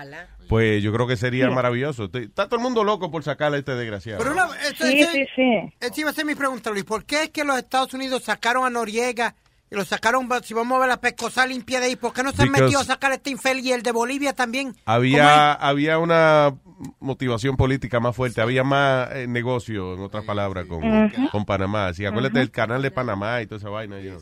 [0.49, 1.55] pues yo creo que sería Sí.
[1.55, 2.11] maravilloso.
[2.13, 4.19] Está todo el mundo loco por sacarle a este desgraciado.
[4.19, 5.75] Pero una, esto- Sí, esto- sí, sí.
[5.81, 6.85] Esta iba a ser mi pregunta, Luis.
[6.85, 9.35] ¿Por qué es que los Estados Unidos sacaron a Noriega
[9.73, 12.31] y lo sacaron, si vamos a ver la pescosa limpia de ahí, ¿por qué no
[12.33, 14.77] se han metido a sacar a este infeliz y el de Bolivia también?
[14.85, 16.55] Había, había una
[17.01, 21.31] motivación política más fuerte, había más eh, negocio, en otras palabras, con, Ujú.
[21.31, 21.93] con Panamá.
[21.95, 24.01] Sí, acuérdate del canal de Panamá y toda esa vaina.
[24.01, 24.21] you know.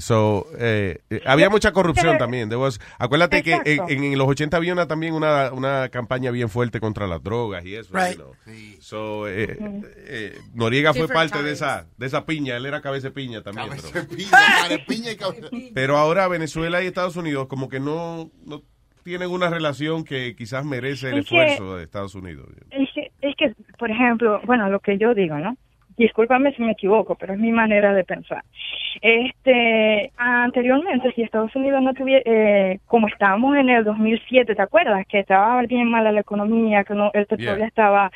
[0.00, 2.18] So, eh, eh, había mucha corrupción Sí.
[2.18, 2.52] también.
[2.54, 3.92] Was- acuérdate que Exacto.
[3.92, 7.64] en, en los 80 había una, también una, una campaña bien fuerte contra las drogas
[7.64, 7.88] y eso.
[7.94, 8.16] Right.
[8.18, 8.34] you know.
[8.80, 9.56] So, eh,
[9.96, 11.62] eh, Noriega fue Different parte de times.
[11.62, 13.68] esa, de esa piña, él era cabeza de piña también.
[13.68, 14.30] Cabeza pero- de piña,
[14.68, 18.62] cara de piña y cabeza- pero ahora Venezuela y Estados Unidos como que no, no
[19.04, 22.46] tienen una relación que quizás merece el Es que- esfuerzo de Estados Unidos.
[22.70, 25.56] Es que, es que, por ejemplo, bueno, lo que yo digo, ¿no?
[25.96, 28.44] Discúlpame si me equivoco, pero es mi manera de pensar.
[29.02, 35.04] Este, anteriormente, si Estados Unidos no tuviera, eh, como estábamos en el 2007, ¿te acuerdas?
[35.08, 37.66] Que estaba bien mala la economía, que no, el petróleo Yeah.
[37.66, 38.10] estaba,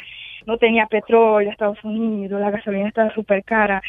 [0.46, 3.82] no tenía petróleo Estados Unidos, la gasolina estaba súper cara.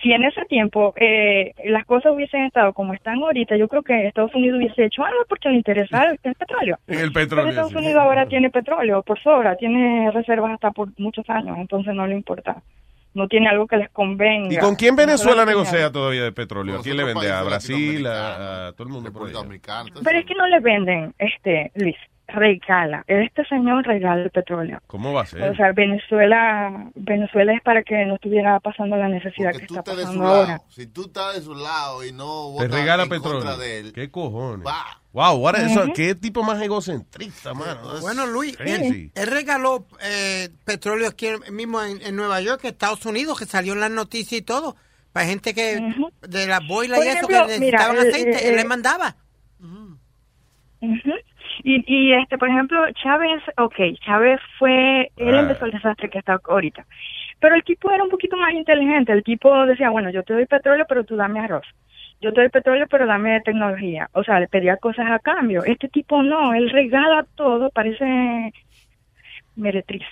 [0.00, 4.06] Si en ese tiempo eh, las cosas hubiesen estado como están ahorita, yo creo que
[4.06, 6.78] Estados Unidos hubiese hecho algo porque le interesaba el, el petróleo.
[6.86, 7.48] El Pero petróleo.
[7.50, 7.76] Estados sí.
[7.76, 12.14] Unidos ahora tiene petróleo por sobra, tiene reservas hasta por muchos años, entonces no le
[12.14, 12.62] importa.
[13.14, 14.54] No tiene algo que les convenga.
[14.54, 16.78] ¿Y con quién Venezuela No negocia todavía de petróleo?
[16.78, 17.30] ¿A quién le vende?
[17.30, 18.06] ¿A Brasil?
[18.06, 19.30] ¿A, a todo el mundo por?
[19.30, 21.96] Pero es que no le venden, este, Luis,
[22.32, 23.04] regala.
[23.06, 24.80] Este señor regala el petróleo.
[24.86, 25.56] ¿Cómo va a O ser?
[25.56, 30.02] sea, Venezuela, Venezuela es para que no estuviera pasando la necesidad que está Estás de
[30.02, 30.48] su pasando ahora.
[30.48, 30.64] lado.
[30.68, 33.38] Si tú estás de su lado y no Te regala en petróleo.
[33.40, 34.66] contra de él, ¿Qué cojones?
[34.66, 34.98] va.
[35.12, 35.92] Wow, what is- eso- Ujú.
[35.92, 37.82] ¿qué tipo más egocentrista, mano?
[37.86, 42.64] That's Bueno, Luis, él, él regaló eh, petróleo aquí en- mismo en, en Nueva York,
[42.64, 44.74] Estados Unidos, que salió en las noticias y todo.
[45.12, 45.78] Para gente que
[46.22, 49.16] de las boilas y eso ejemplo, que necesitaban aceite, eh, él le eh, mandaba.
[50.80, 51.12] Ujú.
[51.64, 53.74] Y, y este, por ejemplo, Chávez, ok,
[54.04, 55.40] Chávez fue, él Ah.
[55.40, 56.84] empezó el desastre que está ahorita.
[57.40, 59.12] Pero el tipo era un poquito más inteligente.
[59.12, 61.66] El tipo decía, bueno, yo te doy petróleo, pero tú dame arroz.
[62.20, 64.08] Yo te doy petróleo, pero dame tecnología.
[64.12, 65.64] O sea, le pedía cosas a cambio.
[65.64, 68.52] Este tipo no, él regala todo, parece
[69.56, 70.02] meretriz.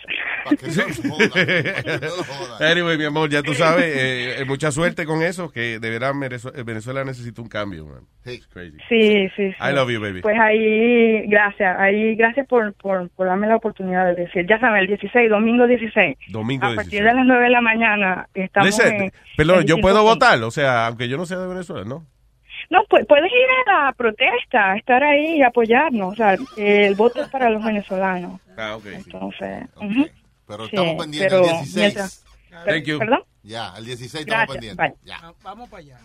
[2.60, 6.12] anyway, mi amor, ya tú sabes, eh, eh, mucha suerte con eso, que de verdad
[6.18, 8.00] Venezuela, Venezuela necesita un cambio, man.
[8.26, 8.76] It's crazy.
[8.88, 9.56] Sí, sí, sí.
[9.60, 10.20] I love you, baby.
[10.22, 14.46] Pues ahí, gracias, ahí, gracias por, por, por darme la oportunidad de decir.
[14.48, 16.16] Ya saben, el 16, domingo 16.
[16.28, 19.78] Domingo a partir de las 9 de la mañana estamos Listen, en- perdón, en yo
[19.78, 22.06] puedo votar, o sea, aunque yo no sea de Venezuela, ¿no?
[22.70, 26.12] No, pues puedes ir a la protesta, estar ahí y apoyarnos.
[26.12, 28.40] O sea, el voto es para los venezolanos.
[28.56, 28.86] Ah, ok.
[28.86, 29.66] Entonces.
[30.47, 31.74] Pero Sí, estamos pendientes pero el 16.
[31.76, 32.24] mientras-
[32.66, 32.98] Thank you.
[32.98, 33.20] ¿Perdón?
[33.42, 35.01] Ya, el 16 Gracias, estamos pendientes.
[35.05, 35.32] Ya.
[35.42, 35.98] Vamos para allá.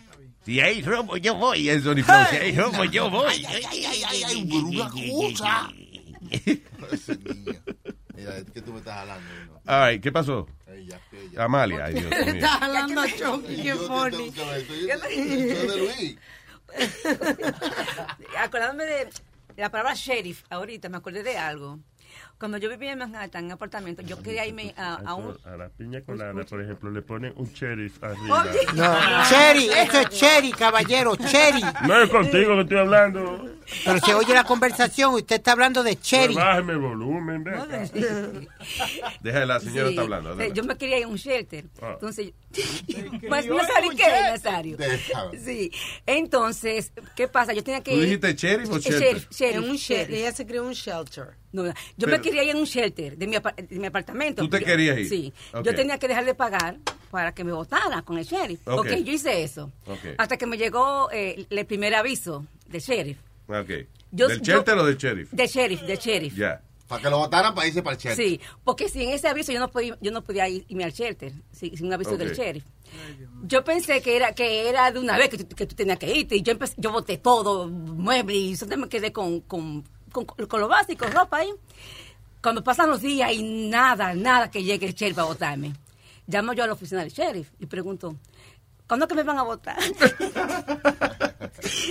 [0.44, 1.68] Si hay robo, yo voy.
[1.80, 3.26] Sony Flow, si hay robo, yo voy.
[3.28, 5.70] Ay, ay, ay, ay, ay, ay, una cosa.
[6.92, 7.52] Ese niño.
[8.14, 9.24] Mira, que tú me estás hablando.
[9.66, 10.46] Right, ¿qué pasó?
[11.36, 12.18] Amalia, ay Dios mío.
[12.34, 14.32] Está hablando a Chucky, qué funny.
[18.38, 19.08] Acordándome de
[19.56, 21.78] la palabra sheriff, ahorita me acordé de algo.
[22.38, 25.38] Cuando yo vivía en Manhattan, en un apartamento, yo quería irme a, a un...
[25.44, 28.42] A la piña colada, por ejemplo, le ponen un sheriff arriba.
[28.44, 28.58] Oye.
[28.74, 28.94] No,
[29.28, 31.62] Cherry, eso es Cherry, caballero, Cherry.
[31.86, 33.50] No es contigo que estoy hablando.
[33.84, 36.34] Pero se oye la conversación, usted está hablando de Cherry.
[36.34, 37.84] Pues bájeme el volumen, ve acá.
[39.22, 40.40] Deja, la señora Sí, está hablando.
[40.40, 40.50] eh.
[40.54, 41.64] Yo me quería ir a un shelter.
[41.80, 41.92] Ah.
[41.94, 44.04] Entonces, pues, ir a Nazario, un ¿qué?
[44.30, 44.76] Nazario?
[44.76, 45.38] Déjame.
[45.38, 45.70] Sí.
[46.04, 47.52] Entonces, ¿qué pasa?
[47.54, 48.02] Yo tenía que ¿Tú ir...
[48.04, 49.26] dijiste sheriff o Eh, shelter?
[49.54, 50.14] En un shelter.
[50.14, 51.34] Ella se creó un shelter.
[51.64, 54.42] No, yo Pero- me quería ir en un shelter de mi, apa- de mi apartamento.
[54.42, 55.08] ¿Tú te Yo- querías ir?
[55.08, 55.32] Sí.
[55.64, 56.78] Yo tenía que dejar de pagar
[57.10, 58.66] para que me votara con el sheriff.
[58.68, 58.88] Ok.
[59.04, 59.72] yo hice eso.
[59.86, 60.14] Ok.
[60.18, 63.18] Hasta que me llegó eh, el primer aviso del sheriff.
[63.48, 63.70] Ok.
[64.12, 65.30] Yo- ¿Del yo- shelter o del sheriff?
[65.32, 66.34] Del sheriff, del sheriff.
[66.36, 66.60] Ya.
[66.88, 68.24] Para que lo votaran para irse para el shelter.
[68.24, 70.92] Sí, porque si en ese aviso yo no podía, yo no podía ir- irme al
[70.92, 72.62] shelter, sí, sin un aviso del sheriff.
[73.44, 76.14] Yo pensé que era que era de una vez que tú, que tú tenías que
[76.16, 79.82] irte y yo empecé, yo boté todo, muebles y solo me quedé con, con,
[80.24, 81.52] con, con lo básico, ropa ahí.
[82.42, 85.74] Cuando pasan los días y nada, nada que llegue el sheriff a votarme.
[86.26, 88.16] Llamo yo a la oficina del sheriff y pregunto,
[88.86, 89.76] ¿cuándo es que me van a votar?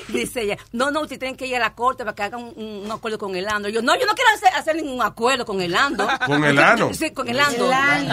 [0.09, 2.83] Dice ella, no, no, usted tienen que ir a la corte para que hagan un,
[2.85, 3.69] un acuerdo con el ANDO.
[3.69, 6.07] Yo, no, yo no quiero hacer, hacer ningún acuerdo con el ANDO.
[6.25, 6.93] ¿Con el ano?
[6.93, 7.67] Sí, con el ANDO.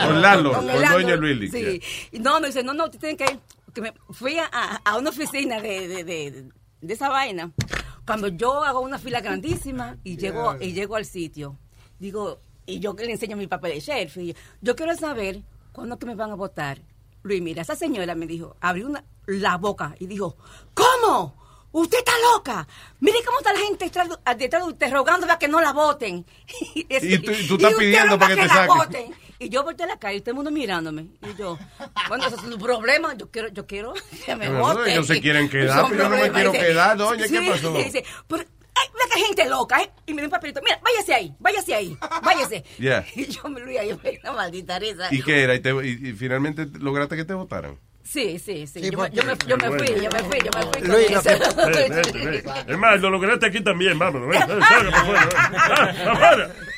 [0.07, 1.81] Con Lalo, con el ANDO, Sí.
[2.13, 3.39] Y No, me dice, no, no, usted tiene que ir.
[3.73, 4.47] Que me fui a,
[4.85, 6.45] a una oficina de, de, de,
[6.83, 7.51] de esa vaina.
[8.07, 11.59] Cuando yo hago una fila grandísima y llego, y llego al sitio,
[11.99, 15.43] digo, y yo que le enseño mi papel de sheriff, y yo, yo quiero saber
[15.73, 16.81] cuándo que me van a votar.
[17.23, 20.37] Luis, mira, esa señora me dijo, abrió una, la boca y dijo,
[20.75, 21.41] ¿cómo?
[21.75, 22.69] Usted está loca.
[23.01, 26.27] Mire cómo está la gente detrás de- usted rogando para que no la voten.
[26.75, 26.85] Y
[27.19, 28.77] tú- y tú estás pidiendo para que te la saquen.
[28.77, 29.15] voten.
[29.45, 31.07] Y yo volteé a la calle y todo el mundo mirándome.
[31.23, 31.59] Y yo,
[32.09, 33.15] bueno, ese es un problema.
[33.17, 33.93] Yo quiero, yo quiero
[34.27, 34.93] que me voten.
[34.93, 37.73] ellos se quieren quedar, pero yo no me quiero Dice, quedar, doña, ¿qué sí, pasó?
[37.75, 38.43] Dice, pero,
[38.75, 39.91] ay, mira que gente loca, ¿eh?
[40.07, 40.61] Y me dio un papelito.
[40.63, 42.65] Mira, váyase ahí, váyase ahí, váyase.
[42.79, 43.05] Yeah.
[43.17, 45.09] Y yo me lo iba a una maldita risa.
[45.11, 45.55] ¿Y qué era?
[45.55, 47.79] ¿Y, te- y- y finalmente lograste que te votaran?
[48.13, 48.81] Sí, sí, sí.
[48.83, 50.81] Sí, yo, me, porque- yo, me, yo me fui, yo me fui, yo me fui.
[50.83, 51.57] con Luis, lo eso.
[51.57, 52.45] Ven, ven, ven.
[52.69, 54.29] Es más, lo lograste aquí también, vámonos.
[54.29, 55.29] Ven, ven, salga para afuera.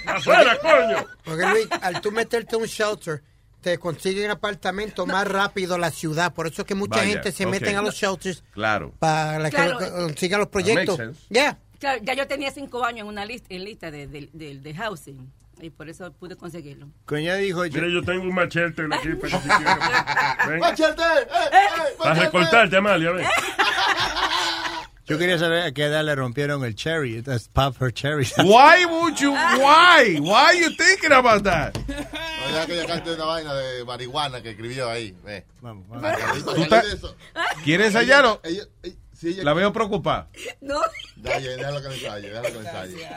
[0.07, 1.07] Ah, afuera, afuera, coño.
[1.25, 3.23] Porque Luis, al tú meterte a un shelter,
[3.61, 6.33] te consiguen apartamento más rápido la ciudad.
[6.33, 8.93] Por eso es que mucha Vaya, gente se meten a los shelters Claro.
[8.99, 11.01] para que consigan los proyectos.
[11.81, 15.31] Claro, ya yo tenía cinco años en una lista, en lista de, de housing.
[15.61, 16.89] Y por eso pude conseguirlo.
[17.07, 20.61] Coña dijo, Mira, yo tengo un machete aquí para que si quieres.
[20.61, 21.03] ¡Machete!
[21.03, 23.27] ¡Eh, eh, Para recortarte, Amalia, ven.
[25.07, 27.23] yo quería saber a qué edad le rompieron el cherry.
[27.23, 28.27] That's pop her cherry.
[28.39, 30.19] Why would you, why?
[30.21, 31.77] Why you thinking about that?
[31.77, 35.15] No, ya que ya cante una vaina de marihuana que escribió ahí.
[35.25, 35.45] Ve.
[35.61, 35.87] Vamos,
[36.45, 37.15] ¿Tú estás-
[37.65, 38.39] ¿Quieres ella-
[39.13, 40.29] sí, La veo preocupada.
[40.61, 40.81] No.
[41.17, 43.09] Dale, déjalo que lo ensaye, déjalo que lo ensaye.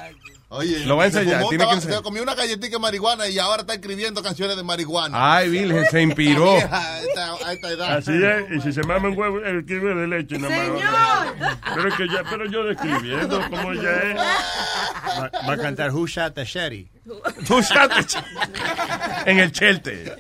[0.50, 1.98] Oye, Lo va a se ensayar, fumó tiene que taba- ensayar.
[1.98, 5.36] Se comió una galletita de marihuana y ahora está escribiendo canciones de marihuana.
[5.36, 6.54] Ay, Virgen, se inspiró.
[6.54, 7.98] Vieja, a esta, a esta edad.
[7.98, 10.56] Así es, y si se mama un huevo, el kiwi de leche nada
[11.36, 11.54] más.
[11.76, 14.18] Pero es que ya, pero yo describiendo como ya es.
[14.18, 16.88] Va, va a cantar Who Shot the Shetty.
[17.46, 18.18] Tú sabes.
[19.26, 20.14] en el chelte.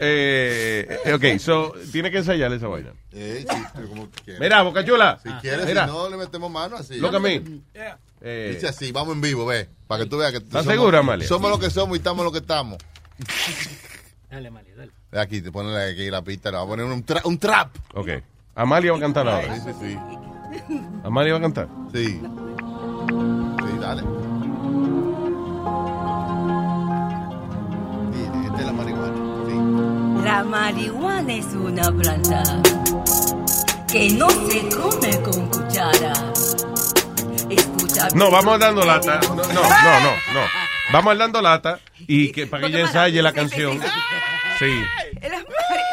[0.00, 2.90] eh, ok, so, tiene que ensayar esa vaina.
[3.12, 4.08] Eh, sí, pero como.
[4.40, 5.18] Mira, Boca Chula.
[5.22, 5.86] Si quieres, Mira.
[5.86, 6.96] si no, le metemos mano así.
[6.96, 7.42] Look at me.
[8.20, 9.68] Eh, Dice así, vamos en vivo, ve.
[9.86, 11.26] Para que tú veas que ¿Estás somos- segura, Amalia?
[11.28, 12.78] Somos lo que somos y estamos lo que estamos.
[14.30, 14.92] Dale, Mario, dale.
[15.22, 17.74] Aquí, te ponen aquí la pista, le vamos a poner un, tra- un trap.
[17.94, 18.08] ok.
[18.54, 19.54] Amalia va a cantar ahora.
[19.54, 19.98] Sí, sí, sí.
[21.04, 21.68] Amalia va a cantar.
[21.92, 22.04] Sí.
[22.06, 24.02] Sí, dale.
[28.12, 30.22] Sí, esta es la marihuana.
[30.24, 32.42] La marihuana es una planta
[33.90, 36.12] que no se come con cuchara.
[38.14, 39.20] No, vamos dando lata.
[39.22, 40.10] No, no, no, no.
[40.34, 40.68] no.
[40.92, 43.80] Vamos dando lata y que para que ella ensaye la canción.
[44.58, 44.82] Sí.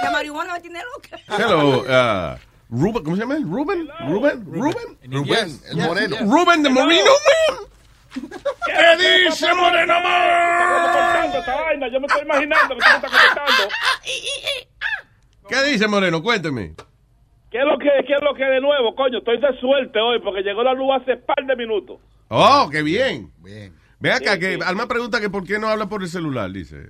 [0.04, 1.20] La, marihuana me tiene loca.
[1.38, 2.38] Hello, uh,
[2.70, 3.36] Ruben, ¿cómo se llama?
[3.36, 6.18] Ruben, Ruben, Ruben, Rubén, el moreno.
[6.22, 8.30] Ruben de Moreno Man.
[8.66, 11.32] ¿Qué dice Moreno Man?
[11.36, 13.70] esta vaina, yo me estoy imaginando que tú me estás contestando.
[15.50, 16.24] ¿Qué dice Moreno?
[16.24, 16.76] Cuénteme.
[17.56, 19.20] ¿Qué es lo que, qué es lo que de nuevo, coño?
[19.20, 22.02] Estoy de suerte hoy porque llegó la luz hace par de minutos.
[22.28, 23.32] Oh, qué bien.
[23.42, 23.74] Bien.
[23.98, 24.60] Ve acá, Sí, que sí.
[24.62, 26.90] Alma pregunta que por qué no habla por el celular, dice.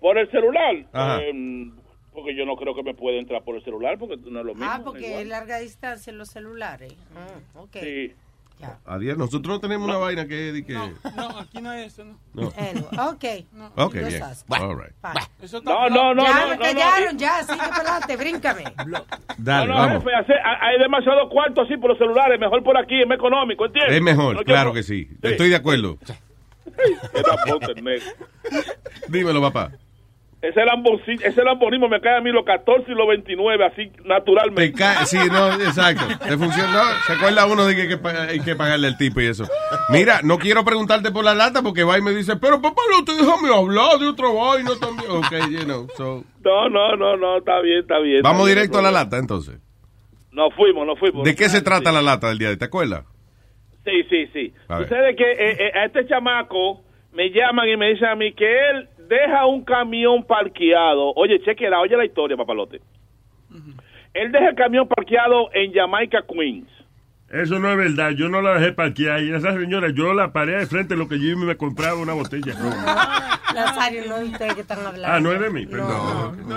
[0.00, 0.86] Por el celular.
[0.94, 1.20] Ajá.
[1.20, 1.70] Eh,
[2.14, 4.54] porque yo no creo que me pueda entrar por el celular porque no es lo
[4.54, 4.66] mismo.
[4.66, 6.94] Ah, porque es larga distancia en los celulares.
[7.14, 7.76] Ah, ok.
[7.82, 8.14] Sí.
[8.86, 9.18] Adiós.
[9.18, 10.64] Nosotros no tenemos una vaina que...
[11.16, 12.18] No, aquí no hay eso, no.
[12.34, 12.48] No.
[13.10, 13.24] Ok.
[13.76, 14.22] Ok, Yo bien.
[14.48, 14.94] All right.
[15.42, 18.64] Eso No, no, no, ya no, me no, callaron, ya, sigue para adelante, bríncame.
[19.38, 20.02] Dale, no, no, vamos.
[20.04, 22.40] jefe, hace- hay hay demasiado cuarto así por los celulares.
[22.40, 23.96] Mejor por aquí, es más económico, ¿entiendes?
[23.96, 25.08] Es mejor, No, claro no- que sí.
[25.22, 25.98] Estoy de acuerdo.
[29.08, 29.72] Dímelo, papá.
[30.44, 34.72] Ese Lamborghini, ese Lamborghini me cae a mí los 14 y los 29, así naturalmente.
[34.72, 36.04] Te cae, sí, no, exacto.
[36.22, 39.22] Te funciona, no, se acuerda uno de que hay que, hay que pagarle al tipo
[39.22, 39.44] y eso.
[39.88, 43.04] Mira, no quiero preguntarte por la lata porque va y me dice, pero papá, no
[43.06, 45.10] te déjame hablar de otra vaina también.
[45.12, 46.24] Ok, you know, so.
[46.44, 48.18] No, no, no, no, está bien, está bien.
[48.18, 49.58] está Vamos bien, directo no a la lata entonces.
[50.30, 51.24] Nos fuimos, nos fuimos.
[51.24, 52.58] ¿De qué se trata la lata del día de?
[52.58, 53.06] ¿Te acuerdas?
[53.84, 54.52] Sí, sí, sí.
[54.68, 56.82] Ustedes que eh, eh, a este chamaco
[57.14, 61.12] me llaman y me dicen a mí que él deja un camión parqueado.
[61.16, 62.80] Oye, chequera, oye la historia, papalote.
[64.12, 66.68] Él deja el camión parqueado en Jamaica, Queens.
[67.42, 68.10] Eso no es verdad.
[68.10, 69.22] Yo no la dejé parquear.
[69.22, 72.12] Y esa señora, yo la paré de frente de lo que Jimmy me compraba una
[72.12, 72.54] botella.
[73.54, 75.06] Nazario, no es ustedes que están hablando.
[75.08, 76.48] Ah, no es de mí, perdón.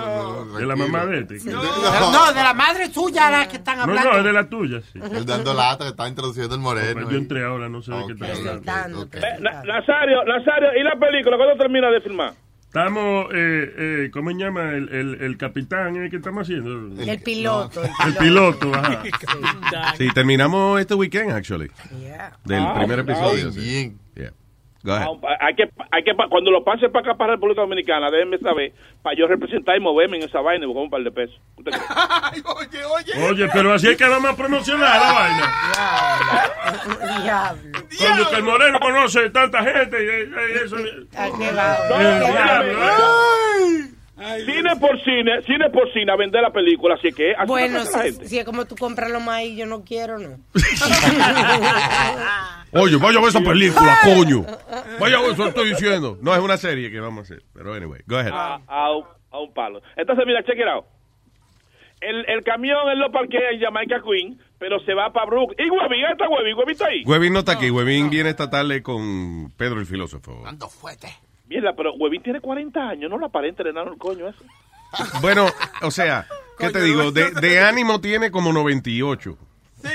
[0.57, 1.39] de la mamá de este.
[1.51, 1.61] No,
[2.33, 4.11] de la madre suya la que están No, hablando.
[4.13, 4.99] no, es de la tuya, sí.
[5.11, 7.01] Él dando lata que está introduciendo el moreno.
[7.01, 9.03] Pues yo entré ahora, no sé de qué estás hablando.
[9.13, 11.37] Eh, Na- Nazario, Nazario, ¿y la película?
[11.37, 12.33] ¿Cuándo termina de filmar?
[12.77, 14.69] Estamos, eh, eh, ¿cómo se llama?
[14.75, 16.09] El, el, el capitán, ¿eh?
[16.11, 17.01] ¿qué estamos haciendo?
[17.01, 17.81] El piloto.
[18.05, 19.01] El piloto, ajá.
[19.97, 21.71] Sí, terminamos este weekend, actually.
[22.45, 23.49] Del Ah, primer episodio.
[23.51, 23.53] bien.
[23.53, 23.97] sí.
[24.87, 25.05] Yeah.
[25.05, 25.19] Go ahead.
[25.23, 28.71] Ah, Hay que, hay que, cuando lo pase para acá, para República Dominicana, déjenme saber,
[29.01, 31.39] para yo representar y moverme en esa vaina y buscar un par de pesos.
[33.29, 35.53] Oye, pero así es que vamos a promocionar la vaina.
[37.23, 37.79] Diablo.
[37.97, 40.77] Cuando que el moreno conoce tanta gente y, y eso.
[41.17, 41.51] ¿A qué
[44.45, 47.83] Cine por cine, cine por cine, a vender la película, así que así Bueno, lo
[47.83, 48.27] la si, gente.
[48.27, 50.37] si es como tú compras los maíz, yo no quiero, no.
[52.73, 54.45] Oye, vaya a ver esa película, coño.
[54.99, 56.17] Vaya a ver, eso estoy diciendo.
[56.21, 57.43] No, es una serie que vamos a hacer.
[57.53, 58.33] Pero anyway, go ahead.
[58.33, 59.81] a, a un, a un palo.
[59.95, 60.85] Entonces, mira, check it out.
[61.99, 65.65] El, el camión él lo parquea en Jamaica Queen, pero se va para Brooklyn.
[65.65, 66.53] Y Huevín, ¿ahí está Huevín?
[66.55, 67.03] ¿Huevín está ahí?
[67.05, 67.71] Webin no está aquí.
[67.71, 70.43] Webin viene esta tarde con Pedro el filósofo.
[71.47, 74.43] Mierda, pero Huevín tiene 40 años, no lo aparenta el enano el coño ese.
[75.21, 75.47] Bueno,
[75.81, 77.11] o sea, ¿qué te digo?
[77.11, 79.37] De, de ánimo tiene como 98.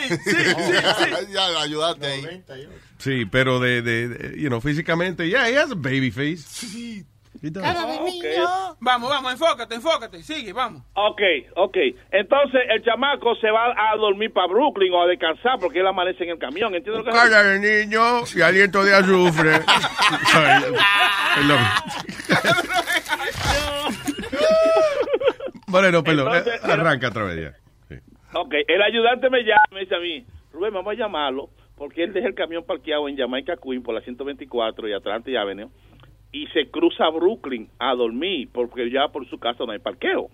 [1.33, 2.43] ya, ayúdate ahí.
[2.99, 7.05] Sí, pero de, de, de, you know, físicamente, yeah, he has a baby face.
[7.41, 7.65] He does.
[8.81, 10.23] Vamos, vamos, enfócate, enfócate.
[10.23, 10.83] Sigue, vamos.
[10.95, 11.21] Ok,
[11.57, 11.77] ok.
[12.11, 16.25] Entonces el chamaco se va a dormir para Brooklyn o a descansar porque él amanece
[16.25, 16.75] en el camión.
[16.75, 19.53] ¿Entiendes lo que Cara de niño y aliento de azufre.
[21.35, 21.59] Perdón.
[25.73, 27.99] Bueno, perdón, Entonces, eh, arranca otra vez ya.
[28.39, 30.23] Ok, el ayudante me llama y me dice a mí,
[30.53, 34.03] Rubén, vamos a llamarlo porque él deja el camión parqueado en Jamaica Queen por la
[34.03, 35.69] 124 y Atlantic Avenue
[36.33, 40.29] y se cruza a Brooklyn a dormir porque ya por su casa no hay parqueo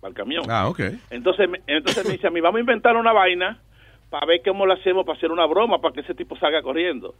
[0.00, 0.44] para el camión.
[0.50, 0.80] Ah, ok.
[1.10, 3.60] Entonces, me- entonces me dice a mí, vamos a inventar una vaina
[4.10, 7.14] para ver cómo lo hacemos para hacer una broma para que ese tipo salga corriendo.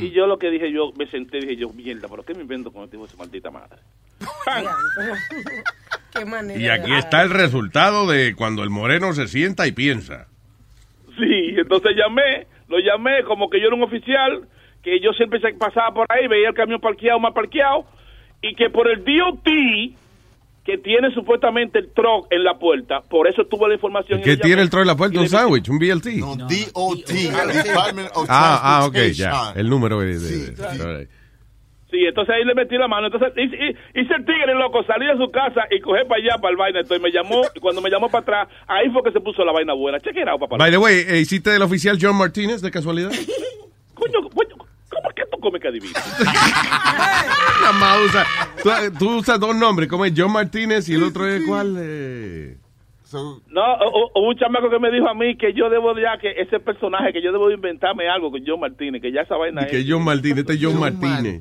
[0.00, 2.40] Y yo lo que dije, yo me senté y dije yo, mierda, ¿pero qué me
[2.40, 3.76] invento con este tipo de su maldita madre?
[6.12, 6.58] Qué manera.
[6.60, 10.26] Y aquí está el resultado de cuando el moreno se sienta y piensa.
[11.18, 14.48] Sí, entonces llamé, lo llamé como que yo era un oficial,
[14.82, 17.84] que yo siempre se pasaba por ahí, veía el camión parqueado, más parqueado,
[18.42, 19.44] y que por el DOT,
[20.64, 24.20] que tiene supuestamente el truck en la puerta, por eso tuvo la información.
[24.20, 24.62] ¿Qué tiene llamé.
[24.62, 25.20] el troll en la puerta?
[25.20, 25.68] ¿Un sándwich?
[25.68, 26.06] ¿Un BLT?
[26.20, 29.52] DOT, Department of Ah, ah, ok, ya.
[29.56, 30.18] El número de...
[30.18, 31.10] de- de- all right.
[31.90, 33.08] Sí, entonces ahí le metí la mano.
[33.08, 33.56] Entonces hice,
[33.94, 36.80] hice el tigre, loco, salí de su casa y cogí para allá, para el vaina.
[36.80, 39.50] Entonces me llamó, y cuando me llamó para atrás, ahí fue que se puso la
[39.50, 39.98] vaina buena.
[39.98, 40.56] Check it out, papá.
[40.56, 43.10] By the way, eh, ¿hiciste el oficial John Martínez de casualidad?
[43.94, 44.56] Coño, coño,
[44.90, 45.70] ¿cómo es que tú comes que
[47.80, 48.26] más usa-
[48.62, 51.76] tú, tú usas dos nombres, como es John Martínez y el otro es cuál?
[51.78, 52.56] Eh,
[53.12, 56.18] No, o- o un chamaco que me dijo a mí que yo debo de ya,
[56.20, 59.36] que ese personaje, que yo debo de inventarme algo con John Martínez, que ya esa
[59.36, 59.86] vaina que es.
[59.88, 61.40] John Martínez, este es John Martínez.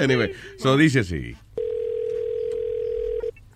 [0.00, 1.34] Anyway, so dice así.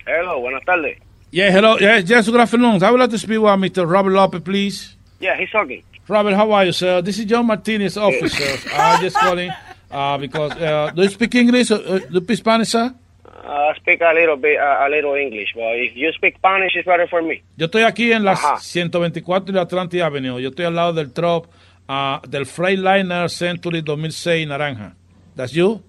[0.07, 0.99] Hello, buenas tardes.
[1.31, 1.79] Yeah, hello.
[1.79, 2.83] Yeah, yes, good afternoon.
[2.83, 3.89] I would like to speak with Mr.
[3.89, 4.97] Robert Lopez, please.
[5.21, 5.85] Yeah, he's talking.
[6.11, 7.01] Robert, how are you, sir?
[7.03, 8.69] This is John Martinez, officer.
[8.75, 9.51] I'm just calling
[9.91, 11.71] uh, because uh, do you speak English?
[11.71, 12.93] Or, uh, do you speak Spanish, sir?
[13.25, 16.85] I speak a little bit, uh, a little English, but if you speak Spanish, it's
[16.87, 17.43] better for me.
[17.57, 18.59] Yo estoy aquí en la Ajá.
[18.59, 20.41] 124 de Atlantic Avenue.
[20.41, 21.47] Yo estoy al lado del trop
[21.89, 24.95] uh, del Freightliner Century 2006 naranja.
[25.37, 25.81] That's you?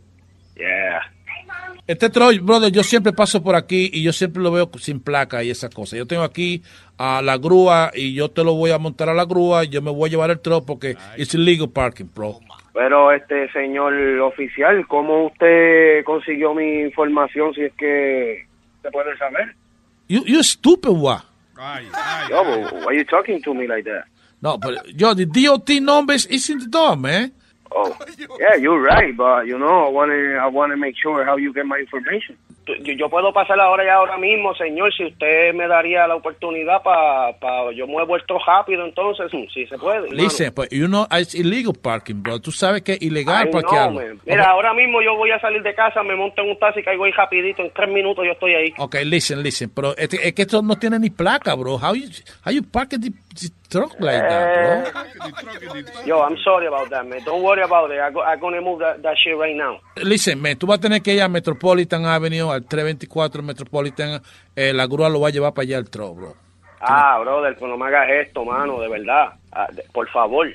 [1.87, 5.43] Este Troy, brother, yo siempre paso por aquí y yo siempre lo veo sin placa
[5.43, 5.97] y esas cosas.
[5.97, 6.61] Yo tengo aquí
[6.97, 9.81] a la grúa y yo te lo voy a montar a la grúa y yo
[9.81, 12.39] me voy a llevar el truck porque es illegal parking, bro.
[12.73, 18.47] Pero, este señor oficial, ¿cómo usted consiguió mi información si es que
[18.81, 19.55] se puede saber?
[20.07, 21.23] You, you stupid, what?
[22.29, 22.43] Yo,
[22.85, 24.05] why you talking to me like that?
[24.41, 27.31] No, but yo, the DOT numbers is in the door, man.
[27.73, 27.95] Oh,
[28.39, 31.37] yeah, you're right, but you know, I want to I want to make sure how
[31.37, 32.37] you get my information.
[32.67, 36.83] Yo, yo puedo pasar ahora ya ahora mismo, señor, si usted me daría la oportunidad
[36.83, 40.09] para pa, yo muevo esto rápido, entonces, si se puede.
[40.11, 42.39] Listen, but you know it's illegal parking, bro.
[42.39, 43.99] Tú sabes que es ilegal Ay, no.
[44.25, 47.05] Mira, ahora mismo yo voy a salir de casa, me monto en un taxi, caigo
[47.05, 48.73] ahí rapidito, en tres minutos yo estoy ahí.
[48.77, 51.77] Ok, listen, listen, pero es, es que esto no tiene ni placa, bro.
[51.77, 52.09] How you,
[52.45, 53.11] how you park the,
[53.79, 56.05] like that, bro?
[56.05, 57.23] Yo, I'm sorry about that, man.
[57.23, 57.99] Don't worry about it.
[57.99, 59.79] I'm, go, gonna move that, that shit right now.
[59.95, 64.21] Listen, man, tú vas a tener que ir a Metropolitan Avenue, al 324 Metropolitan.
[64.55, 66.35] Eh, la grúa lo va a llevar para allá el truck, bro.
[66.81, 69.33] Ah, brother, pues no me hagas esto, mano, de verdad.
[69.53, 70.47] Ah, por favor.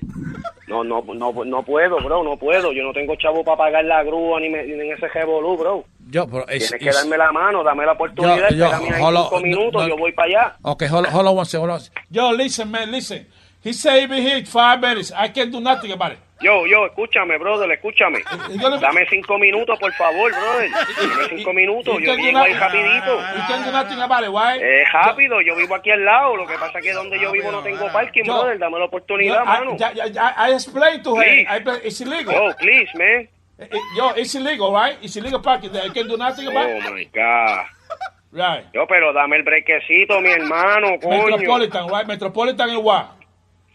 [0.69, 2.73] No, no, no, no puedo, bro, no puedo.
[2.73, 5.85] Yo no tengo chavo para pagar la grúa ni, me- ni en ese revolú, bro.
[6.11, 8.95] Yo, pero es, Tienes que es- darme la mano, dame la oportunidad, Yo- yo, espérame
[8.95, 9.89] ahí hold cinco minutos, no.
[9.89, 10.57] yo voy para allá.
[10.63, 11.89] Okay, hold, hold on one second, hold on.
[12.11, 13.27] Yo, listen, man, listen.
[13.63, 15.13] He said he be here five minutes.
[15.13, 16.19] I can't do nothing about it.
[16.41, 18.19] Yo, yo, escúchame, brother, escúchame.
[18.61, 20.71] yo- Dame cinco minutos, por favor, brother.
[20.71, 23.21] Dame cinco minutos, yo vivo ahí rapidito.
[24.63, 26.37] Eh, rápido, yo vivo aquí al lado.
[26.37, 28.59] Lo que pasa es que donde yo vivo no tengo parking, brother.
[28.59, 29.77] Dame la oportunidad, I, mano.
[29.79, 31.25] ya- ya- ya- I explained to her.
[31.27, 32.35] I, it's illegal.
[32.35, 33.29] Yo, please, man.
[33.59, 34.99] Eh, eh, Yo, it's illegal, right?
[35.03, 35.71] It's illegal parking.
[35.75, 36.93] I can't do nothing about Oh, it.
[36.93, 37.67] my God.
[38.31, 38.67] Right.
[38.75, 41.29] Yo, pero dame el brequecito, mi hermano, coño.
[41.39, 42.07] Metropolitan, right?
[42.07, 43.07] Metropolitan and what?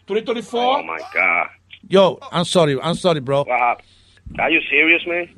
[0.06, 0.60] 334?
[0.78, 1.48] Oh, my God.
[1.88, 3.44] Yo, I'm sorry, I'm sorry, bro.
[3.44, 3.76] Wow.
[4.38, 5.28] Are you serious, man?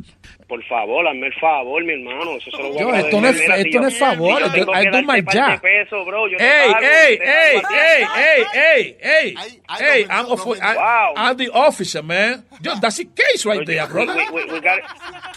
[0.46, 2.36] Por favor, hazme el favor, mi hermano.
[2.36, 3.06] Eso se lo voy a Yo, agradecer.
[3.08, 5.02] esto no es- Mira, esto yo- no es favor, yo yo- tengo I que do
[5.02, 5.60] my job.
[5.62, 7.74] pesos, bro, yo Hey, pago, hey, te hey, pago a ti.
[7.74, 9.36] hey, hey, hey, hey,
[9.80, 10.26] hey, I'm,
[10.60, 12.44] I, I'm the officer, man.
[12.60, 14.14] Yo, that's the case right there, brother.
[14.14, 14.82] we, we, we gotta,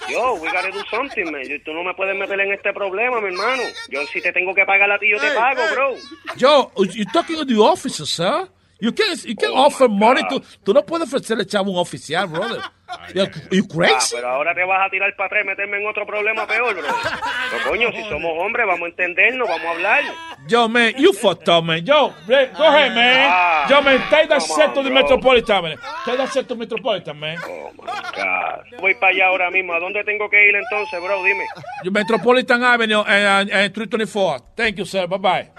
[0.10, 1.44] yo, we gotta do something, man.
[1.66, 3.64] Tú no me puedes meter en este problema, mi hermano.
[3.90, 5.96] Yo, si te tengo que pagar a ti, yo te pago, bro.
[6.36, 8.50] Yo, you're talking to the officer, sir.
[8.80, 10.40] You can't, you can't offer money to...
[10.64, 12.62] Tú no puedes ofrecerle chavo a un oficial, brother.
[13.14, 14.16] You're, you Ah, crazy?
[14.16, 16.86] pero ahora te vas a tirar para atrás y meterme en otro problema peor, bro.
[17.52, 20.04] Pero, coño, si somos hombres, vamos a entendernos, vamos a hablar.
[20.48, 21.84] Yo, man, you fucked up, man.
[21.86, 23.28] Yo, Ray, go ahead, man.
[23.30, 24.90] Ah, Yo, man, take that on, to the.
[24.90, 25.78] Metropolitan, man.
[26.06, 27.38] Take that set to Metropolitan, man.
[27.40, 28.64] God.
[28.80, 29.74] Voy para allá ahora mismo.
[29.74, 31.22] ¿A dónde tengo que ir entonces, bro?
[31.24, 31.45] Dime.
[31.91, 34.40] Metropolitan Avenue and, and 324.
[34.56, 35.08] Thank you, sir.
[35.08, 35.52] Bye-bye.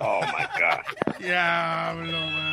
[0.00, 0.80] Oh, my God.
[1.20, 2.45] Diablo, mano.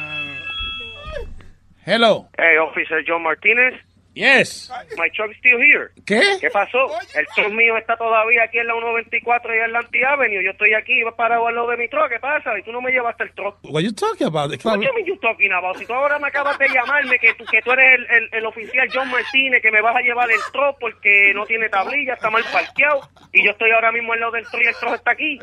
[1.86, 2.30] Hello.
[2.38, 3.74] Hey, Officer John Martínez.
[4.16, 4.70] Yes.
[4.98, 5.90] My truck's still here.
[6.06, 6.22] ¿Qué?
[6.40, 6.78] ¿Qué pasó?
[7.16, 10.44] El truck mío está todavía aquí en la 124 y en la Anti Avenue.
[10.44, 12.10] Yo estoy aquí parado al lado de mi truck.
[12.10, 12.58] ¿Qué pasa?
[12.60, 13.58] Y tú no me llevaste el truck.
[13.64, 14.52] What you talking about?
[14.64, 15.78] What you mean you talking about?
[15.78, 18.46] Si tú ahora me acabas de llamarme que tú, que tú eres el, el, el
[18.46, 22.30] oficial John Martínez, que me vas a llevar el truck porque no tiene tablilla, está
[22.30, 25.12] mal parqueado, y yo estoy ahora mismo al lado del truck y el truck está
[25.12, 25.40] aquí.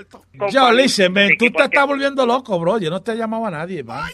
[0.50, 2.78] Yo, listen, man, tú te estás volviendo loco, bro.
[2.78, 4.04] Yo no te he llamado a nadie, man.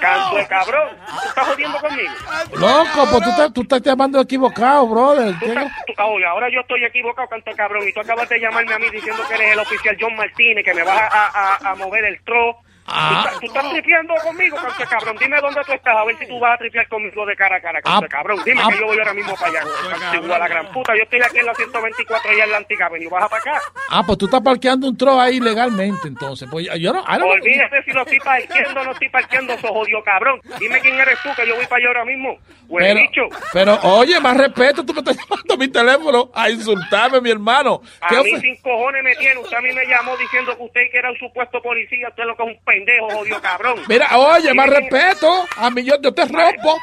[0.00, 0.88] Canto de cabrón.
[1.06, 2.10] ¿Tú estás jodiendo conmigo?
[2.58, 5.34] Loco, pues tú, estás- tú estás llamando equivocado, brother.
[5.38, 5.92] Tú estás- tú-
[6.26, 9.34] ahora yo estoy equivocado, canto cabrón, y tú acabas de llamarme a mí diciendo que
[9.34, 12.56] eres el oficial John Martínez, que me vas a, a, a mover el truck.
[12.88, 13.30] Ah.
[13.40, 15.16] ¿Tú, estás, tripeando conmigo, de cabrón.
[15.18, 17.60] Dime dónde tú estás, a ver si tú vas a tripear conmigo de cara a
[17.60, 18.40] cara, de Ah, cabrón.
[18.44, 18.68] Dime ah.
[18.70, 20.34] que yo voy ahora mismo para allá.
[20.34, 20.94] A la gran puta.
[20.96, 22.56] Yo estoy aquí en la 124 y en la
[22.86, 23.08] Avenue.
[23.08, 23.60] ¿Vas para acá?
[23.90, 26.48] Ah, pues tú estás parqueando un tro ahí ilegalmente, entonces.
[26.50, 30.02] Pues yo no, don't- Olvídate si lo estoy parqueando o no estoy parqueando, eso jodido
[30.02, 30.40] cabrón.
[30.58, 32.38] Dime quién eres tú, que yo voy para allá ahora mismo.
[32.68, 33.00] Huele Pero,
[33.30, 33.40] bicho.
[33.52, 37.80] pero, oye, más respeto, tú me estás llamando a mi teléfono a insultarme, mi hermano.
[38.00, 39.38] A ¿Qué mí sin cojones me tiene.
[39.40, 42.08] Usted a mí me llamó diciendo que usted que era un supuesto policía.
[42.08, 43.80] Usted lo que es un pendejo, jodido cabrón.
[43.88, 45.46] Mira, oye, más respeto.
[45.56, 46.78] A mí yo, yo te rompo.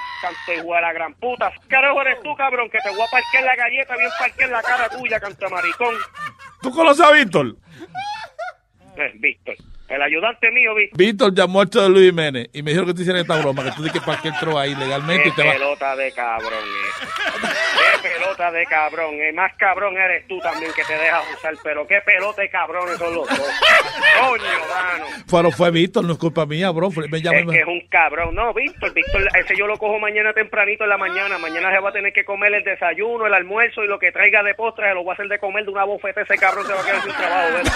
[0.47, 1.51] De la gran puta.
[1.51, 2.69] ¿Qué carajo eres tú, cabrón?
[2.69, 5.95] Que te voy a parquear la galleta, bien parquear la cara tuya, canto maricón.
[6.61, 7.55] ¿Tú conoces a Víctor?
[8.97, 9.55] Eh, Víctor.
[9.93, 10.97] El ayudante mío, Víctor.
[10.97, 13.71] Víctor llamó al de Luis Jiménez y me dijeron que te hicieran esta broma, que
[13.73, 15.53] tú dices que parqué el tro ahí legalmente Qué y te vas.
[15.53, 17.05] pelota de cabrón, eh.
[18.01, 19.31] Qué pelota de cabrón, eh.
[19.33, 23.13] Más cabrón eres tú también que te dejas usar, pero qué pelota de cabrones son
[23.13, 23.37] los dos.
[24.19, 25.05] Coño, mano.
[25.29, 26.89] Pero fue Víctor, no es culpa mía, bro.
[26.89, 28.33] Me Es que es un cabrón.
[28.33, 31.37] No, Víctor, Víctor, ese yo lo cojo mañana tempranito en la mañana.
[31.37, 34.41] Mañana se va a tener que comer el desayuno, el almuerzo y lo que traiga
[34.41, 36.21] de postre se lo voy a hacer de comer de una bofeta.
[36.21, 37.71] Ese cabrón se va a quedar sin trabajo, ¿verdad?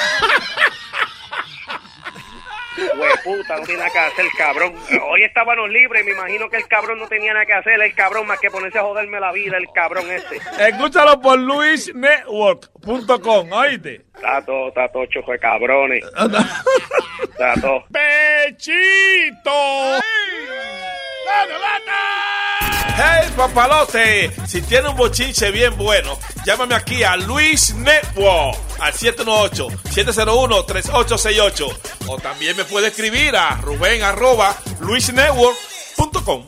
[3.24, 4.74] Puta, no tiene nada que hacer, cabrón.
[5.10, 8.28] Hoy estábamos libres, me imagino que el cabrón no tenía nada que hacer, el cabrón
[8.28, 10.40] más que ponerse a joderme la vida, el cabrón ese.
[10.60, 14.06] Escúchalo por luisnetwork.com, oíste.
[14.16, 16.04] Está todo, está todo chojo de cabrones.
[16.04, 17.86] Está todo.
[17.92, 19.52] ¡Pechito!
[22.96, 31.78] Hey papalote, si tiene un bochinche bien bueno, llámame aquí a Luis Network al 718-701-3868
[32.08, 36.44] o también me puede escribir a Rubén arroba luisnetwork.com.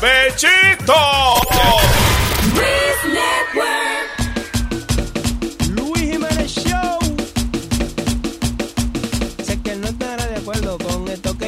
[0.00, 0.94] ¡Bechito!
[5.74, 6.98] Luis Jiménez Show.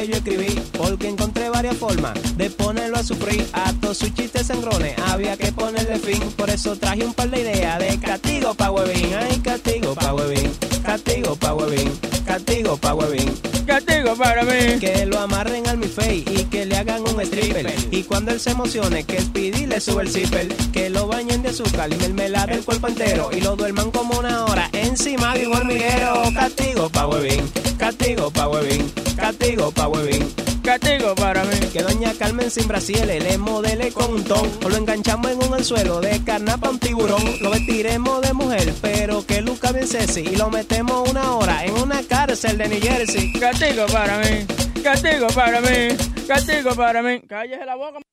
[0.09, 1.36] Escribí, porque encontré
[1.67, 3.45] varias formas de ponerlo a sufrir.
[3.53, 6.21] A todos sus chistes sangrones había que ponerle fin.
[6.37, 9.13] Por eso traje un par de ideas de castigo pa' huevín.
[9.13, 10.51] Ay, castigo pa' huevín.
[10.83, 11.91] Castigo pa' huevín.
[12.25, 13.33] Castigo pa' huevín.
[13.65, 14.79] Castigo para mí.
[14.79, 17.73] Que lo amarren al mi face y que le hagan un stripper.
[17.91, 20.47] Y cuando él se emocione, que Speedy le sube el zipper.
[20.71, 23.29] Que lo bañen de azúcar y mermelada el cuerpo entero.
[23.33, 26.23] Y lo duerman como una hora encima de un hormiguero.
[26.33, 27.51] Castigo pa' huevín.
[27.77, 28.89] Castigo pa' huevín.
[29.17, 30.47] Castigo pa' huevín.
[30.67, 31.56] Castigo para mí.
[31.71, 34.49] Que doña Carmen sin brasiles le modele con un ton.
[34.65, 37.23] O lo enganchamos en un anzuelo de carnapa un tiburón.
[37.41, 40.21] Lo vestiremos de mujer, pero que luca bien sexy.
[40.21, 43.33] Y lo metemos una hora en una cárcel de New Jersey.
[43.33, 44.45] Castigo para mí.
[44.83, 45.97] Castigo para mí.
[46.27, 47.21] Castigo para mí.
[47.27, 48.06] Cállese la boca.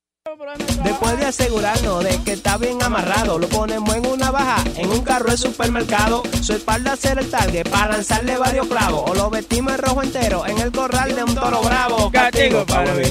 [0.83, 5.03] Después de asegurarnos de que está bien amarrado, lo ponemos en una baja, en un
[5.03, 6.23] carro de supermercado.
[6.41, 9.11] Su espalda será el target para lanzarle varios clavos.
[9.11, 12.11] O lo vestimos en rojo entero en el corral de un toro bravo.
[12.11, 13.03] Castigo para mí,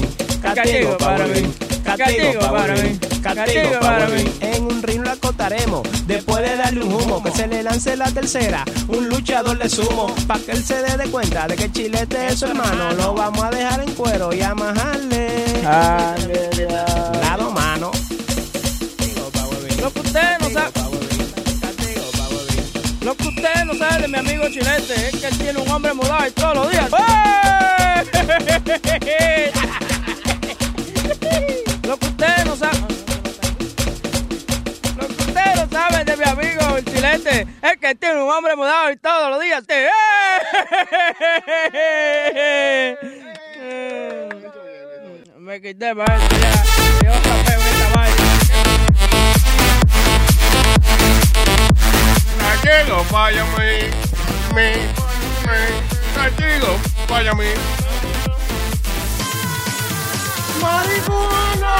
[0.42, 1.54] castigo para mí,
[1.84, 4.24] castigo para mí, castigo para mí.
[4.40, 8.10] En un ring lo acotaremos, después de darle un humo, que se le lance la
[8.10, 8.64] tercera.
[8.88, 12.26] Un luchador de sumo, pa' que él se dé de cuenta de que el chilete
[12.26, 12.90] es su hermano.
[12.94, 15.53] Lo vamos a dejar en cuero y a majarle.
[15.64, 17.90] Lado mano.
[19.80, 20.70] Lo que usted no sabe.
[23.00, 25.94] Lo que usted no sabe de mi amigo Chilete es que él tiene un hombre
[25.94, 26.90] mudado y todos los días.
[31.88, 32.78] Lo que usted no sabe.
[34.98, 38.30] Lo que usted no sabe de mi amigo el Chilete es que él tiene un
[38.30, 39.64] hombre mudado y todos los días.
[39.68, 39.88] ¡Eh!
[45.44, 46.52] Me quité ya.
[47.04, 48.24] Yo tapé esta vaina.
[52.38, 53.70] Castigo, vaya mi,
[54.54, 54.68] mi,
[55.46, 55.60] mi,
[56.14, 56.72] castigo,
[57.08, 57.50] vaya mi.
[60.62, 61.74] Marihuana.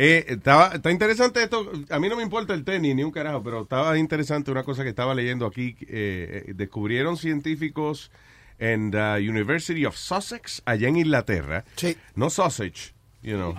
[0.00, 1.70] Eh, estaba, está interesante esto.
[1.90, 4.84] A mí no me importa el tenis ni un carajo, pero estaba interesante una cosa
[4.84, 5.76] que estaba leyendo aquí.
[5.82, 8.10] eh, eh, descubrieron científicos
[8.60, 11.64] en la University of Sussex, allá en Inglaterra.
[12.14, 13.54] No sausage, you know.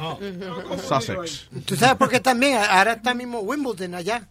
[0.87, 1.49] Sussex.
[1.65, 2.57] ¿Tú sabes por qué también?
[2.69, 4.29] Ahora está mismo Wimbledon allá.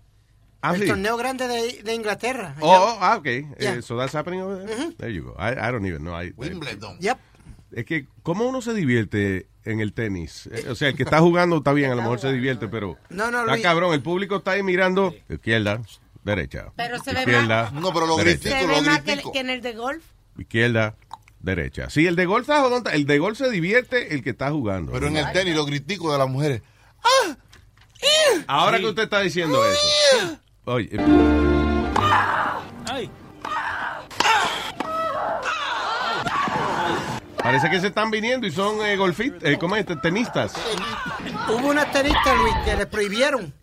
[0.61, 0.87] Ah, el sí.
[0.89, 2.55] torneo grande de, de Inglaterra.
[2.57, 2.67] allá.
[2.67, 3.25] Oh, oh, ah, ok.
[3.25, 3.75] Yeah.
[3.77, 4.93] Eh, so that's happening over there?
[4.97, 5.37] There you go.
[5.39, 6.15] I, I don't even know.
[6.21, 6.97] I- Wimbledon.
[7.01, 7.17] Yep.
[7.71, 10.49] Es que, ¿cómo uno se divierte en el tenis?
[10.53, 12.97] Eh, O sea, el que está jugando está bien, a lo mejor se divierte, pero.
[13.11, 13.63] No, no, Está Luis.
[13.63, 15.81] cabrón, el público está ahí mirando izquierda,
[16.25, 16.73] derecha.
[16.77, 19.51] Pero se ve izquierda, más- No, pero lo derecha, Se ve más que, que en
[19.51, 20.03] el de golf.
[20.39, 20.95] izquierda,
[21.41, 21.91] derecha.
[21.91, 24.93] Sí, el de golf está jodón, El de golf se divierte el que está jugando.
[24.93, 26.63] Pero en el tenis, los griticos de las mujeres.
[28.47, 30.39] Ahora que usted está diciendo eso.
[30.65, 30.99] Oye, eh,
[32.91, 33.11] Ay.
[37.49, 39.87] Parece que se están viniendo y son eh, golfistas, eh, ¿cómo es?
[40.03, 40.53] Tenistas.
[41.49, 43.55] Hubo una tenista, Luis, que le prohibieron.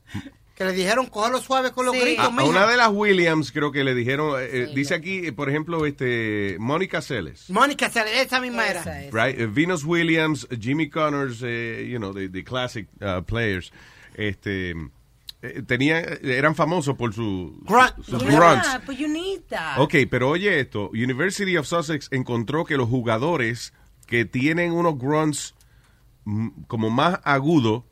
[0.55, 3.83] Que le dijeron, cógelo suave con los gritos, A, una de las Williams creo que
[3.83, 7.49] le dijeron, eh, eh, dice aquí, eh, por ejemplo, este Mónica Seles.
[7.49, 8.81] Mónica, esa misma era.
[9.11, 13.73] Right, uh, Venus Williams, Jimmy Connors, eh, you know, the, the classic uh, players,
[14.15, 14.73] este,
[15.47, 17.93] eh, tenía, eran famosos por su, Grunt.
[18.03, 18.85] sus Yeah, grunts.
[18.87, 19.79] but you need that.
[19.79, 23.73] Ok, pero oye esto, University of Sussex encontró que los jugadores
[24.07, 25.55] que tienen unos grunts
[26.25, 27.83] mm, como más agudos,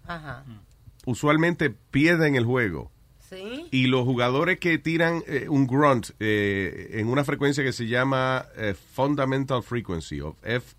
[1.06, 2.92] usualmente pierden el juego.
[3.30, 3.68] ¿Sí?
[3.72, 8.46] Y los jugadores que tiran eh, un grunt eh, en una frecuencia que se llama
[8.56, 10.76] eh, Fundamental Frequency, o F,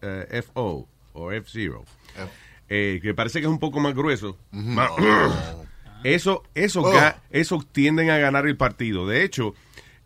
[0.00, 1.82] eh, FO, o F0,
[2.70, 4.90] eh, que parece que es un poco más grueso, más-
[6.04, 6.92] eso, eso, Oh.
[7.30, 9.06] eso tienden a ganar el partido.
[9.06, 9.54] De hecho,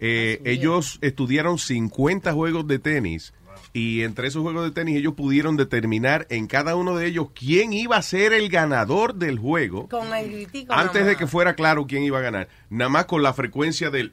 [0.01, 3.33] eh, ellos estudiaron 50 juegos de tenis
[3.73, 7.73] Y entre esos juegos de tenis ellos pudieron determinar en cada uno de ellos quién
[7.73, 10.73] iba a ser el ganador del juego Con el gritico.
[10.73, 12.49] antes de que fuera claro quién iba a ganar.
[12.71, 14.13] Nada más con la frecuencia del...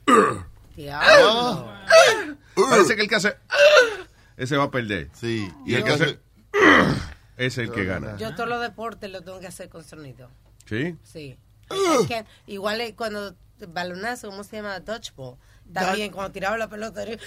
[0.75, 1.67] Diablo.
[2.69, 3.35] Parece que el que hace...
[4.37, 5.09] Ese va a perder.
[5.13, 5.47] Sí.
[5.65, 6.19] Y el que hace...
[7.37, 8.17] Es el que gana.
[8.17, 10.29] Yo todos los deportes lo tengo que hacer con sonido.
[10.65, 10.95] ¿Sí?
[11.03, 11.37] Sí.
[12.01, 13.35] Es que igual es cuando
[13.67, 14.79] balonazo, ¿cómo se llama?
[14.79, 15.35] Dodgeball.
[15.71, 17.03] También cuando tiraba la pelota.
[17.03, 17.17] era-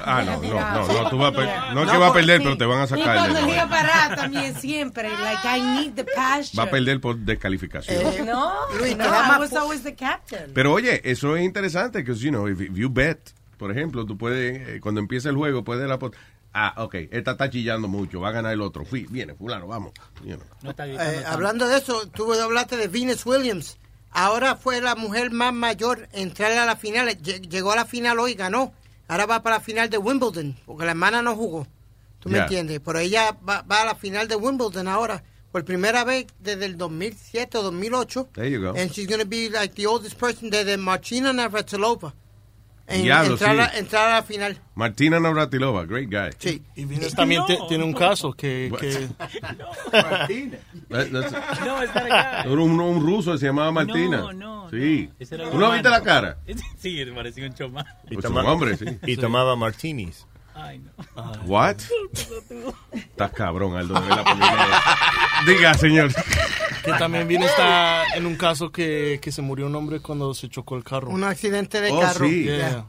[0.00, 0.70] Ah, no, no, Tiraba.
[0.74, 2.44] no, no, tú vas a per- no es No, que va a perder, sí.
[2.44, 3.16] pero te van a Y sacar.
[3.16, 5.08] cuando del- iba a parar también siempre.
[5.08, 6.58] Like, I need the passion.
[6.58, 7.96] Va a perder por descalificación.
[8.06, 10.52] Eh, no, Luis, no, I más was always the captain.
[10.54, 13.18] Pero oye, eso es interesante, que, you know, if you bet,
[13.56, 15.98] por ejemplo, tú puedes, eh, cuando empieza el juego, puedes la
[16.54, 18.84] Ah, ok, esta está chillando mucho, va a ganar el otro.
[18.84, 19.92] Fui, viene, fulano, vamos.
[20.24, 20.46] You know.
[21.00, 23.78] Eh, hablando de eso, tú hablaste de Venus Williams.
[24.10, 27.08] Ahora fue la mujer más mayor en entrar a la final.
[27.18, 28.72] Lle- Llegó a la final hoy, ganó.
[29.06, 31.66] Ahora va para la final de Wimbledon, porque la hermana no jugó.
[32.18, 32.80] ¿Tú me entiendes?
[32.84, 35.22] Pero ella va, va a la final de Wimbledon ahora.
[35.52, 38.28] Por primera vez desde el 2007 o 2008.
[38.34, 38.70] There you go.
[38.70, 42.14] And she's going to be like the oldest person desde Martina Navratilova.
[42.90, 43.60] En Diablo, entrar, sí.
[43.60, 44.58] a, entrar a la final.
[44.74, 46.30] Martina Navratilova, great guy.
[46.38, 46.62] Sí.
[46.74, 48.72] Y Venus también te- tiene un caso que...
[48.80, 49.08] que
[50.88, 54.18] That- that's- No, esa era Era un, un ruso que se llamaba Martina.
[54.18, 55.10] No, no, Sí.
[55.18, 56.38] El ¿Tú no viste la cara?
[56.78, 57.84] Sí, parecía un choma.
[58.12, 58.84] Pues un hombre, sí.
[59.06, 60.26] Y tomaba martinis.
[60.60, 60.90] Ay, no.
[61.46, 61.76] What?
[62.92, 63.94] Estás cabrón, Aldo.
[63.94, 64.82] de mi vida.
[65.46, 66.12] Diga, señor.
[66.84, 70.48] que también viene está en un caso que, que se murió un hombre cuando se
[70.48, 71.10] chocó el carro.
[71.10, 72.26] Un accidente de Oh, carro.
[72.26, 72.44] sí.
[72.44, 72.56] Yeah.
[72.56, 72.84] Yeah.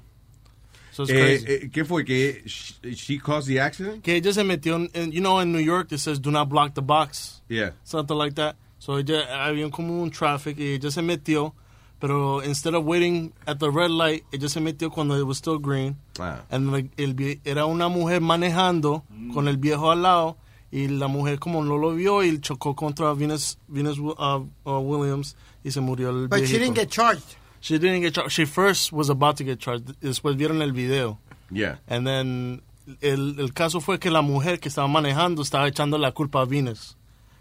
[0.92, 1.46] So it's Eh, crazy.
[1.48, 2.04] eh, ¿Qué fue?
[2.04, 4.02] ¿Que she, she caused the accident?
[4.04, 6.50] que ella se metió en, en- you know, in New York it says do not
[6.50, 7.42] block the box.
[7.50, 7.72] Yeah.
[7.84, 8.56] Something like that.
[8.80, 11.54] So ella, había como un traffic y ella se metió,
[12.00, 15.60] pero instead of waiting at the red light, ella se metió cuando it was still
[15.60, 15.98] green.
[16.20, 16.42] Ah.
[16.50, 17.16] And like, el
[17.46, 19.04] era una mujer manejando
[19.34, 20.38] con el viejo al lado
[20.72, 25.36] y la mujer como no lo vio y chocó contra Venus, Venus uh, uh, Williams
[25.64, 26.60] y se murió el But she viejito.
[26.60, 27.36] didn't get charged.
[27.62, 28.32] She didn't get charged.
[28.32, 30.00] She first was about to get charged.
[30.02, 31.18] Después vieron el video.
[31.52, 31.78] Yeah.
[31.88, 32.62] And then
[33.02, 36.46] el, el caso fue que la mujer que estaba manejando estaba echando la culpa a
[36.46, 36.96] Venus.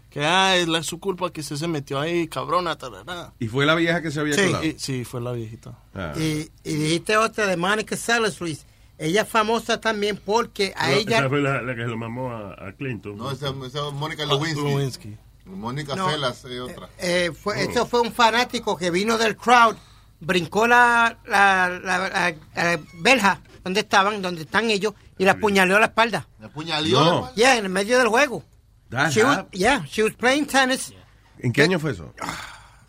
[0.09, 2.75] Que ah, es la, su culpa que se, se metió ahí, cabrona.
[2.77, 3.33] tarara.
[3.39, 4.45] ¿Y fue la vieja que se había Sí.
[4.47, 4.63] colado?
[4.65, 5.77] Y- sí, fue la viejita.
[5.93, 6.13] Ah.
[6.17, 7.95] Y, y dijiste otra de Monica
[8.39, 8.65] Luis.
[8.97, 11.19] Ella es famosa también porque a No, ella...
[11.19, 13.17] Esa fue la, la que se lo mamó a, a Clinton.
[13.17, 14.61] No, esa, esa es Mónica Ah, Lewinsky.
[14.63, 15.17] Lewinsky.
[15.45, 16.09] Mónica No.
[16.09, 16.89] Celas es otra.
[16.97, 19.75] eh, fue, Eso fue un fanático que vino del crowd,
[20.19, 25.77] brincó la, la, la, la- la verja donde estaban, donde están ellos, y la apuñaleó
[25.77, 26.27] a la espalda.
[26.39, 26.99] ¿Me apuñaleó?
[27.03, 27.33] No.
[27.35, 28.43] Yeah, en el medio del juego.
[28.89, 30.91] That She was, yeah, she was playing tennis.
[31.39, 32.13] ¿En qué año fue eso?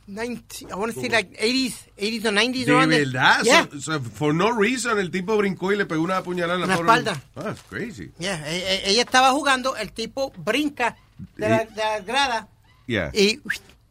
[0.06, 2.64] 90, I want to say like 80s, 80s or 90s.
[2.64, 3.04] De around there.
[3.04, 3.44] verdad.
[3.44, 3.66] Yeah.
[3.70, 6.74] So- so, for no reason, el tipo brincó y le pegó una puñalada en la,
[6.74, 7.22] espalda.
[7.36, 8.10] Ah, that's crazy.
[8.18, 10.96] Yeah, e- e- ella estaba jugando, el tipo brinca
[11.36, 12.48] de la, de la grada
[12.88, 13.10] Yeah.
[13.14, 13.40] y,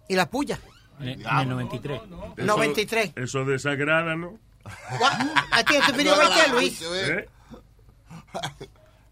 [0.10, 0.60] y la puya.
[1.00, 2.02] En en el 93.
[2.36, 3.12] Eso- 93.
[3.16, 4.38] Eso desagrada, ¿no?
[4.66, 6.82] I think it's a video right there, Luis.
[6.82, 7.28] ¿Eh?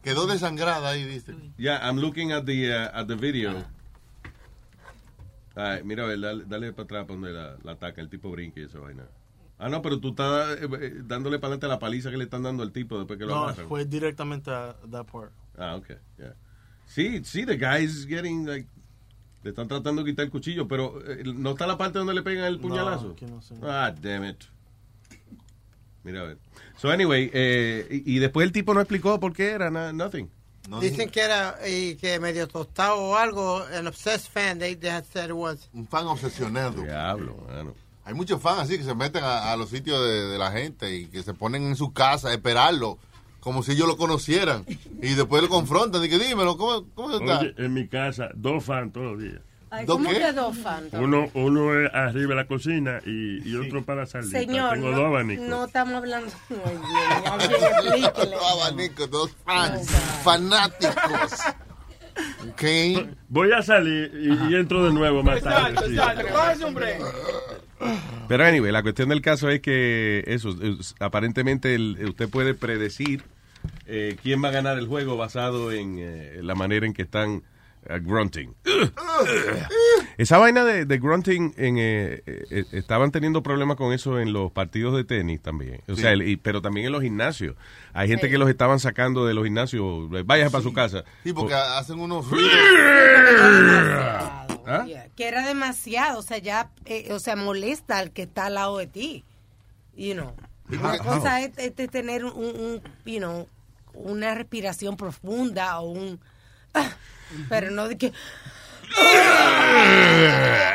[0.07, 1.35] Quedó desangrada ahí, dice.
[1.57, 3.65] Yeah, I'm looking at the, uh, at the video.
[5.55, 8.29] Ay, mira, a ver, dale, dale para atrás para donde la, la ataca, el tipo
[8.31, 9.03] brinque y esa vaina.
[9.59, 12.25] Ah, no, pero tú estás eh, eh, dándole para adelante a la paliza que le
[12.25, 13.67] están dando al tipo después que lo No, agarran.
[13.67, 15.31] fue directamente a that part.
[15.57, 15.87] Ah, ok,
[16.19, 16.35] yeah.
[16.85, 18.69] Sí, sí, the guy is getting, like,
[19.43, 22.21] le están tratando de quitar el cuchillo, pero eh, no está la parte donde le
[22.21, 23.15] pegan el puñalazo.
[23.59, 23.67] no.
[23.69, 24.43] Ah, damn it.
[26.07, 26.37] Mira, a ver.
[26.77, 30.29] So, anyway, eh, y, y después el tipo no explicó por qué era, na- nothing.
[30.69, 34.89] No, Dicen que era y que medio tostado o algo, an obsessed fan, they, they
[34.89, 35.69] had said it was.
[35.73, 36.81] Un fan obsesionado.
[36.81, 37.73] Diablo, mano.
[38.05, 40.95] Hay muchos fans así que se meten a, a los sitios de, de la gente
[40.95, 42.97] y que se ponen en su casa a esperarlo,
[43.41, 44.65] como si ellos lo conocieran.
[45.01, 47.39] Y después lo confrontan y que dímelo, ¿cómo, cómo está?
[47.39, 49.41] Oye, en mi casa, dos fans todos los días.
[49.69, 50.17] Ay, ¿Do ¿Cómo qué?
[50.19, 50.93] que dos fans?
[50.93, 54.29] Uno, uno es arriba de la cocina y, y otro para salir.
[54.31, 55.45] Señor, Tengo no, dos abanicos.
[55.47, 56.31] no estamos hablando.
[57.31, 58.31] Alguien explíquele.
[58.35, 59.89] Dos abanicos, dos fans,
[60.23, 61.39] fanáticos.
[62.49, 62.63] Ok.
[63.29, 65.75] Voy a salir y, y entro de nuevo más tarde.
[65.87, 65.97] sí.
[68.27, 73.23] Pero anyway, la cuestión del caso es que eso, es- aparentemente el- usted puede predecir
[73.85, 77.35] eh, quién va a ganar el juego basado en eh, la manera en que están
[77.35, 77.41] eh,
[78.01, 78.53] grunting.
[80.17, 84.51] Esa vaina de, de grunting, en, eh, eh, estaban teniendo problemas con eso en los
[84.51, 85.81] partidos de tenis también.
[85.87, 87.55] O sea, el- y- pero también en los gimnasios.
[87.93, 88.31] Hay gente Sí.
[88.31, 90.09] que los estaban sacando de los gimnasios.
[90.25, 91.03] Váyase para su casa.
[91.23, 92.25] Sí, porque Por- hacen unos.
[94.69, 94.85] ¿Ah?
[95.15, 98.77] Que era demasiado, o sea, ya, eh, o sea, molesta al que está al lado
[98.77, 99.23] de ti.
[99.95, 100.33] You know.
[100.69, 103.47] Una cosa es, es- es tener un, un, you know,
[103.93, 106.19] una respiración profunda o un...
[106.73, 106.91] ah,
[107.49, 108.13] pero no de que...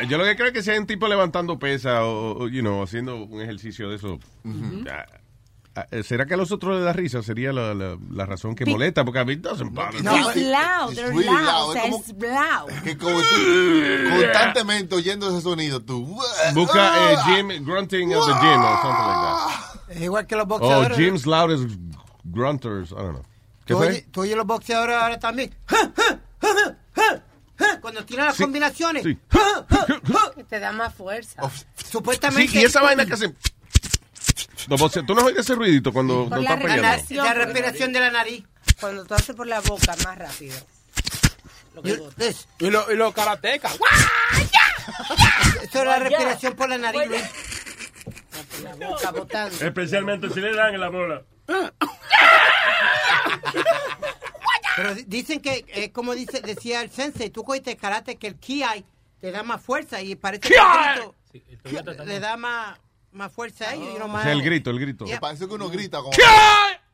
[0.09, 3.17] Yo lo que creo es que sea un tipo levantando pesa o, you know, haciendo
[3.25, 4.19] un ejercicio de eso.
[4.91, 5.07] Ah,
[5.77, 7.23] ah, ¿Será que a los otros les da risa?
[7.23, 10.11] Sería la, la, la razón que molesta, porque a mí doesn't bother me.
[10.21, 12.83] it's loud, they're really loud, loud, o sea, es como- es loud.
[12.83, 16.05] Que como tú constantemente oyendo ese sonido, tú.
[16.55, 19.97] Busca eh, Jim grunting at the gym or something like that.
[19.97, 20.99] Es igual que los O boxeadores.
[20.99, 21.65] Jim's loudest
[22.25, 23.23] grunters, I don't know.
[23.65, 23.89] ¿Qué ¿Tú, fue?
[23.89, 25.55] oyes, tú oyes los boxeadores ahora también.
[27.81, 29.03] Cuando tiran las Sí, combinaciones.
[29.05, 29.19] sí.
[30.37, 31.41] Que te da más fuerza.
[31.91, 32.51] Supuestamente.
[32.53, 33.37] Sí, y esa vaina que hacen...
[34.69, 36.83] Los boxe- ¿Tú no oyes ese ruidito cuando Por te la están pegando?
[36.83, 37.25] respiración.
[37.27, 38.45] La respiración de la nariz.
[38.81, 40.57] Cuando tú haces por la boca, más rápido.
[41.75, 42.25] Lo que bota.
[42.59, 43.75] Y los y los karatecas.
[45.63, 47.23] Eso es la respiración por la nariz, Luis.
[48.63, 49.65] La boca botando.
[49.65, 51.23] Especialmente si le dan en la bola.
[54.77, 58.37] Pero di- dicen que, eh, como dice, decía el sensei, tú cogiste karate que el
[58.37, 58.63] ki
[59.21, 61.51] te da más fuerza y parece que el
[61.85, 62.79] grito le da más,
[63.13, 63.89] más fuerza a ellos.
[63.95, 65.05] y no O más- sea, el grito, el grito.
[65.05, 65.21] Yeah.
[65.21, 66.13] Parece que uno grita como.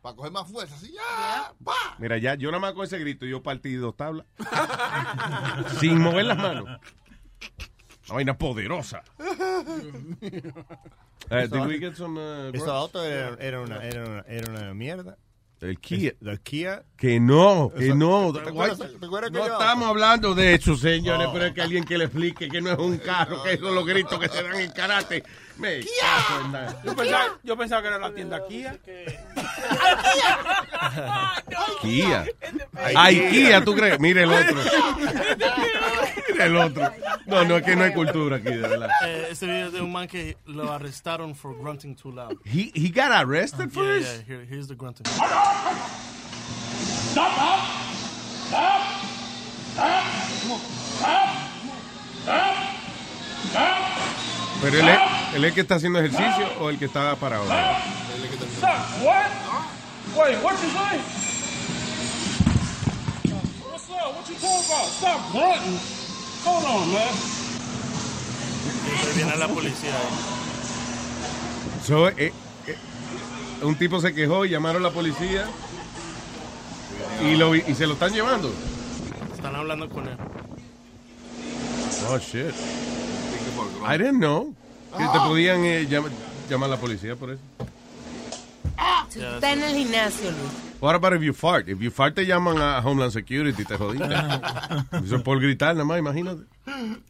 [0.03, 1.53] Para coger más fuerza, así ya.
[1.99, 4.27] Mira, ya, yo nada más con ese grito, yo partí dos tablas.
[5.81, 6.65] sin mover las manos.
[8.09, 9.03] Una vaina poderosa.
[11.31, 12.67] Eh, did we get some, uh, grunts?
[12.69, 15.19] autos era, era una, era, una, era una mierda.
[15.61, 16.15] El Kia.
[16.25, 16.83] El Kia.
[16.97, 18.33] Que no, que no.
[18.33, 21.33] ¿Te acuerdas- te acuerdas que No yo- estamos hablando de eso, señores, Oh.
[21.33, 23.85] pero es que alguien que le explique que no es un carro, que son los
[23.87, 25.25] gritos que se dan en karate.
[25.59, 28.79] Me cago en la- Yo pensaba, yo pensaba que era la tienda Kia.
[31.83, 32.25] Kia.
[32.95, 33.99] Ay, Kia, ¿tú crees?
[33.99, 34.57] Mire el otro.
[36.29, 36.93] Mire el otro.
[37.27, 38.89] No, no, es que no hay cultura aquí, de verdad.
[39.05, 42.37] Eh, este video es de un man que lo arrestaron for grunting too loud.
[42.45, 44.07] He, he got arrested for Yeah, this?
[44.29, 45.07] yeah, here, here's the grunting.
[54.61, 54.99] Pero él es,
[55.35, 57.45] él es el que está haciendo ejercicio o el que está parado.
[57.45, 58.71] Stop.
[59.05, 59.31] What?
[60.17, 60.99] Wait, what you say?
[63.71, 64.15] What's up?
[64.17, 64.89] What you talking about?
[64.89, 65.79] Stop grunting.
[66.45, 67.15] Hold on, man.
[69.15, 70.09] Viene la policía ahí.
[71.87, 72.33] So, eh,
[72.67, 72.77] eh,
[73.63, 75.47] un tipo se quejó y llamaron a la policía
[77.23, 78.53] y, lo, y se lo están llevando.
[79.35, 80.17] Están hablando con él.
[82.09, 82.55] Oh, shit.
[83.87, 84.55] I didn't know.
[84.97, 86.11] Que te podían eh, llam-
[86.49, 87.41] llamar a la policía por eso.
[89.11, 90.53] Si tú estás en el gimnasio, Luis.
[90.81, 91.69] What about if you fart?
[91.69, 94.07] If you fart te llaman a Homeland Security, te jodiste.
[95.05, 96.43] Eso es por gritar nada más, imagínate.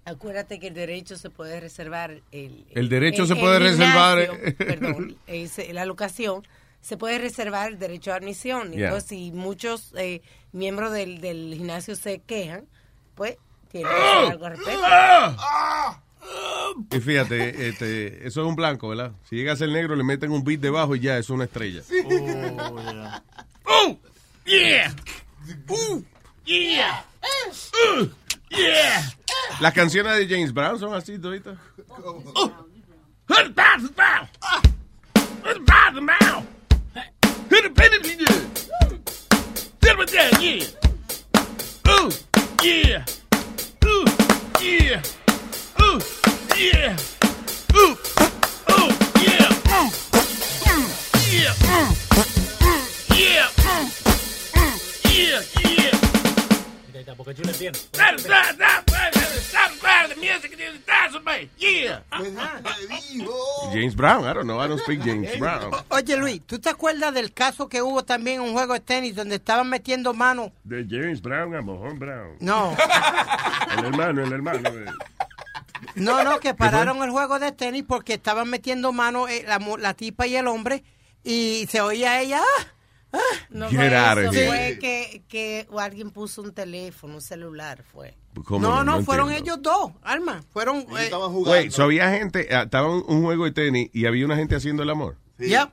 [0.06, 2.20] Acuérdate que el derecho se puede reservar.
[2.32, 4.52] El, El derecho se puede reservar, eh.
[4.58, 6.46] Perdón, es, eh, la locación.
[6.80, 8.70] Se puede reservar el derecho a admisión.
[8.72, 8.86] Yeah.
[8.86, 10.22] Entonces, si muchos eh,
[10.52, 12.64] miembros del, del gimnasio se quejan,
[13.16, 13.36] pues
[13.70, 14.80] tiene que hacer algo al respecto.
[16.90, 19.12] Y fíjate, este, eso es un blanco, ¿verdad?
[19.28, 21.82] Si llega a ser negro, le meten un beat debajo y ya, es una estrella.
[23.70, 23.98] Oh,
[24.46, 24.90] yeah.
[25.70, 26.02] Ooh,
[26.46, 27.04] yeah.
[27.22, 28.06] Uh,
[28.50, 29.02] yeah.
[29.60, 31.58] Las canciones de James Brown son así, toditas.
[32.02, 32.50] Oh.
[33.28, 33.62] Hit the.
[33.62, 34.26] Hit the.
[37.50, 37.88] Hit the
[39.98, 40.64] with that, yeah.
[41.90, 42.10] Ooh,
[42.62, 43.04] yeah.
[43.84, 44.04] Ooh,
[44.60, 45.02] yeah.
[45.82, 46.00] Ooh,
[46.58, 46.96] yeah.
[47.74, 47.96] Ooh,
[48.70, 48.88] ooh.
[49.14, 49.90] Mm, mm.
[50.66, 50.82] Mm, mm.
[51.62, 51.94] Mm, mm.
[57.16, 57.42] Porque the
[60.16, 60.54] music.
[63.72, 65.72] James Brown, I don't know, I don't speak James Brown.
[65.90, 69.14] Oye, Luis, ¿tú te acuerdas del caso que hubo también en un juego de tenis
[69.14, 70.52] donde estaban metiendo mano?
[70.64, 72.36] De James Brown a Mojón Brown.
[72.40, 72.74] No,
[73.76, 74.70] El hermano, el hermano.
[75.94, 80.26] No, no, que pararon el juego de tenis porque estaban metiendo mano eh, la, tipa
[80.26, 80.84] y el hombre
[81.24, 82.40] y se oía ella.
[82.40, 82.64] "Ah,
[83.14, 83.18] ah".
[83.50, 88.14] No fue eso, que, que alguien puso un teléfono, un celular, fue.
[88.44, 89.54] ¿Cómo No, no, fueron entiendo.
[89.54, 90.42] ellos dos, Alma.
[90.52, 90.86] Fueron.
[90.98, 91.10] eh,
[91.46, 94.54] Wait, so había gente, ah, estaba un, un juego de tenis y había una gente
[94.56, 95.16] haciendo el amor.
[95.38, 95.48] Sí.
[95.48, 95.70] Yep.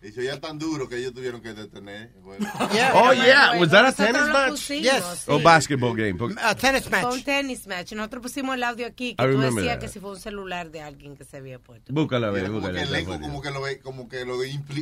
[0.00, 2.12] Y se oía tan duro que ellos tuvieron que detener.
[2.22, 2.46] Bueno.
[2.94, 3.58] Oh, yeah.
[3.58, 4.50] Was that a tennis match?
[4.50, 5.04] pusimos, Yes.
[5.24, 5.30] sí.
[5.32, 6.16] O basketball game.
[6.40, 7.14] A tennis match.
[7.14, 7.92] un tenis match.
[7.94, 9.80] Nosotros pusimos el audio aquí I que tú remember decías that.
[9.80, 11.92] que si fue un celular de alguien que se había puesto.
[11.92, 14.34] Búscala, Era como que el eco como que lo, como que lo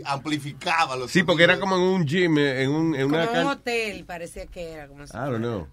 [0.04, 0.96] amplificaba.
[0.96, 3.46] Los Sí, porque era como en un gym, eh, en, un, en Como una un
[3.46, 4.86] hotel, parecía que era.
[4.86, 5.66] Como I don't know.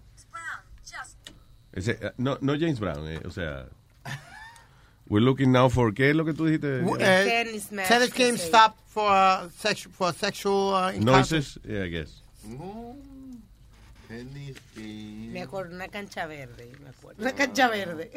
[1.72, 3.66] Ese, eh, no, no James Brown, eh, o sea.
[5.08, 6.80] We're looking now for, ¿qué es lo que tú dijiste?
[6.80, 10.92] W- eh, Tennis match, tennis que game stopped for, uh, sex, for sexual uh.
[10.98, 12.22] Noises, yeah, I guess.
[14.08, 15.30] Tenis game.
[15.32, 17.20] Me acuerdo, una cancha verde, me acuerdo.
[17.22, 18.10] Una cancha verde.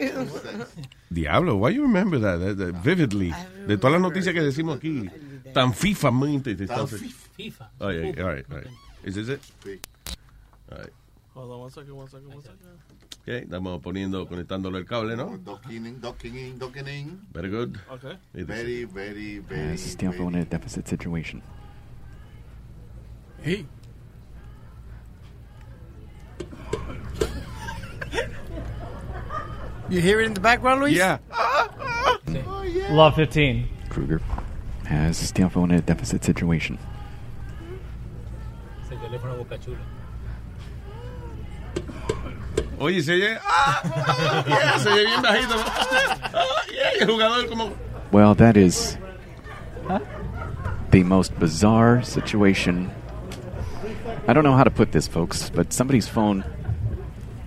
[1.10, 3.34] Diablo, why you remember that, that- that vividly?
[3.68, 5.10] De todas las noticias que decimos aquí,
[5.54, 6.56] tan fifamente.
[6.56, 7.00] te Tan estás-
[7.36, 7.72] FIFA.
[7.80, 8.68] Oh, yeah, all right, all right.
[9.04, 9.42] Is this it?
[10.72, 10.94] All right.
[11.38, 12.58] Hold on one second, one second, one second.
[13.22, 15.38] Okay, estamos poniendo, conectándolo el cable, ¿no?
[15.38, 17.22] Docking in, docking in, docking in.
[17.32, 17.80] Very good.
[17.92, 18.18] Okay.
[18.34, 19.68] It is- Very, very, Uh, very.
[19.74, 21.44] this is Stanford in a deficit situation.
[23.44, 23.68] Hey.
[29.90, 30.98] You hear it in the background, Luis?
[30.98, 31.20] Yeah.
[32.90, 33.70] Law 15.
[33.90, 34.20] Kruger
[34.86, 36.78] has Stanford in a deficit situation.
[38.84, 39.78] Ese teléfono boca chula.
[42.80, 43.38] Oye, se oye.
[43.44, 44.44] ¡Ah!
[44.48, 45.56] yeah, se oye bien bajito.
[45.56, 47.76] Ah, yeah, el jugador como.
[48.12, 48.98] Well, that is
[50.92, 52.92] the most bizarre situation.
[54.28, 56.44] I don't know how to put this, folks, but somebody's phone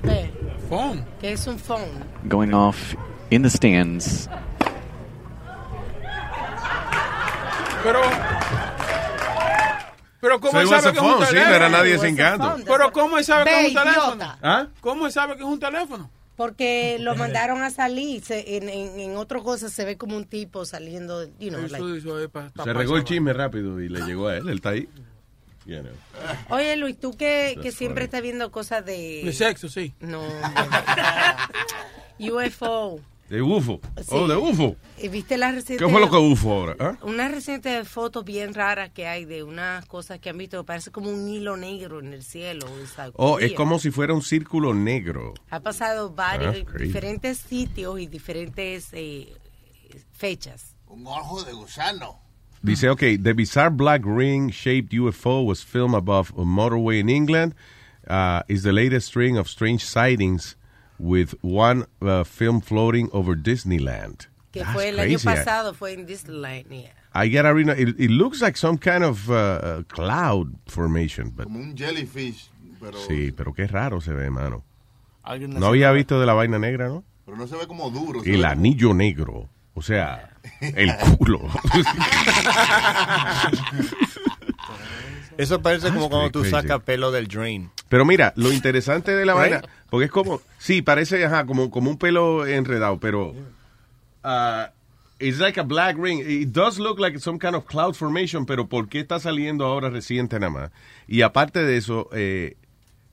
[0.02, 0.30] Ve,
[0.68, 1.04] Phone.
[1.20, 2.04] ¿Qué es un phone?
[2.28, 2.96] going off
[3.30, 4.28] in the stands.
[7.82, 8.00] Pero.
[10.20, 11.48] Pero ¿cómo So él sabe que es un phone, teléfono?
[11.50, 12.56] no era nadie sin gato.
[12.66, 14.36] Pero ¿cómo él sabe que es un teléfono?
[14.42, 14.66] ¿Ah?
[14.80, 16.10] ¿Cómo él sabe que es un teléfono?
[16.36, 18.22] Porque lo mandaron a salir.
[18.24, 21.76] se- en, en, en otro cosa se ve como un tipo saliendo, you know, Eso,
[21.78, 24.48] like- eso es pa- pa- Se regó el chisme rápido y le llegó a él.
[24.48, 24.88] Él está ahí.
[25.66, 25.92] You know.
[26.48, 29.20] Oye, Luis, tú que, que siempre estás viendo cosas de...
[29.24, 29.92] De sexo, sí.
[30.00, 30.22] No.
[32.18, 33.00] UFO.
[33.30, 33.80] De UFO.
[33.96, 34.08] Sí.
[34.08, 34.74] Oh, de UFO.
[34.98, 35.84] ¿Y ¿Viste la reciente...
[35.84, 36.76] ¿Qué fue lo que UFO ahora?
[36.80, 36.98] ¿Ah?
[37.02, 41.10] Una reciente foto bien rara que hay de unas cosas que han visto parece como
[41.10, 42.66] un hilo negro en el cielo.
[43.14, 45.34] Oh, es como si fuera un círculo negro.
[45.48, 46.86] Ha pasado varios, crazy.
[46.86, 49.32] diferentes sitios y diferentes eh,
[50.10, 50.74] fechas.
[50.88, 52.18] Un ojo de gusano.
[52.62, 57.54] Dice, okay, the bizarre black ring-shaped UFO was filmed above a motorway in England.
[58.08, 60.56] Uh, is the latest string of strange sightings
[61.00, 64.26] with one uh, film floating over Disneyland.
[64.52, 65.28] Que That's fue el año crazy.
[65.28, 66.66] I- pasado, fue en Disneyland.
[66.70, 66.92] yeah.
[67.14, 67.68] I gotta read.
[67.78, 72.50] It, it looks like some kind of uh, cloud formation, but Como un jellyfish.
[72.80, 74.62] Pero, sí, pero qué raro se ve, mano.
[75.22, 77.04] Alguien No había visto de la vaina negra, ¿no?
[77.24, 78.22] pero no se ve como duro.
[78.24, 81.40] El anillo negro, o sea, el culo.
[85.38, 86.50] Eso parece That's como cuando tú crazy.
[86.50, 87.70] sacas pelo del drain.
[87.90, 89.60] Pero mira, lo interesante de la vaina,
[89.90, 93.34] porque es como, sí, parece ajá, como, como un pelo enredado, pero
[94.24, 94.70] uh,
[95.18, 96.20] it's like a black ring.
[96.20, 99.90] It does look like some kind of cloud formation, pero ¿por qué está saliendo ahora
[99.90, 100.70] reciente nada más?
[101.08, 102.56] Y aparte de eso, eh,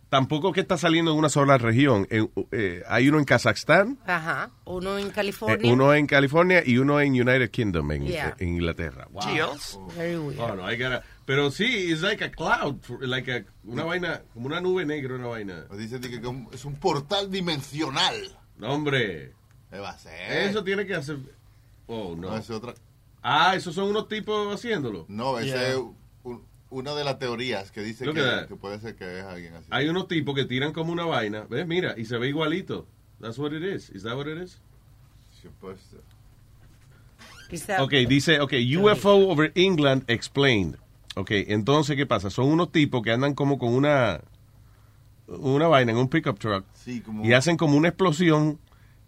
[0.10, 2.08] tampoco que está saliendo en una sola región.
[2.12, 4.52] Eh, hay uno en Kazajstán, Ajá.
[4.66, 5.74] Uno en eh, California.
[5.74, 8.36] uno en California y uno en United Kingdom, en, Yeah.
[8.38, 9.08] en Inglaterra.
[9.12, 9.24] Wow.
[9.98, 10.40] Very weird.
[10.40, 14.46] Oh, no, I gotta- pero sí, it's like a cloud, like a- una vaina, como
[14.48, 15.66] una nube negra, una vaina.
[15.78, 18.16] Dice que que es un portal dimensional.
[18.58, 19.34] No, hombre.
[19.70, 20.48] ¿Qué va a ser?
[20.50, 21.18] Eso tiene que hacer.
[21.86, 22.30] Oh, no.
[22.30, 22.74] No, es otra.
[23.22, 25.06] Ah, esos son unos tipos haciéndolo.
[25.10, 25.70] No, esa Yeah.
[25.72, 25.76] es
[26.24, 29.68] un- una de las teorías que dice que, puede ser que es alguien así.
[29.70, 31.46] Hay unos tipos que tiran como una vaina.
[31.50, 31.68] ¿Ves?
[31.68, 32.88] Mira, y se ve igualito.
[33.20, 33.90] That's what it is.
[33.90, 34.62] Is that what it is?
[35.42, 35.98] Supuesto.
[37.80, 40.78] Ok, dice, ok, UFO over England explained.
[41.18, 42.30] Ok, entonces, ¿qué pasa?
[42.30, 44.22] Son unos tipos que andan como con una
[45.28, 48.60] una vaina en un pickup truck Sí, como- y hacen como una explosión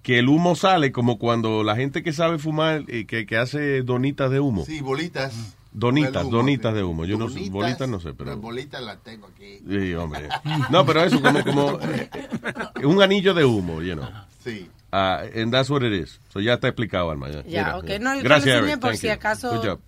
[0.01, 3.83] que el humo sale como cuando la gente que sabe fumar, eh, que, que hace
[3.83, 4.65] donitas de humo.
[4.65, 5.55] Sí, bolitas.
[5.71, 6.77] Donitas, humo, donitas sí.
[6.77, 7.05] de humo.
[7.05, 8.31] Yo no sé, Bolitas, no sé, pero...
[8.31, 9.59] Las bolitas las tengo aquí.
[9.69, 10.27] Sí, hombre.
[10.71, 12.09] No, pero eso como, como eh,
[12.85, 14.09] un anillo de humo, you know.
[14.43, 14.67] Sí.
[14.91, 16.19] Ah, and that's what it is.
[16.33, 17.29] So ya está explicado, Alma.
[17.47, 17.85] Ya, ok.
[18.01, 18.79] No, yo te Gracias, lo enseñé Eric.
[18.81, 19.13] por Thank si you.
[19.13, 19.79] acaso Good job.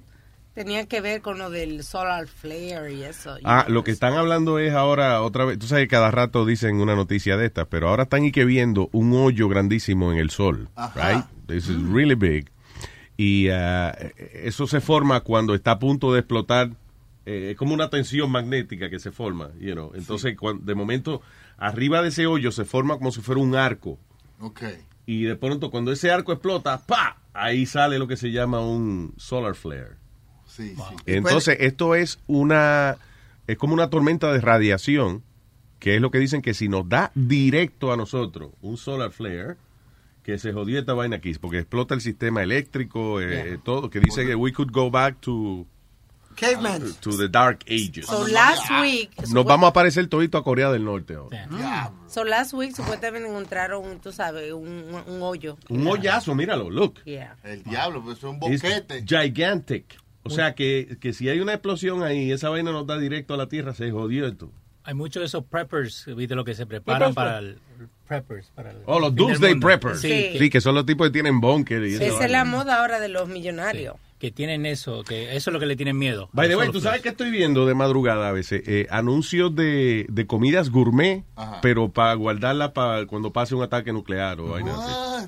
[0.54, 3.38] Tenía que ver con lo del solar flare y eso.
[3.44, 5.60] Ah, lo que están hablando es ahora otra vez.
[5.60, 8.46] Tú sabes que cada rato dicen una noticia de estas, pero ahora están y que
[8.46, 10.70] viendo un hoyo grandísimo en el sol.
[10.76, 11.10] Ajá.
[11.14, 11.26] Right?
[11.48, 12.50] This is really big.
[13.18, 13.96] Y ah,
[14.34, 16.72] eso se forma cuando está a punto de explotar.
[17.26, 19.92] eh, es como una tensión magnética que se forma, you know.
[19.94, 21.22] Entonces, cuan- de momento,
[21.58, 24.00] arriba de ese hoyo se forma como si fuera un arco.
[24.40, 24.64] Ok.
[25.06, 27.18] Y de pronto, cuando ese arco explota, ¡pa!
[27.34, 30.01] Ahí sale lo que se llama un solar flare.
[30.56, 30.96] Sí, sí.
[31.06, 32.98] Entonces, esto es una.
[33.48, 35.24] Es como una tormenta de radiación,
[35.80, 39.56] que es lo que dicen que si nos da directo a nosotros un solar flare,
[40.24, 43.58] que se jodió esta vaina aquí, porque explota el sistema eléctrico, eh, Yeah.
[43.64, 45.66] todo, que dice que we could go back to,
[46.36, 46.94] Caveman.
[47.02, 48.06] to the dark ages.
[48.06, 51.92] So last week, Nos vamos a parecer todito a Corea del Norte ahora.
[52.08, 54.68] so last week supuestamente encontraron, tú sabes, un,
[55.08, 55.58] un- hoyo.
[55.70, 57.04] Un hoyazo, míralo, look.
[57.04, 57.36] Yeah.
[57.44, 59.04] El diablo, pues es un boquete.
[59.06, 59.98] gigantic.
[60.24, 63.38] O sea que, que si hay una explosión ahí, esa vaina nos da directo a
[63.38, 64.52] la Tierra, se jodió esto.
[64.84, 67.60] Hay muchos de esos preppers, viste lo que se preparan para el
[68.12, 69.56] preppers, para el Oh, los Doomsday.
[69.60, 70.02] Preppers.
[70.02, 70.38] Sí, Sí.
[70.40, 73.00] Sí, que son los tipos que tienen bunker y esa Esa es la moda ahora
[73.00, 73.96] de los millonarios.
[74.20, 76.30] que tienen eso, que eso es lo que le tienen miedo.
[76.34, 80.06] By the way, tú sabes que estoy viendo de madrugada a veces eh, anuncios de,
[80.10, 81.24] de comidas gourmet,
[81.64, 85.26] pero para guardarla para cuando pase un ataque nuclear o vaina así.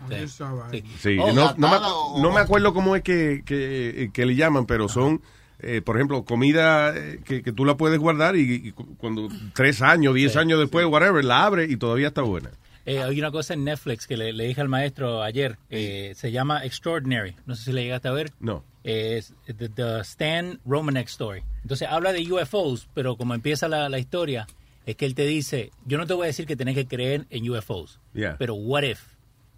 [0.72, 0.84] Sí.
[1.00, 4.26] Sí, Oh, no, no me, enlatada o- no me acuerdo cómo es que, que, que
[4.28, 5.22] le llaman, pero son,
[5.60, 9.28] eh, por ejemplo, comida eh, que, que tú la puedes guardar y, y cu- cuando
[9.56, 12.52] tres años, diez años después, whatever, la abre y todavía está buena.
[12.86, 16.32] Eh, hay una cosa en Netflix que le, le dije al maestro ayer, eh, se
[16.32, 18.32] llama Extraordinary, no sé si le llegaste a ver.
[18.40, 18.64] No.
[18.84, 21.44] Es the, the Stan Romanek Story.
[21.62, 24.46] Entonces habla de UFOs, pero como empieza la, la historia,
[24.86, 27.26] es que él te dice, yo no te voy a decir que tenés que creer
[27.30, 28.36] en UFOs, Yeah.
[28.38, 29.00] pero what if?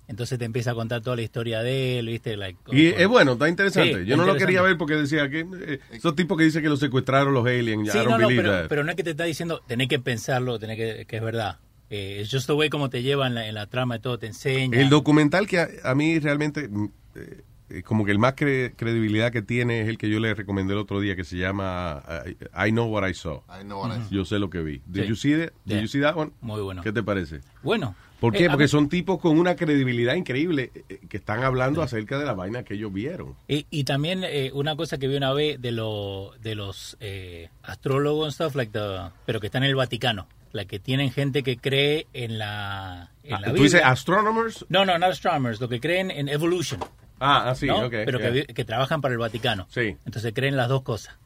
[0.08, 2.38] Entonces te empieza a contar toda la historia de él, ¿viste?
[2.38, 4.04] Like, Y es bueno, está interesante.
[4.04, 6.70] Sí, Yo no lo quería ver porque decía que eh, esos tipos que dicen que
[6.70, 9.64] los secuestraron los aliens, Sí, no, no, pero, pero no es que te está diciendo,
[9.66, 11.58] tenés que pensarlo, tenés que, que es verdad.
[11.96, 14.18] Eh, es just the way como te lleva en la, en la trama y todo,
[14.20, 14.80] te enseña.
[14.80, 16.86] El documental que a, a mí realmente, mm,
[17.16, 20.34] eh, eh, como que el más cre- credibilidad que tiene es el que yo le
[20.34, 23.42] recomendé el otro día, que se llama uh, I Know What I Saw.
[23.50, 24.10] I know what I saw.
[24.12, 24.82] Yo sé lo que vi.
[24.86, 25.08] Did Sí.
[25.10, 25.52] you see that?
[25.66, 25.82] Did Yeah.
[25.82, 26.32] you see that one?
[26.42, 26.82] Muy bueno.
[26.84, 27.40] ¿Qué te parece?
[27.64, 27.96] Bueno.
[28.20, 28.46] ¿Por Eh, qué?
[28.48, 32.34] a Porque son tipos con una credibilidad increíble eh, que están hablando acerca de la
[32.34, 33.36] vaina que ellos vieron.
[33.48, 37.50] Y, y también eh, una cosa que vi una vez de, lo, de los eh,
[37.64, 40.28] astrólogos and stuff, like the, pero que están en el Vaticano.
[40.56, 43.64] La que tienen gente que cree en la, en la Ah, ¿Tú Biblia.
[43.64, 44.66] dices astronomers?
[44.70, 46.80] No, no, no astronomers, lo que creen en evolution.
[47.20, 47.86] Ah, ah, sí, ¿no?
[47.88, 48.32] ok, Pero que, yeah.
[48.48, 49.68] vi- que trabajan para el Vaticano.
[49.70, 49.98] Sí.
[50.06, 51.18] Entonces creen las dos cosas.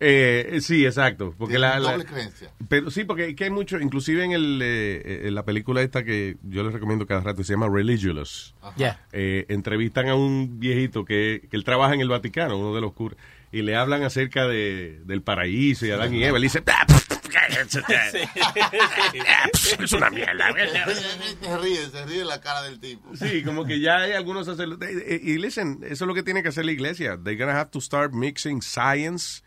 [0.00, 1.34] Eh, sí, exacto.
[1.38, 2.50] Porque la, la- Doble creencia.
[2.68, 6.36] Pero sí, porque que hay mucho, inclusive en, el, eh, en la película esta que
[6.42, 8.54] yo les recomiendo cada rato, se llama Religious.
[8.76, 9.00] Ya.
[9.12, 12.92] Eh, entrevistan a un viejito que, que él trabaja en el Vaticano, uno de los
[12.92, 13.18] curas,
[13.52, 16.36] y le hablan acerca de, del paraíso y Adán y Eva.
[16.38, 16.86] Él dice, "Ah,
[19.80, 20.52] es una mierda.
[20.54, 23.14] Se ríe, se ríe la cara del tipo.
[23.16, 24.90] Sí, como que ya hay algunos sacerdotes.
[25.06, 27.18] eh, Y listen, eso es lo que tiene que hacer la iglesia.
[27.22, 29.42] They're gonna have to start mixing science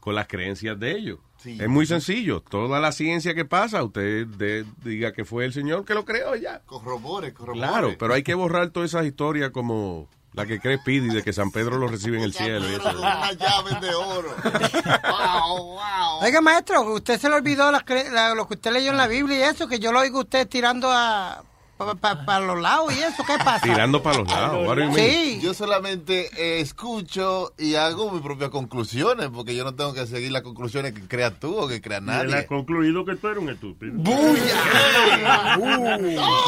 [0.00, 1.18] con las creencias de ellos.
[1.38, 1.56] Sí.
[1.60, 2.40] Es muy sencillo.
[2.40, 6.34] Toda la ciencia que pasa, usted de- diga que fue el Señor que lo creó
[6.34, 6.60] ya.
[6.66, 7.60] Corrobore, corrobore.
[7.66, 11.32] Claro, pero hay que borrar todas esas historias como la que cree Pidi de que
[11.32, 12.66] San Pedro lo recibe en el cielo.
[12.82, 14.34] Con una llave de oro.
[14.44, 16.18] wow, wow.
[16.22, 19.06] Oiga, maestro, usted se le olvidó las cre- la- lo que usted leyó en la
[19.08, 21.42] Biblia y eso, que yo lo oigo usted tirando a
[21.78, 23.60] para los lados y eso, ¿qué pasa?
[23.60, 24.78] Tirando para los lados.
[24.96, 25.38] Sí.
[25.40, 30.32] Yo solamente eh, escucho y hago mis propias conclusiones, porque yo no tengo que seguir
[30.32, 32.46] las conclusiones que creas tú o que crea él ha nadie.
[32.46, 33.94] concluido que tú eres un estúpido.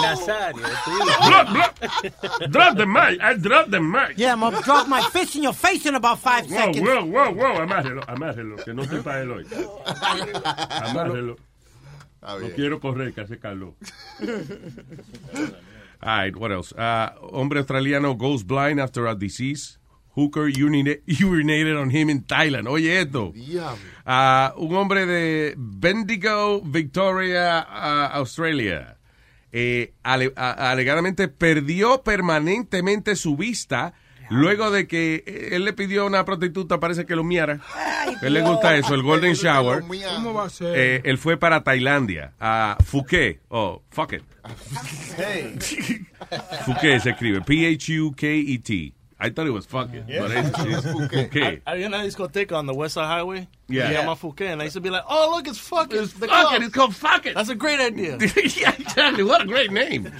[0.02, 0.62] Nazario,
[1.26, 3.20] Drop, drop, drop the mic.
[3.22, 4.14] I drop the mic.
[4.16, 6.80] Yeah, I'm gonna drop my fist in your face in about five Wow, seconds.
[6.88, 9.46] wow, wow, wow, amárrelo, amárrelo, que no sepa él hoy.
[10.82, 11.36] Amárrelo.
[12.22, 13.74] No quiero correr, que hace calor.
[16.02, 16.72] All right, what else?
[16.72, 19.78] Uh, hombre australiano goes blind after a disease.
[20.16, 22.66] Hooker urina- urinated on him in Thailand.
[22.68, 23.32] Oye esto.
[24.06, 28.96] Uh, un hombre de Bendigo, Victoria, uh, Australia.
[29.52, 33.94] eh, ale- alegadamente perdió permanentemente su vista
[34.30, 37.60] luego de que eh, él le pidió a una prostituta, parece que lo miara.
[38.22, 39.82] él le gusta eso, el Golden Shower.
[39.82, 40.78] ¿Cómo va a ser?
[40.78, 44.22] Eh, él fue para Tailandia, a Phuket, o fuck it.
[46.64, 48.99] Phuket se escribe, P-H-U-K-E-T.
[49.20, 50.86] I thought it was fuck it, but it's, it's.
[51.66, 53.48] Había una discoteca on the West Side Highway.
[53.68, 53.88] Yeah.
[53.88, 54.52] Se llama Phuket.
[54.52, 55.98] And I used to be like, oh, look, it's fuck it.
[55.98, 56.54] the fuck club.
[56.54, 57.34] it, it's called fuck it.
[57.34, 58.16] That's a great idea.
[58.56, 59.22] yeah, exactly.
[59.22, 60.10] What a great name.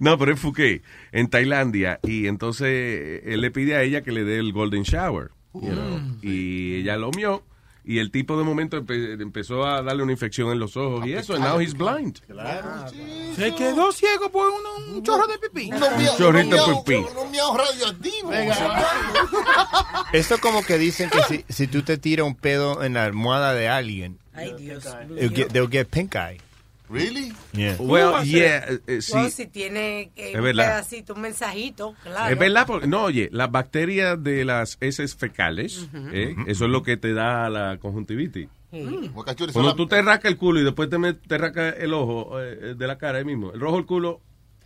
[0.00, 0.82] no, pero es Phuket,
[1.12, 2.00] en Tailandia.
[2.02, 5.30] Y entonces eh, él le pide a ella que le dé el golden shower.
[5.54, 7.42] you know, Y ella lo mió.
[7.88, 11.12] Y el tipo de momento empe- empezó a darle una infección en los ojos y
[11.14, 11.34] eso.
[11.34, 12.18] And now he's blind.
[13.36, 15.70] Se quedó ciego por un, un chorro de pipí.
[15.70, 17.00] No me- Chorrito no me- pipí.
[17.32, 18.32] No hago radioactivo.
[20.12, 23.54] Esto como que dicen que si, si tú te tiras un pedo en la almohada
[23.54, 24.84] de alguien, Ay, Dios.
[25.16, 26.40] it'll get- they'll get pink eye.
[26.88, 27.32] Really?
[27.52, 27.76] Yeah.
[27.80, 29.12] Well, yeah, eh, eh, sí.
[29.12, 30.64] Bueno, si tiene eh, Es un verdad.
[30.66, 32.32] pedacito, un mensajito, claro.
[32.32, 36.82] Es verdad, porque, no, oye, las bacterias de las heces fecales, eh, eso es lo
[36.84, 38.48] que te da la conjuntivitis.
[39.12, 42.74] Bocachuri, Cuando tú te rascas el culo y después te, te rascas el ojo eh,
[42.76, 44.20] de la cara ahí mismo, el rojo del culo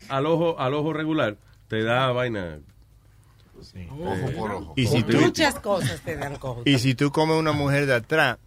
[0.09, 1.37] al ojo al ojo regular
[1.69, 2.59] te da vaina.
[3.91, 4.73] Ojo por ojo.
[4.77, 6.63] Y si tú, Muchas cosas te dan cojo.
[6.65, 8.39] y si tú comes una mujer de atrás,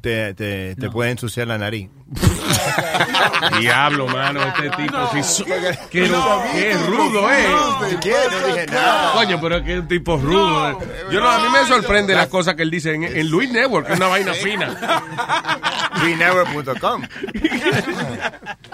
[0.00, 1.88] te, te, te puede ensuciar la nariz.
[3.60, 7.48] Diablo, mano, este tipo sí su- qué, qué rudo es.
[7.50, 9.12] No dije nada.
[9.12, 10.70] Coño, pero es que es un tipo rudo.
[10.70, 10.76] eh.
[11.10, 13.86] Yo no, a mí me sorprende las cosas que él dice en, en Luis Network,
[13.86, 14.76] que es una vaina fina.
[16.02, 17.02] BeNever.com.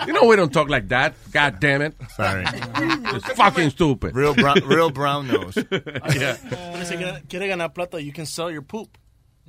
[0.07, 1.13] You know we don't talk like that.
[1.31, 1.95] God damn it.
[2.17, 2.45] Sorry.
[3.15, 4.15] It's fucking stupid.
[4.17, 5.57] Real brown, real brown nose.
[5.71, 6.37] yeah.
[6.73, 6.97] Pero si
[7.29, 8.89] quiere ganar plata, you can sell your poop.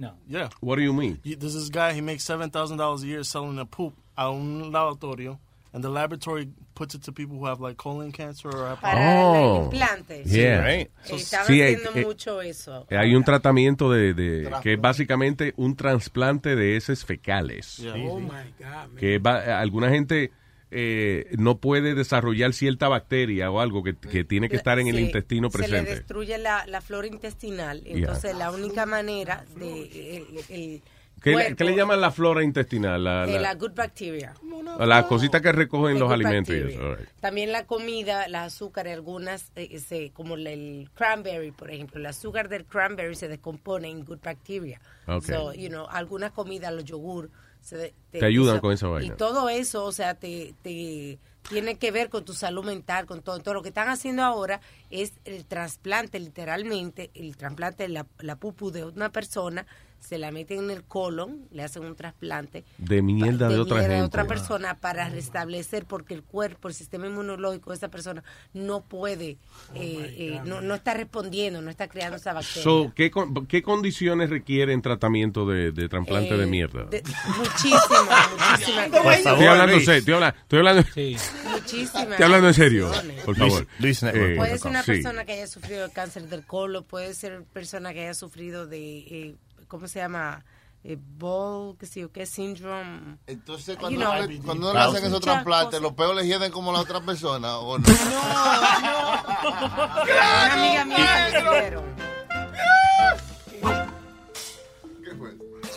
[0.02, 0.14] No.
[0.28, 0.50] Yeah.
[0.62, 1.20] What do you mean?
[1.24, 5.38] There's this guy, he makes $7,000 a year selling a poop a un laboratorio,
[5.74, 9.58] and the laboratory puts it to people who have like colon cancer or Para Oh.
[9.58, 10.24] el implante.
[10.26, 10.68] Yeah.
[10.70, 12.88] Eh, Estaban Sí, eh, haciendo eh, mucho eso.
[12.90, 17.80] Hay un tratamiento de, de- que es básicamente un trasplante de heces fecales.
[17.96, 18.30] Oh my
[18.60, 18.98] God.
[19.00, 20.32] Que va- alguna gente
[20.72, 25.00] eh, no puede desarrollar cierta bacteria o algo que, que tiene que estar en el
[25.00, 25.96] intestino Se le presente.
[25.96, 27.82] destruye la, la flora intestinal.
[27.84, 27.98] Yeah.
[27.98, 30.18] Entonces, la única manera de.
[30.18, 30.82] El, el
[31.22, 33.04] ¿Qué, le- cuerpo, qué le llaman la flora intestinal?
[33.04, 34.34] La, eh, la, la good bacteria.
[34.80, 36.78] la cosita que recogen los alimentos y bacteria.
[36.80, 36.90] eso.
[36.90, 37.10] all right.
[37.20, 42.00] También la comida, las azúcares, algunas, eh, se- como la- el cranberry, por ejemplo.
[42.00, 44.82] El azúcar del cranberry se descompone en good bacteria.
[45.06, 45.26] Ok.
[45.26, 47.30] So, you know, algunas comidas, los yogur,
[47.62, 49.14] se Te ayudan con esa vaina.
[49.14, 53.22] Y todo eso, o sea, te, te tiene que ver con tu salud mental, con
[53.22, 53.40] todo.
[53.40, 58.36] Todo lo que están haciendo ahora es el trasplante, literalmente, el trasplante de la, la
[58.36, 59.66] pupu de una persona,
[60.02, 63.88] se la meten en el colon, le hacen un trasplante De mierda de, otra mierda
[63.96, 64.02] gente.
[64.02, 68.24] de otra persona para restablecer porque el cuerpo, el sistema inmunológico de esa persona
[68.54, 69.38] no puede,
[69.70, 72.64] Oh eh, eh, no, no está respondiendo, no está creando esa bacteria.
[72.64, 76.84] So, ¿qué, con- ¿Qué condiciones requieren tratamiento de, de trasplante Eh, de mierda?
[76.86, 77.04] de-
[77.38, 78.86] muchísimas, muchísimas.
[78.86, 80.84] estoy hablando, estoy hablando, estoy hablando,
[81.52, 82.08] Muchísimas.
[82.12, 82.92] estoy hablando en serio,
[83.26, 83.68] por favor.
[83.80, 84.34] Luis- Luis Eh.
[84.36, 84.92] Puede ser una sí.
[84.94, 88.98] persona que haya sufrido de cáncer del colon, puede ser persona que haya sufrido de,
[89.00, 89.36] eh,
[89.72, 90.44] ¿cómo se llama?
[90.84, 93.18] Eh, ball, qué sé yo, qué síndrome.
[93.28, 95.80] Entonces, You cuando, know, no le, cuando no le hacen esos trasplantes.
[95.82, 97.86] ¿los peos le hieden como la otra persona o no?
[97.88, 99.24] Una
[100.54, 101.86] amiga mía le hicieron.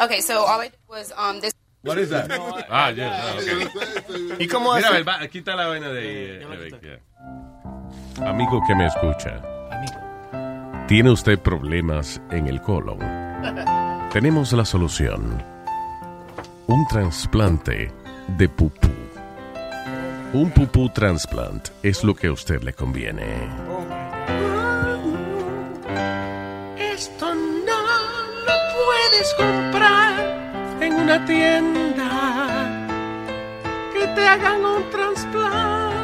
[0.00, 1.52] Okay, so all I did was um this.
[1.82, 2.28] What is that?
[2.70, 3.68] ah, yeah, ah, okay.
[4.38, 4.96] ¿Y cómo Mira, hace?
[4.98, 6.06] el va- quita la vaina de ahí.
[6.08, 6.98] eh, Eric, yeah.
[8.30, 9.40] Amigo que me escucha.
[10.88, 12.98] ¿Tiene usted problemas en el colon?
[14.14, 15.42] Tenemos la solución.
[16.68, 17.90] Un trasplante
[18.28, 18.88] de pupú.
[20.32, 23.24] Un pupú transplant es lo que a usted le conviene.
[26.78, 27.80] Esto no
[28.46, 30.14] lo puedes comprar
[30.80, 32.08] en una tienda.
[33.92, 35.98] Que te hagan un trasplante.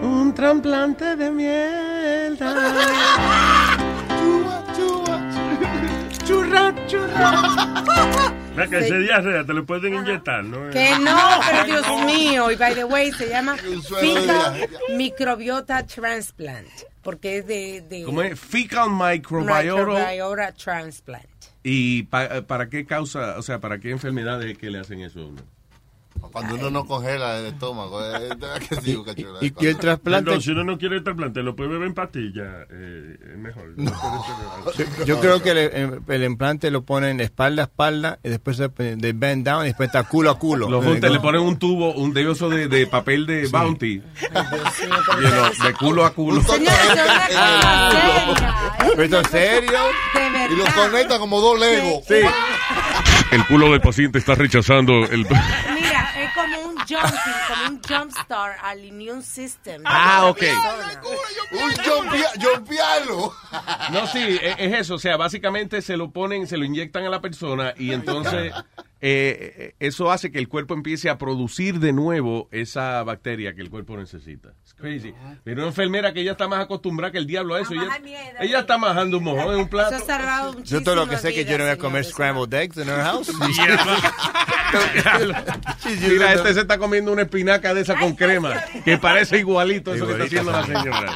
[0.00, 2.54] Un trasplante de mierda.
[6.86, 7.30] Churra.
[8.56, 10.70] La que ese diarrea te lo pueden inyectar, ¿no?
[10.70, 11.18] Que no,
[11.48, 12.50] pero Dios mío.
[12.50, 16.68] Y by the way, se llama fecal microbiota transplant.
[17.02, 17.80] Porque es de.
[17.88, 18.38] de ¿Cómo es?
[18.38, 19.62] Fecal microbiota.
[19.62, 21.26] microbiota transplant.
[21.62, 25.20] ¿Y pa- para qué causa, o sea, para qué enfermedades es que le hacen eso
[25.20, 25.42] a uno?
[26.32, 28.00] Cuando uno no congela el estómago.
[28.04, 28.28] eh,
[28.68, 29.38] ¿qué digo, cachuela?
[29.40, 30.30] Y, y el trasplante.
[30.30, 32.66] No, si uno no quiere el trasplante, lo puede beber en pastilla.
[32.70, 33.72] Eh, es mejor.
[33.76, 33.92] No
[34.64, 38.56] puede ser- Yo creo que el, el implante lo ponen espalda a espalda y después
[38.56, 40.68] se- de bend down y después está culo a culo.
[40.80, 43.98] Le ponen un tubo, un de eso de, de papel de bounty.
[43.98, 46.42] De culo a culo.
[48.96, 49.78] ¿Pero en serio?
[50.50, 52.04] Y lo conecta como dos legos.
[52.06, 52.14] Sí.
[53.32, 55.18] El culo del paciente está rechazando el...
[55.20, 59.82] Mira, es como un jumping, como un jump start al immune system.
[59.84, 60.42] Ah, ok.
[61.52, 63.34] Un jumpia- jumpialo.
[63.90, 64.94] No, sí, e- es eso.
[64.94, 68.52] O sea, básicamente se lo ponen, se lo inyectan a la persona y entonces
[69.02, 73.62] eh, eh, eso hace que el cuerpo empiece a producir de nuevo esa bacteria que
[73.62, 74.52] el cuerpo necesita.
[74.64, 75.14] Es crazy.
[75.42, 77.72] Pero una enfermera que ella está más acostumbrada que el diablo a eso.
[77.72, 78.00] Ella,
[78.40, 79.96] ella está majando un mojón en un plato.
[80.64, 83.00] Yo todo lo que sé que yo no voy a comer scrambled eggs en our
[83.00, 83.32] house.
[86.08, 88.54] Mira, este se está comiendo una espinaca de esa con crema,
[88.84, 91.12] que parece igualito a eso que está haciendo la señora.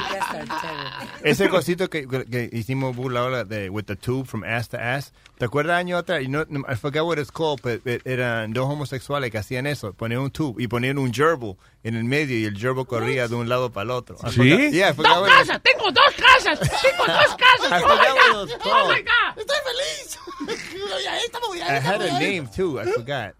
[1.23, 5.13] Ese cosito que, que hicimos burla ahora de with the tube from ass to ass.
[5.37, 6.21] ¿Te acuerdas año atrás?
[6.23, 7.74] Y no, I forgot what it's called, pero
[8.05, 9.93] eran dos homosexuales que hacían eso.
[9.93, 13.35] Ponían un tube y ponían un gerbil en el medio y el gerbil corría de
[13.35, 14.17] un lado para el otro.
[14.23, 14.37] I ¿Sí?
[14.37, 15.61] forgot- Yeah, ¡Dos casas!
[15.63, 16.59] ¡Tengo dos casas!
[16.59, 17.83] ¡Tengo dos casas!
[17.83, 18.49] ¡Oh, my God!
[18.65, 19.39] ¡Oh, my God!
[19.39, 20.19] Estoy feliz.
[21.67, 22.79] I had a name too.
[22.79, 23.33] I forgot.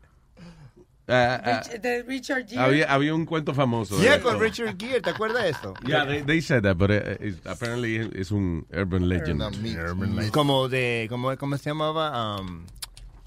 [1.07, 2.59] Rich- de Richard Gere.
[2.61, 3.99] había, había un cuento famoso.
[4.01, 5.01] Yeah, con Richard Gere.
[5.01, 5.73] ¿Te acuerdas de eso?
[5.85, 9.39] Yeah, they, they said that, but uh, it's- apparently es un urban legend.
[10.31, 12.39] Como de, como, ¿cómo se llamaba?
[12.39, 12.65] Um,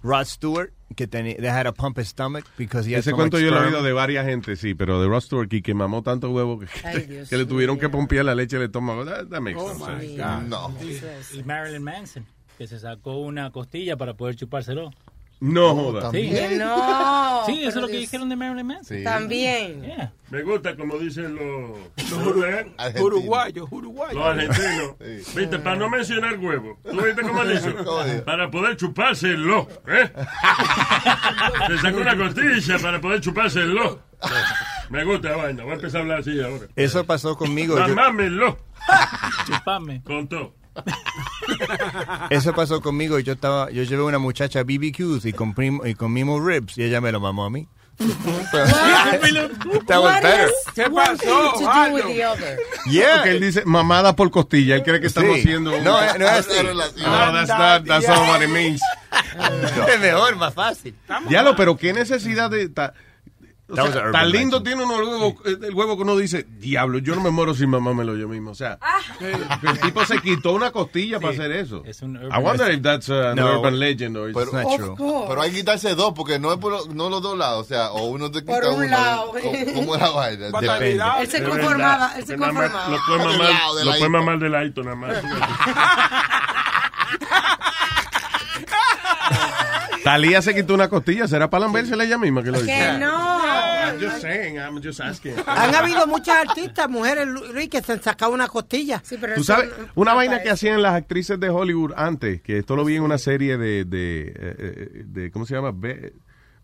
[0.03, 3.17] Rod Stewart, que tenía, they had to pump his stomach because he had Ese so
[3.17, 5.75] cuento much yo lo he oído de varias gente, sí, pero de Ross Stewart que
[5.75, 9.05] mamó tanto huevo que, Ay, Dios que le tuvieron que pompear la leche del estómago.
[9.05, 10.17] That, that makes Oh, no sense.
[10.49, 10.73] No.
[11.35, 12.27] Y Marilyn Manson,
[12.57, 14.91] que se sacó una costilla para poder chupárselo.
[15.41, 16.03] No joda.
[16.03, 16.59] También.
[16.59, 19.05] No, Sí, eso es lo que dijeron de Marilyn Manson.
[19.05, 20.11] También.
[20.31, 21.79] Me gusta como dicen los,
[22.11, 24.15] Los uru- uruguayos, uruguayos.
[24.15, 24.99] Los argentinos.
[25.35, 26.79] Viste, para no mencionar huevo.
[26.83, 27.69] ¿Tú viste cómo le hizo?
[28.27, 29.69] Para poder chupárselo.
[29.87, 30.11] ¿eh?
[31.69, 34.01] Se sacó una costilla para poder chupárselo.
[34.91, 35.63] Me gusta la vaina.
[35.63, 36.67] Voy a empezar a hablar así ahora.
[36.77, 37.77] Eso pasó conmigo.
[37.79, 38.59] Mamámelo.
[39.47, 40.03] Chupame.
[40.03, 40.55] Contó.
[42.31, 43.19] Eso pasó conmigo.
[43.19, 47.01] Yo estaba, yo llevé una muchacha a BBQs y, comprim- y comimos ribs y ella
[47.01, 47.69] me lo mamó a mí.
[49.89, 50.49] That was better.
[50.75, 51.53] ¿Qué pasó?
[52.87, 53.17] Yeah.
[53.17, 54.77] Porque él dice mamada por costilla.
[54.77, 55.41] Él cree que estamos Sí.
[55.41, 55.73] haciendo.
[55.83, 56.53] No, eh, no es así.
[56.65, 58.81] No, that's not, that's not what it means.
[59.89, 60.95] Es mejor, más fácil.
[61.29, 62.69] Ya lo, pero qué necesidad de.
[62.69, 62.93] ta-
[63.71, 67.15] o sea, tan lindo tiene uno el huevo, el huevo que uno dice, diablo, yo
[67.15, 68.53] no me muero sin mamármelo yo mismo.
[68.53, 68.79] O sea,
[69.21, 71.83] el tipo se quitó una costilla para hacer eso.
[71.85, 73.59] Es un I wonder if that's uh, an No.
[73.59, 74.95] urban legend or it's Pero, not true.
[75.29, 77.67] pero hay que quitarse dos, porque no es por lo- no los dos lados.
[77.67, 78.87] O sea, o uno te quita Por un uno.
[78.87, 79.33] lado.
[79.75, 80.47] ¿Cómo, la vaina?
[80.61, 81.03] Depende.
[81.21, 82.89] Él se conformaba, él se conformaba.
[82.89, 85.17] Lo puede Del mamar, de lo puede mamar nada más.
[90.09, 92.67] Talía se quitó una costilla, ¿será para lamberse ella misma que lo hizo?
[92.67, 93.39] Que no.
[93.89, 95.35] I'm just saying, I'm just asking.
[95.47, 99.03] Han habido muchas artistas, mujeres, Luis, que se han sacado una costilla.
[99.35, 102.97] Tú sabes, una vaina que hacían las actrices de Hollywood antes, que esto lo vi
[102.97, 105.73] en una serie de, de, eh, eh, de ¿cómo se llama?
[105.75, 106.15] Be-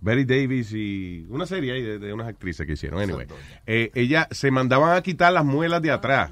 [0.01, 3.01] Betty Davis y una serie ahí de, de unas actrices que hicieron.
[3.01, 3.27] Anyway,
[3.67, 6.31] eh, ellas se mandaban a quitar las muelas de atrás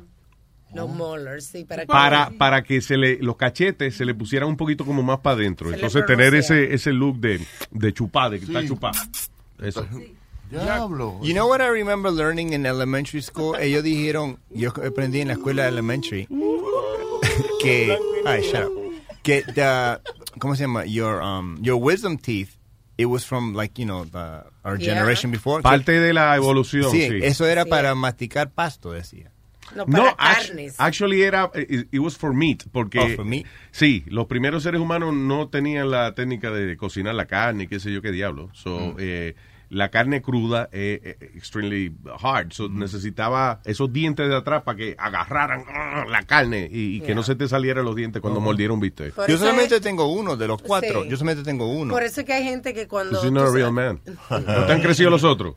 [0.74, 1.86] Los molars, sí, para que...
[1.88, 5.36] para, para que se le, los cachetes se le pusieran un poquito como más para
[5.36, 5.68] adentro.
[5.68, 7.40] Se Entonces tener ese, ese look de,
[7.70, 8.90] de chupá, de que está chupá.
[9.60, 9.86] Eso.
[10.50, 11.18] Diablo.
[11.22, 13.56] You know what I remember learning in elementary school?
[13.58, 16.26] Ellos dijeron, yo aprendí en la escuela elementary
[17.62, 17.96] que,
[18.26, 18.72] ay, shut up,
[19.22, 19.98] que the,
[20.38, 20.84] ¿cómo se llama?
[20.84, 22.50] Your um, your wisdom teeth,
[22.98, 24.94] it was from like you know the, our Yeah.
[24.94, 25.62] generation before.
[25.62, 27.18] Parte de la evolución, Sí, sí.
[27.22, 27.70] eso era Sí.
[27.70, 29.31] para masticar pasto, decía.
[29.74, 30.74] No, para carnes.
[30.78, 33.46] actually era, it, it was for meat, porque Oh, for meat.
[33.70, 37.92] sí, los primeros seres humanos no tenían la técnica de cocinar la carne, qué sé
[37.92, 38.50] yo qué diablo.
[38.52, 38.96] So, Mm.
[38.98, 39.34] eh,
[39.70, 41.90] la carne cruda es eh, extremely
[42.22, 47.00] hard, so necesitaba esos dientes de atrás para que agarraran ah, la carne y, y
[47.00, 48.48] que no se te salieran los dientes cuando Ujú.
[48.48, 49.14] mordieron bistec.
[49.14, 51.04] Por Yo eso solamente es- tengo uno de los cuatro.
[51.04, 51.08] Sí.
[51.08, 51.94] Yo solamente tengo uno.
[51.94, 53.12] Por eso es que hay gente que cuando...
[53.12, 54.44] Because you're not a real sabes- man.
[54.46, 55.54] ¿No te han crecido los otros?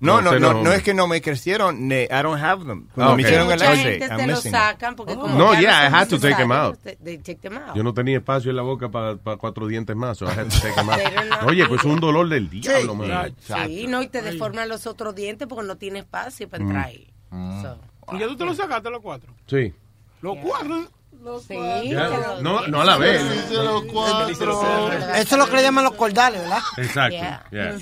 [0.00, 1.88] No, no, no, no es que no me crecieron.
[1.88, 2.88] ne- I don't have them.
[2.94, 4.52] Cuando Ah, me hicieron el gente I'm te lo missing.
[4.52, 6.78] sacan porque como No, yeah, I had to take 'em necesarios, out.
[6.82, 7.74] they- they take them out.
[7.76, 10.18] Yo no tenía espacio en la boca para cuatro dientes más.
[10.18, 11.00] so I had to take 'em out.
[11.46, 13.34] Oye, pues es un dolor del diablo, man.
[13.66, 16.66] Sí, no, y te deforman los otros dientes porque no tiene espacio para Mm.
[16.66, 17.08] entrar ahí.
[17.62, 17.78] So,
[18.14, 19.32] ¿Y ya tú te lo sacaste los cuatro?
[19.46, 19.72] Sí.
[20.20, 20.88] Los cuatro.
[21.46, 21.56] Sí,
[22.40, 23.22] no, no a la vez.
[23.50, 23.82] Eso
[25.16, 26.60] es lo que le llaman los cordales, ¿verdad?
[26.76, 27.16] Exacto.
[27.50, 27.76] yeah.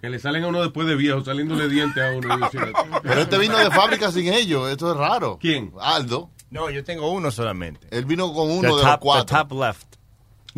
[0.00, 2.50] Que le salen a uno después de viejo, saliéndole dientes a uno.
[3.02, 4.70] Pero este vino de fábrica sin ellos.
[4.70, 5.38] Esto es raro.
[5.40, 5.72] ¿Quién?
[5.80, 6.30] Aldo.
[6.50, 7.86] No, yo tengo uno solamente.
[7.90, 9.38] Él vino con The uno de los top, the cuatro.
[9.38, 9.97] top left.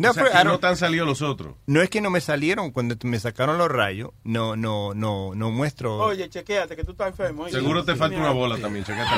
[0.01, 1.55] No, o sea, pero no te han salido los otros.
[1.67, 4.11] no es que no me salieron cuando me sacaron los rayos.
[4.23, 5.97] No, no, no, no muestro.
[5.97, 7.43] Oye, chequéate que tú estás enfermo.
[7.43, 7.53] oye.
[7.53, 9.09] Seguro te falta una bola también, checate.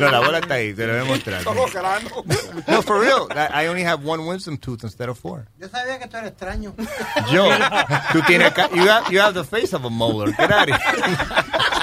[0.00, 1.44] No, la bola está ahí, te lo voy a mostrar.
[2.66, 2.82] No.
[2.82, 3.28] For real.
[3.52, 5.46] I only have one wisdom tooth instead of four.
[5.58, 6.74] Yo sabía que tú eres extraño.
[7.32, 7.48] Yo,
[8.12, 10.32] tú tienes, you have, you have the face of a molar.
[10.36, 11.74] Get out of here.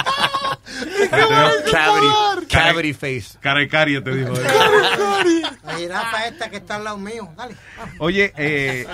[1.71, 3.37] cavity, cavity face.
[3.39, 4.33] Caracaria te dijo.
[4.33, 7.29] La jirafa esta que está al lado mío.
[7.35, 7.55] Dale.
[7.99, 8.85] Oye, eh,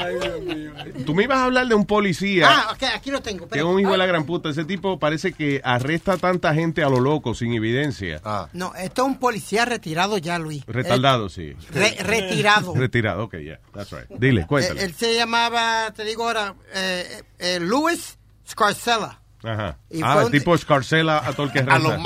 [1.06, 2.48] tú me ibas a hablar de un policía.
[2.49, 3.39] Ah, ok, aquí lo tengo.
[3.48, 3.65] Que es espera.
[3.65, 4.49] un hijo de la gran puta.
[4.49, 8.22] Ese tipo parece que arresta a tanta gente a lo loco, sin evidencia.
[8.53, 10.64] No, esto es un policía retirado ya, Luis.
[10.65, 11.53] Retardado, sí.
[11.72, 12.73] Re- retirado.
[12.76, 13.60] Retirado, ok, ya.
[13.73, 14.10] That's right.
[14.10, 14.84] Dile, Eh, cuéntale.
[14.84, 18.18] él se llamaba, te digo ahora, eh, eh, Louis
[18.48, 19.20] Scarcella.
[19.43, 19.77] Ajá.
[19.89, 21.97] y Ah, el tipo escarcela a todo el que reza.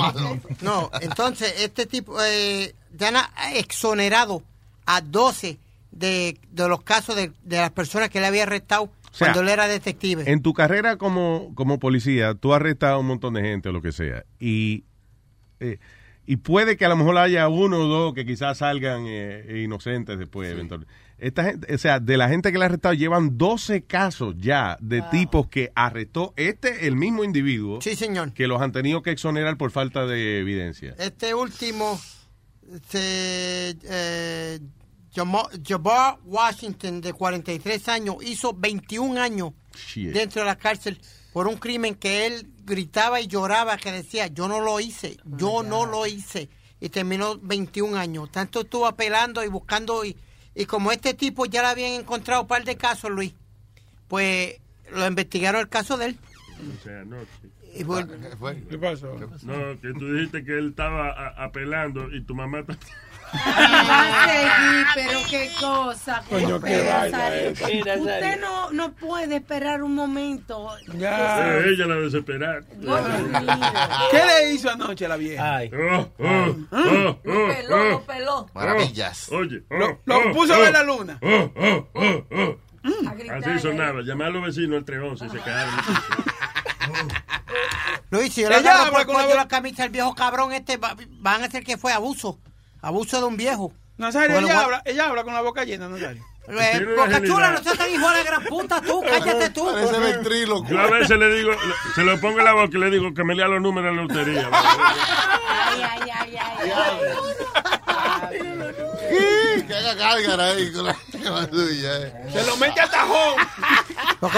[0.62, 4.42] No, entonces este tipo eh, ya han exonerado
[4.86, 5.58] a 12
[5.90, 9.48] de, de los casos de, de las personas que le había arrestado sea, cuando él
[9.48, 10.30] era detective.
[10.30, 13.72] En tu carrera como, como policía, tú has arrestado a un montón de gente o
[13.72, 14.24] lo que sea.
[14.38, 14.84] Y,
[15.60, 15.78] eh,
[16.26, 20.18] y puede que a lo mejor haya uno o dos que quizás salgan eh, inocentes
[20.18, 20.92] después, eventualmente.
[21.18, 24.76] Esta gente, o sea, de la gente que le ha arrestado, llevan 12 casos ya
[24.80, 27.80] de tipos que arrestó este, el mismo individuo.
[27.80, 28.32] Sí, señor.
[28.34, 30.94] Que los han tenido que exonerar por falta de evidencia.
[30.98, 31.98] Este último,
[32.90, 34.58] se, eh,
[35.14, 40.12] Jamo- Jabbar Washington, de 43 años, hizo 21 años Shit.
[40.12, 41.00] dentro de la cárcel
[41.32, 45.62] por un crimen que él gritaba y lloraba, que decía, yo no lo hice, yo
[45.62, 46.48] no lo hice.
[46.80, 48.30] Y terminó 21 años.
[48.30, 50.14] Tanto estuvo apelando y buscando, y,
[50.56, 53.32] y como este tipo ya le habían encontrado un par de casos, Luis,
[54.08, 54.56] pues
[54.92, 56.16] lo investigaron el caso de él.
[56.78, 57.18] O sea, no.
[57.74, 58.06] Y fue-
[58.70, 59.14] ¿Qué pasó?
[59.42, 62.64] No, que tú dijiste que él estaba apelando y tu mamá
[63.32, 63.82] está...
[63.88, 66.22] Va a seguir, pero qué cosa.
[66.28, 70.68] Coño, qué Usted no, no puede esperar un momento.
[70.92, 72.64] Eh, ella la desesperar.
[74.10, 75.60] ¿Qué le hizo anoche a la vieja?
[75.72, 78.50] Oh, oh, oh, oh, peló, lo peló.
[78.54, 79.30] Maravillas.
[79.32, 81.18] Oye, Lo- lo oh, puso a oh, ver la luna.
[81.22, 82.56] oh.
[83.08, 84.02] A gritar, Así sonaba.
[84.02, 85.74] Llamé a los vecinos entre 11 y se quedaron.
[88.10, 90.76] Luis, si yo le por con la cuello bo- la camisa al viejo cabrón este,
[90.76, 92.38] va- van a decir que fue abuso.
[92.82, 93.72] Abuso de un viejo.
[93.98, 96.22] Nazario, ella habla, ella habla con la boca llena, Nazario.
[96.48, 99.66] Eh, Boca chula, no seas tan hijo de la gran puta tú, cállate tú.
[100.68, 101.52] Yo a veces le digo,
[101.94, 103.96] se lo pongo en la boca y le digo que me lea los números de
[103.96, 104.48] la lotería.
[104.52, 106.70] Ay, ay, ay, ay,
[109.66, 110.94] Que haga gárgara ahí con la
[111.50, 111.96] suya.
[112.02, 112.12] eh.
[112.32, 113.34] Se lo mete a tajón.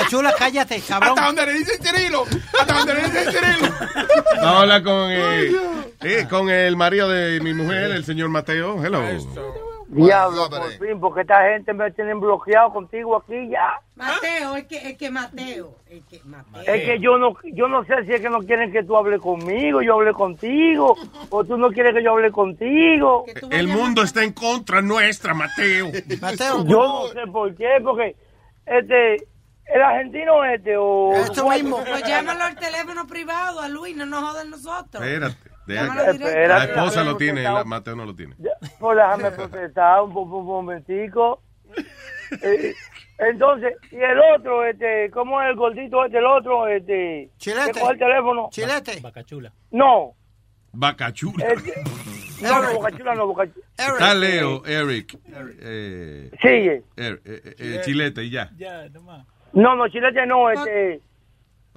[0.11, 1.11] Chula, cállate, cabrón.
[1.19, 2.25] Hasta donde le dice Cirilo.
[2.59, 3.69] Hasta donde le dice Cirilo.
[4.37, 5.53] Vamos a hablar con, eh,
[6.03, 8.83] eh, con el marido de mi mujer, el señor Mateo.
[8.85, 9.03] Hello.
[9.91, 13.81] Diablo, por fin, porque esta gente me tienen bloqueado contigo aquí ya.
[13.97, 16.75] Mateo, es que, es que Mateo, es que Mateo.
[16.75, 19.19] Es que yo no, yo no sé si es que no quieren que tú hables
[19.21, 20.95] conmigo, yo hable contigo,
[21.31, 23.25] o tú no quieres que yo hable contigo.
[23.51, 25.91] El mundo está en contra nuestra, Mateo.
[26.65, 28.15] Yo no sé por qué, porque
[28.67, 31.13] este, el argentino este o...
[31.15, 35.03] Pues llámalo al teléfono privado a Luis, no nos jodan nosotros.
[35.03, 35.58] Espérate.
[35.75, 38.35] La esposa lo tiene, la- Mateo no lo tiene.
[38.79, 41.43] Pues déjame protestar un, momentico.
[42.43, 42.75] Eh,
[43.17, 47.31] entonces, y el otro, este, ¿cómo es el gordito este, el otro, este?
[47.39, 47.73] Chilete.
[47.73, 48.49] que coge el teléfono?
[48.53, 49.01] Chilete.
[49.01, 49.51] Bacachula.
[49.71, 50.15] No,
[50.73, 51.47] Bacachula.
[51.47, 51.73] este,
[52.43, 53.65] no, no, Bocachula no, Bocachula.
[53.77, 55.19] Está Leo, Eric.
[55.61, 56.83] Eh, Sigue.
[56.97, 58.51] Er- eh, eh, eh, Chilete y ya.
[59.53, 61.01] No, no, Chilete no, este...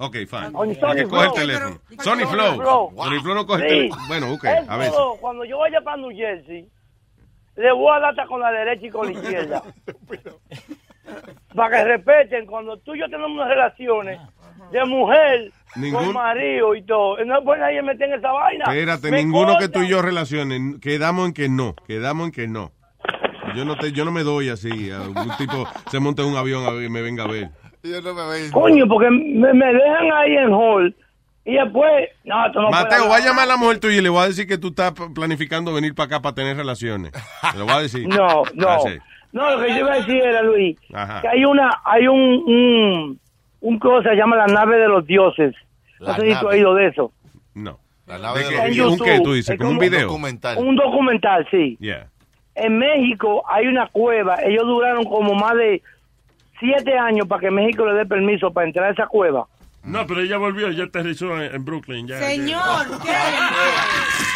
[0.03, 0.95] Ok, fine.
[0.95, 1.80] Que coge el teléfono.
[1.90, 2.91] Pero- Sony Flow.
[2.95, 4.02] Sony Flow no coge el teléfono.
[4.07, 6.68] Bueno, ok, a todo, cuando yo vaya para New Jersey,
[7.56, 9.64] le voy a dar hasta con la derecha y con la izquierda.
[11.56, 14.19] para que respeten, cuando tú y yo tenemos unas relaciones
[14.72, 18.65] de mujer Ningún- con marido y todo, no puede nadie meter en esa vaina.
[18.65, 20.80] Espérate, Me ninguno que tú y yo relacionen.
[20.80, 21.76] Quedamos en que no.
[21.88, 22.72] Quedamos en que no.
[23.56, 24.90] Yo no, te, yo no me doy así.
[24.91, 27.49] A un tipo se monta en un avión a ver, y me venga a ver.
[27.84, 28.52] Yo no me veo.
[28.52, 30.95] Coño, porque me, me dejan ahí en hall
[31.45, 32.10] y después...
[32.24, 34.28] No, esto no Mateo, va a llamar a la mujer tuya y le voy a
[34.28, 37.12] decir que tú estás planificando venir para acá para tener relaciones.
[37.53, 38.08] Le lo voy a decir.
[38.08, 38.70] No, no.
[38.70, 38.80] Ah.
[39.34, 41.22] No, lo que yo iba a decir era, Luis, Ajá.
[41.22, 43.20] que hay una, hay un, un,
[43.62, 45.56] un cosa que se llama la nave de los dioses.
[45.99, 46.48] La no sé si tú nave.
[46.48, 47.12] has oído de eso.
[47.56, 47.80] No.
[48.08, 49.52] La nave ¿De los En ¿Un qué tú dices?
[49.53, 50.08] es ¿Como un video?
[50.08, 50.58] documental.
[50.58, 51.78] Un documental, sí.
[51.80, 52.08] Yeah.
[52.56, 54.36] En México hay una cueva.
[54.44, 55.82] Ellos duraron como más de
[56.61, 59.45] siete años para que México le dé permiso para entrar a esa cueva.
[59.83, 62.07] No, pero ella volvió, ya aterrizó en, en Brooklyn.
[62.07, 62.61] Ya, Señor,
[63.01, 63.11] ¿qué?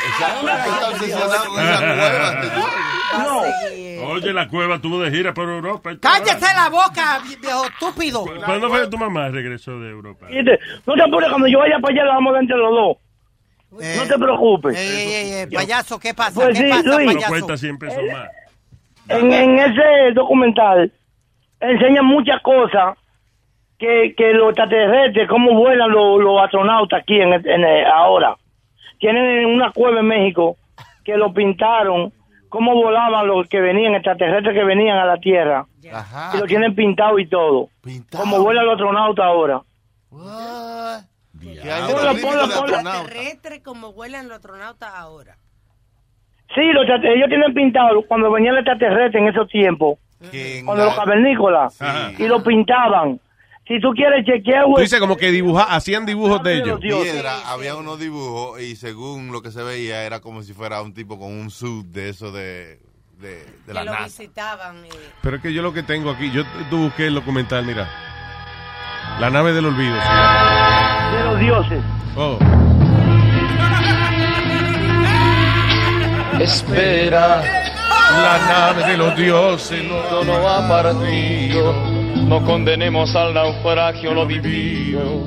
[0.07, 2.41] Está obsesionado con esa cueva.
[3.15, 3.41] No.
[4.07, 5.91] Oye, la cueva tuvo de gira por Europa.
[6.01, 8.25] Cállese la boca, viejo estúpido.
[8.43, 10.27] ¿Cuándo fue que tu mamá regresó de Europa?
[10.85, 12.97] No te apures, cuando yo vaya para allá, la vamos a dar entre los dos.
[13.71, 14.77] no te preocupes.
[14.77, 16.33] Ey, ey, ey, ey, payaso, ¿qué pasa?
[16.33, 17.05] Pues ¿Qué sí, pasa, Luis.
[17.07, 17.29] No payaso?
[17.29, 18.29] cuesta 100 pesos más.
[19.07, 20.91] en, en ese documental
[21.71, 22.97] enseñan muchas cosas
[23.77, 28.35] que, que los extraterrestres, cómo vuelan los, los astronautas aquí en, en- ahora.
[28.99, 30.55] Tienen una cueva en México
[31.03, 32.11] que lo pintaron,
[32.49, 35.65] cómo volaban los que venían, extraterrestres que venían a la Tierra.
[35.93, 36.31] Ajá.
[36.35, 37.69] Y lo tienen pintado y todo.
[38.11, 39.61] Como vuelan los astronautas ahora.
[41.41, 42.77] Que hay Ponla, otro límite ponla, de ponla.
[42.77, 43.09] astronauta.
[43.09, 45.35] Terrestre como vuelan los astronautas ahora.
[46.55, 49.99] Sí, los ellos tienen pintado cuando venían los extraterrestres en esos tiempos,
[50.65, 52.23] La- los cavernícolas, Sí.
[52.23, 53.19] y lo pintaban.
[53.67, 56.79] Si tú quieres chequear, güey, dices como que dibuja, hacían dibujos de ellos.
[56.79, 60.93] piedra había unos dibujos y según lo que se veía era como si fuera un
[60.93, 62.79] tipo con un suit de eso de,
[63.19, 64.03] de, de la que lo NASA.
[64.05, 64.83] visitaban.
[65.23, 67.89] Pero es que yo lo que tengo aquí, yo tú busqué el documental, mira.
[69.19, 69.95] La nave del olvido.
[69.95, 71.81] de los dioses.
[72.17, 72.37] Oh.
[76.39, 77.41] Espera,
[78.21, 79.83] La nave de los dioses.
[79.83, 81.73] no, no ha partido.
[82.27, 85.23] No condenemos al naufragio lo vivido.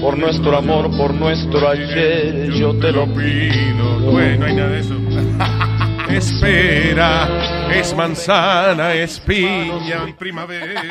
[0.00, 4.00] Por nuestro amor, por nuestro ayer, yo te lo pido.
[4.12, 4.94] Bueno, no hay nada de eso.
[6.08, 7.28] Espera,
[7.74, 10.82] es manzana, es piña, No, primavera.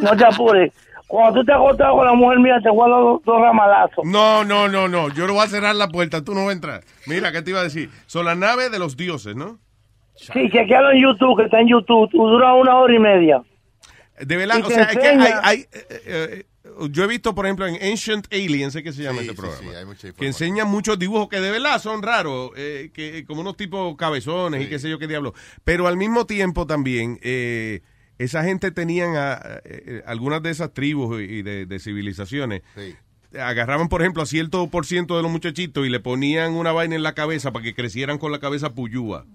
[0.00, 0.72] no te apures.
[1.06, 4.04] Cuando tú te acostas con la mujer mía, te guardo dos, dos ramalazos.
[4.04, 5.08] No, no, no, no.
[5.10, 6.80] Yo no voy a cerrar la puerta, tú no vas a entrar.
[7.06, 7.90] Mira, ¿qué te iba a decir?
[8.06, 9.58] Son la nave de los dioses, ¿no?
[10.16, 12.10] Sí, chequealo en YouTube, que está en YouTube.
[12.10, 13.42] Tú dura una hora y media.
[14.20, 16.44] De verdad, o sea, es que hay, enseña- hay, eh, eh,
[16.90, 19.40] yo he visto, por ejemplo, en Ancient Aliens, sé que se llama Sí, este sí,
[19.42, 23.24] programa, sí, hay mucha que enseñan muchos dibujos que de verdad son raros, eh, que
[23.26, 25.34] como unos tipos cabezones y qué sé yo qué diablo.
[25.64, 27.82] Pero al mismo tiempo también, eh,
[28.18, 29.60] esa gente tenían a-
[30.06, 32.62] algunas de esas tribus y de, de civilizaciones.
[33.38, 36.94] Agarraban, por ejemplo, a cierto por ciento de los muchachitos y le ponían una vaina
[36.94, 39.26] en la cabeza para que crecieran con la cabeza puyúa.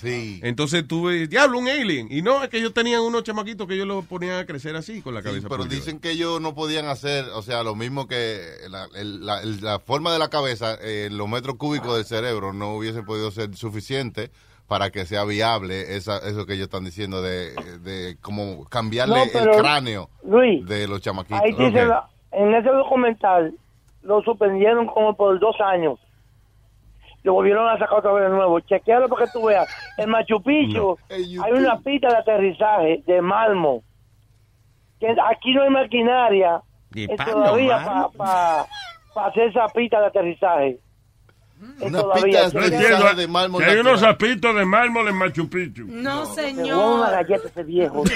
[0.00, 0.40] Sí.
[0.42, 2.08] Entonces tuve, diablo, un alien.
[2.10, 5.02] Y no, es que ellos tenían unos chamaquitos que ellos lo ponían a crecer así
[5.02, 5.74] con la Sí, cabeza pero puyúa.
[5.76, 8.40] dicen que ellos no podían hacer, o sea, lo mismo que
[8.70, 12.52] la, el- la- el- la forma de la cabeza, eh, los metros cúbicos del cerebro
[12.52, 14.30] no hubiesen podido ser suficiente
[14.66, 17.52] para que sea viable esa, eso que ellos están diciendo de,
[17.82, 21.40] de como cambiarle No, pero, el cráneo Luis, de los chamaquitos.
[21.42, 23.52] Ahí dice, la- en ese documental
[24.02, 25.98] lo suspendieron como por dos años.
[27.22, 28.60] Lo volvieron a sacar otra vez de nuevo.
[28.60, 29.68] Chequealo para que tú veas.
[29.98, 33.82] En Machu Picchu hay una pista de aterrizaje de mármol.
[35.30, 36.62] Aquí no hay maquinaria
[37.26, 38.66] todavía para
[39.26, 40.78] hacer esa pista de aterrizaje.
[41.62, 42.42] Eh, Una todavía.
[42.52, 45.84] No entiendo, que hay unos zapitos de mármol en Machu Picchu.
[45.88, 48.02] No, Se robó una galleta ese viejo.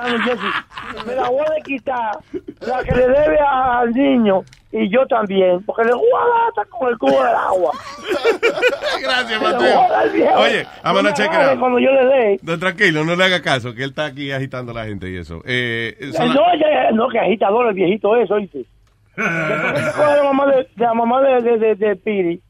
[0.00, 2.18] A me la voy a quitar
[2.60, 4.42] la que le debe a- al niño
[4.72, 7.70] y yo también, porque le voy a dar con el cubo del agua.
[9.02, 9.80] Gracias, Mateo.
[9.94, 10.38] a.
[10.38, 11.60] Oye, No agarre out.
[11.60, 12.40] Cuando yo le dé.
[12.42, 15.16] No, tranquilo, no le haga caso, que él está aquí agitando a la gente y
[15.16, 15.42] eso.
[15.46, 18.64] Eh, son la- No, ya- no, que agitador el viejito eso, ¿oíste?
[19.16, 22.42] La mamá de, de la mamá de, de, de, de Piri,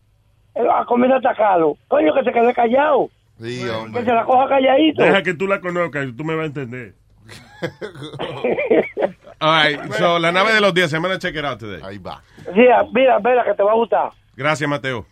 [0.55, 1.77] él va a comer a atacarlo.
[1.89, 3.11] Coño, que se quede callado.
[3.41, 5.03] Sí, Que se la coja calladito.
[5.03, 6.95] Deja que tú la conozcas y tú me vas a entender.
[9.41, 11.81] All right, so, la nave de los días, I'm gonna check it out today.
[11.83, 12.23] Ahí va.
[12.55, 14.11] Mira, mira, mira, que te va a gustar.
[14.37, 15.07] Gracias, Mateo.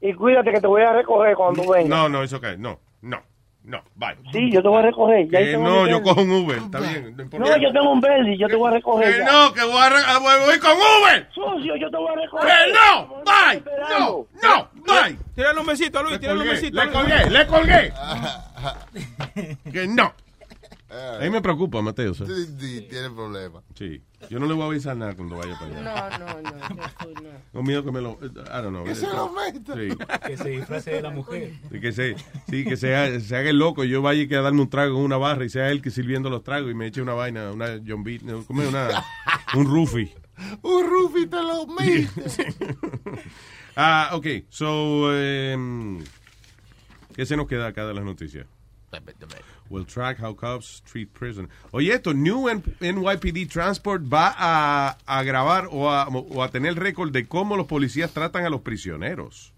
[0.00, 1.88] Y cuídate que te voy a recoger cuando venga.
[1.88, 2.56] No, no, es okay.
[2.56, 3.20] No, no,
[3.64, 4.16] no, bye.
[4.32, 5.28] Sí, yo te voy a recoger.
[5.30, 7.14] Ya Eh, no, yo cojo un Uber, está bien.
[7.16, 9.16] No, yo tengo un Bentley, yo te voy a recoger.
[9.18, 11.28] Que no, que voy, a re- ah, voy, voy con Uber.
[11.34, 12.48] Sucio, yo te voy a recoger.
[12.48, 13.62] Que no, bye,
[13.98, 15.16] no, no, bye.
[15.34, 16.82] Tírale un besito, Luis, tírale un besito.
[16.84, 17.92] le colgué, le colgué.
[19.72, 20.12] Que no.
[20.90, 22.14] A mí me preocupa, Mateo.
[22.14, 22.24] Sí,
[22.58, 23.62] sí, tiene problema.
[23.74, 24.02] Sí.
[24.28, 25.80] Yo no le voy a avisar nada cuando vaya para allá.
[25.80, 26.50] No, no, no.
[26.50, 27.30] No.
[27.52, 28.18] Tengo miedo que me lo.
[28.22, 28.28] I
[28.62, 28.84] don't know.
[28.84, 29.74] Que se lo meta.
[29.74, 29.88] Sí.
[30.26, 31.52] Que se disfrace de la mujer.
[31.70, 32.16] Sí, que se,
[32.48, 34.98] sí, que se haga, se haga el loco y yo vaya a darme un trago
[34.98, 37.50] en una barra y sea él que sirviendo los tragos y me eche una vaina,
[37.50, 38.68] una John Beat, no, ¿cómo es?
[38.68, 39.04] Una,
[39.54, 40.12] un Rufi.
[40.62, 42.08] Un Rufi te lo mete.
[43.76, 44.26] Ah, ok.
[44.50, 46.04] So, em,
[47.14, 48.46] ¿qué se nos queda acá de las noticias?
[49.70, 51.48] Will track how cops treat prison.
[51.72, 52.48] Oye, esto, New
[52.80, 57.66] NYPD Transport va a, a grabar o a, o a tener récord de cómo los
[57.66, 59.52] policías tratan a los prisioneros.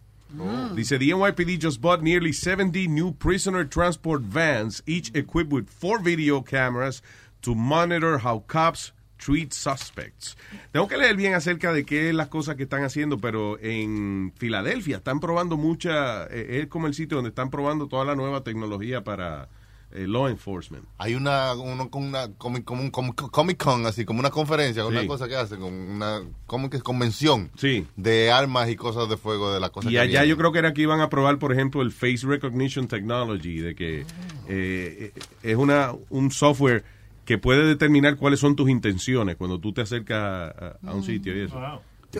[0.74, 5.98] Dice, the NYPD just bought nearly 70 new prisoner transport vans, each equipped with four
[5.98, 7.02] video cameras
[7.42, 10.36] to monitor how cops treat suspects.
[10.72, 14.32] Tengo que leer bien acerca de qué es las cosas que están haciendo, pero en
[14.36, 18.42] Filadelfia están probando mucha, eh, es como el sitio donde están probando toda la nueva
[18.42, 19.48] tecnología para
[19.94, 20.84] eh, law enforcement.
[20.98, 24.86] Hay una, uno con una comic, como un com- Comic Con, así como una conferencia,
[24.86, 25.06] una Sí.
[25.06, 27.86] cosa que hacen, con una como que es convención Sí.
[27.96, 30.28] de armas y cosas de fuego de la cosa Y que allá vienen.
[30.30, 33.74] yo creo que era que iban a probar, por ejemplo, el Face Recognition Technology, de
[33.74, 34.06] que eh,
[34.48, 35.12] eh,
[35.42, 36.84] es una un software
[37.24, 41.36] que puede determinar cuáles son tus intenciones cuando tú te acercas a, a un sitio
[41.36, 41.54] y eso.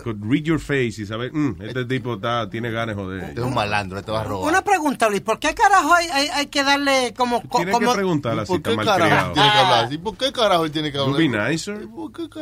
[0.01, 3.23] Could read your face y saber, "Mm, este tipo está, tiene ganas de joder.
[3.25, 4.49] Este es un malandro, este va a robar.
[4.49, 7.41] Una pregunta, Luis, ¿por qué carajo hay, hay, hay que darle como...
[7.47, 9.33] co- Tienes que como preguntar así, ¿Por qué está carajo malcriado.
[9.33, 9.97] tiene que hablar así?
[9.97, 11.17] ¿Por qué carajo tiene que hablar?
[11.17, 11.87] Be nicer.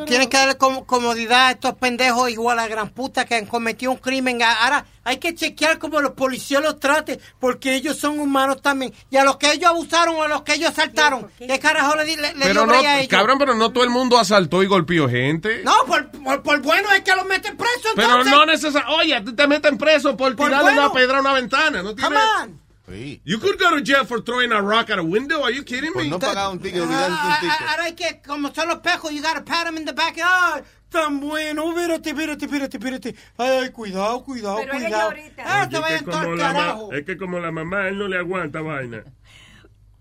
[0.06, 3.92] Tienen que darle como comodidad a estos pendejos igual a gran puta que han cometido
[3.92, 4.40] un crimen.
[4.42, 8.92] Ahora hay que chequear cómo los policías los traten, porque ellos son humanos también.
[9.10, 12.16] Y a los que ellos abusaron o a los que ellos asaltaron, ¿qué carajo le,
[12.16, 13.08] le, Pero dio no, a ellos?
[13.08, 15.62] cabrón, pero no todo el mundo asaltó y golpeó gente.
[15.64, 17.92] No, por, por, por bueno es que los meten.
[17.96, 19.00] Pero no necesariamente.
[19.02, 20.84] Oye, a ti te meten preso por Por tirarle bueno.
[20.86, 21.82] una pedra a una ventana.
[21.82, 22.08] No tiene...
[22.14, 22.62] Come on.
[23.24, 25.42] You could go to jail for throwing a rock at a window.
[25.42, 26.08] Are you kidding me?
[26.10, 29.42] no pagar un ticket, Ah, ah, Ahora hay que, como son los pejos, you gotta
[29.44, 30.18] pat them in the back.
[30.22, 33.16] Ay, tan bueno, espérate, espérate, espérate, espérate.
[33.38, 35.02] Ay, cuidado, cuidado, Pero cuidado.
[35.10, 36.92] ahorita- Ah, te Es vayan que, todo como al la ma- carajo.
[36.92, 39.04] es que como la mamá, él no le aguanta vaina.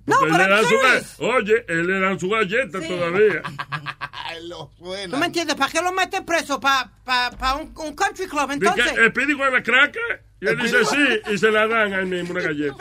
[0.05, 1.23] No, pero le dan su.
[1.25, 3.41] Oye, él le dan su galleta todavía.
[5.09, 5.55] ¿No me entiendes?
[5.55, 6.57] ¿Para qué los meten presos?
[6.59, 8.51] ¿Para pa, pa un, un country club?
[8.51, 8.91] Entonces.
[8.91, 10.23] que el pidi huele cracker.
[10.39, 12.75] Y él dice sí, y se la dan a él mismo una galleta.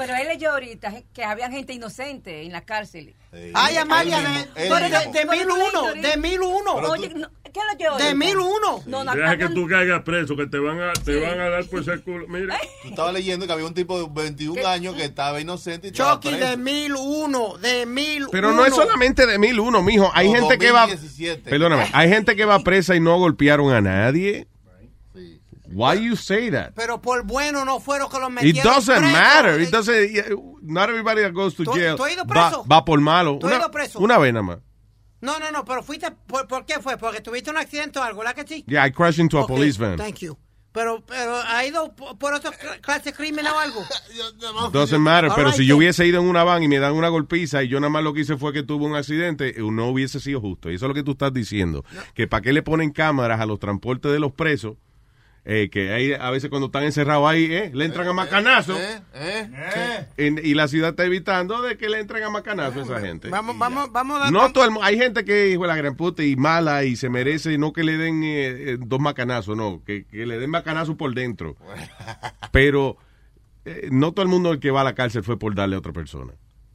[0.00, 3.14] Pero él leyó ahorita que había gente inocente en la cárcel.
[3.54, 4.68] Ay, Amalia, de,
[5.12, 6.72] de, mil uno, de mil uno.
[6.90, 7.96] Oye, no, ¿Qué lo llevo?
[7.96, 8.82] De 1001.
[8.86, 11.64] No, no, Deja que tú caigas preso, que te van a, te van a dar
[11.66, 12.26] por ese culo.
[12.28, 12.58] Mira.
[12.82, 16.32] Tú estabas leyendo que había un tipo de 21 años que estaba inocente y Chucky,
[16.32, 18.28] de 1001, de 1001.
[18.30, 20.10] Pero no es solamente de 1001, mijo.
[20.14, 20.82] Hay No, gente que va.
[20.82, 21.50] 2017.
[21.50, 24.46] Perdóname, hay gente que va presa y no golpearon a nadie.
[25.72, 26.72] Why you say that?
[26.74, 29.12] Pero por bueno no fueron que los It metieron doesn't preso.
[29.12, 29.60] matter.
[29.60, 30.24] It doesn't, yeah,
[30.62, 32.66] not everybody that goes to ¿Tú- jail tú ido va, preso?
[32.66, 33.38] va por malo.
[33.40, 33.98] ¿Tú Una, ido preso?
[34.00, 34.58] una vez nada más.
[35.20, 36.96] No, no, no, pero fuiste, ¿por, por qué fue?
[36.96, 38.64] Porque tuviste un accidente o algo, ¿la que sí?
[38.66, 39.96] Yeah, I crashed into a police van.
[39.96, 40.36] Thank you.
[40.72, 43.84] Pero, pero ¿ha ido por, otra clase de crimen o algo?
[44.72, 46.92] Doesn't matter, All pero right, si yo hubiese ido en una van y me dan
[46.94, 49.62] una golpiza y yo nada más lo que hice fue que tuve un accidente, eh,
[49.62, 50.70] no hubiese sido justo.
[50.70, 51.84] Y eso es lo que tú estás diciendo.
[52.14, 54.76] Que para qué le ponen cámaras a los transportes de los presos,
[55.44, 58.76] eh, que hay, a veces cuando están encerrados ahí, eh, le entran a macanazo.
[60.16, 63.28] En- y la ciudad está evitando de que le entren a macanazo a esa gente.
[63.28, 64.32] Vamos, vamos, vamos a dar...
[64.32, 67.08] No todo el hay gente que hijo de la gran puta y mala y se
[67.08, 70.96] merece no que le den eh, eh, dos macanazos, no, que, que le den macanazo
[70.96, 71.56] por dentro.
[72.52, 72.96] Pero
[73.64, 75.78] eh, no todo el mundo el que va a la cárcel fue por darle a
[75.78, 76.32] otra persona.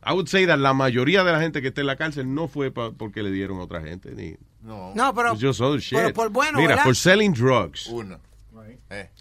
[0.08, 2.48] I would say that la mayoría de la gente que está en la cárcel no
[2.48, 4.12] fue pa- porque le dieron a otra gente.
[4.14, 4.94] Ni, No.
[4.96, 5.94] No, pero, shit.
[5.98, 6.84] pero por bueno, Mira, ¿verdad?
[6.84, 7.88] for selling drugs.
[7.88, 8.20] Uno.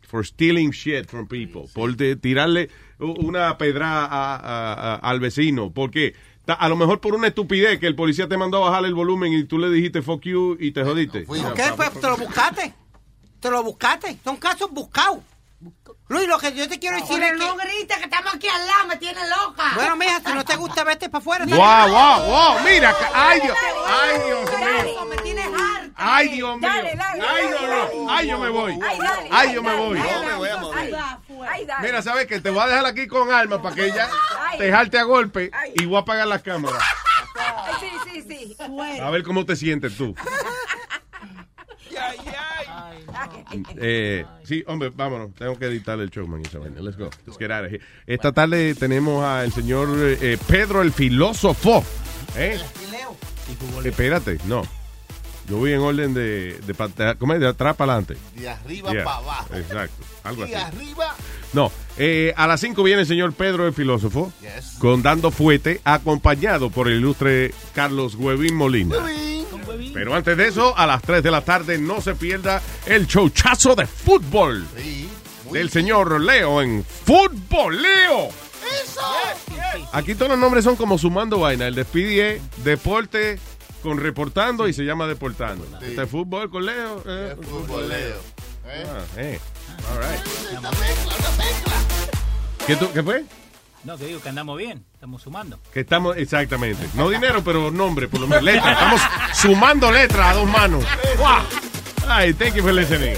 [0.07, 1.63] For stealing shit from people.
[1.73, 2.69] Por de- tirarle
[2.99, 5.71] una pedra a- a- a- al vecino.
[5.73, 6.15] Porque
[6.47, 9.33] a lo mejor por una estupidez que el policía te mandó a bajar el volumen
[9.33, 11.21] y tú le dijiste fuck you y te jodiste.
[11.55, 11.91] ¿Qué fue?
[11.91, 12.75] ¿Te lo buscaste?
[13.41, 14.19] ¿Te lo buscaste?
[14.25, 15.19] Son casos buscados.
[16.09, 17.39] Luis, lo que yo te quiero decir es que...
[17.39, 19.73] no grites que estamos aquí al lado, me tiene loca.
[19.75, 21.47] Bueno, mija, si no te gusta, vete para afuera.
[21.47, 22.61] Wow, wow, wow.
[22.63, 25.05] Mira, ay, Dios, ay, Dios mío.
[25.07, 25.93] Me tienes harta.
[25.97, 26.69] Ay, Dios mío.
[26.69, 28.11] Dale, dale, Ay, no, no.
[28.11, 28.79] Ay, yo me voy.
[28.87, 29.99] Ay, dale, Ay, yo me voy.
[29.99, 31.83] No, me voy a dale.
[31.83, 32.39] Mira, ¿sabes qué?
[32.39, 34.11] Te voy a dejar aquí con alma para que ella
[34.59, 36.83] te jalte a golpe y voy a apagar las cámaras.
[37.81, 38.57] Sí, sí, sí.
[39.01, 40.15] A ver cómo te sientes tú.
[43.77, 45.35] Eh, sí, hombre, vámonos.
[45.35, 46.43] Tengo que editar el show, man.
[46.43, 47.11] Let's go.
[47.27, 47.81] Let's get out of here.
[48.07, 51.85] Esta tarde tenemos al señor eh, Pedro el filósofo.
[52.37, 52.59] ¿Eh?
[53.85, 54.63] Espérate, no.
[55.49, 57.41] Yo voy en orden de, de, pat- ¿cómo es?
[57.41, 58.17] de atrás para adelante.
[58.35, 59.55] De arriba Yeah, para abajo.
[59.55, 60.03] Exacto.
[60.23, 60.77] Algo De así.
[60.77, 61.15] arriba.
[61.53, 64.77] No, eh, a las 5 viene el señor Pedro el filósofo Yes.
[64.79, 68.97] con Dando Fuete, acompañado por el ilustre Carlos Huevín Molina.
[69.93, 73.75] Pero antes de eso, a las 3 de la tarde no se pierda el showchazo
[73.75, 74.67] de fútbol
[75.53, 78.29] del señor Leo en Fútbol Leo.
[79.93, 81.67] Aquí todos los nombres son como sumando vaina.
[81.67, 83.39] El despide deporte
[83.83, 85.67] con reportando y se llama deportando.
[85.83, 87.03] Este es fútbol con Leo.
[87.07, 88.17] eh, Fútbol Leo.
[88.67, 88.85] ¿Eh?
[88.89, 89.39] Ah, eh.
[89.93, 90.21] All right.
[92.67, 93.25] ¿Qué, tú- ¿Qué fue?
[93.85, 95.59] No, que digo que andamos bien, estamos sumando.
[95.73, 96.89] Que estamos, exactamente.
[96.95, 98.43] No dinero, pero nombre, por lo menos.
[98.43, 98.73] Letra.
[98.73, 99.01] Estamos
[99.35, 100.85] sumando letras a dos manos.
[101.19, 102.09] Wow.
[102.09, 103.17] Ay, thank you for listening.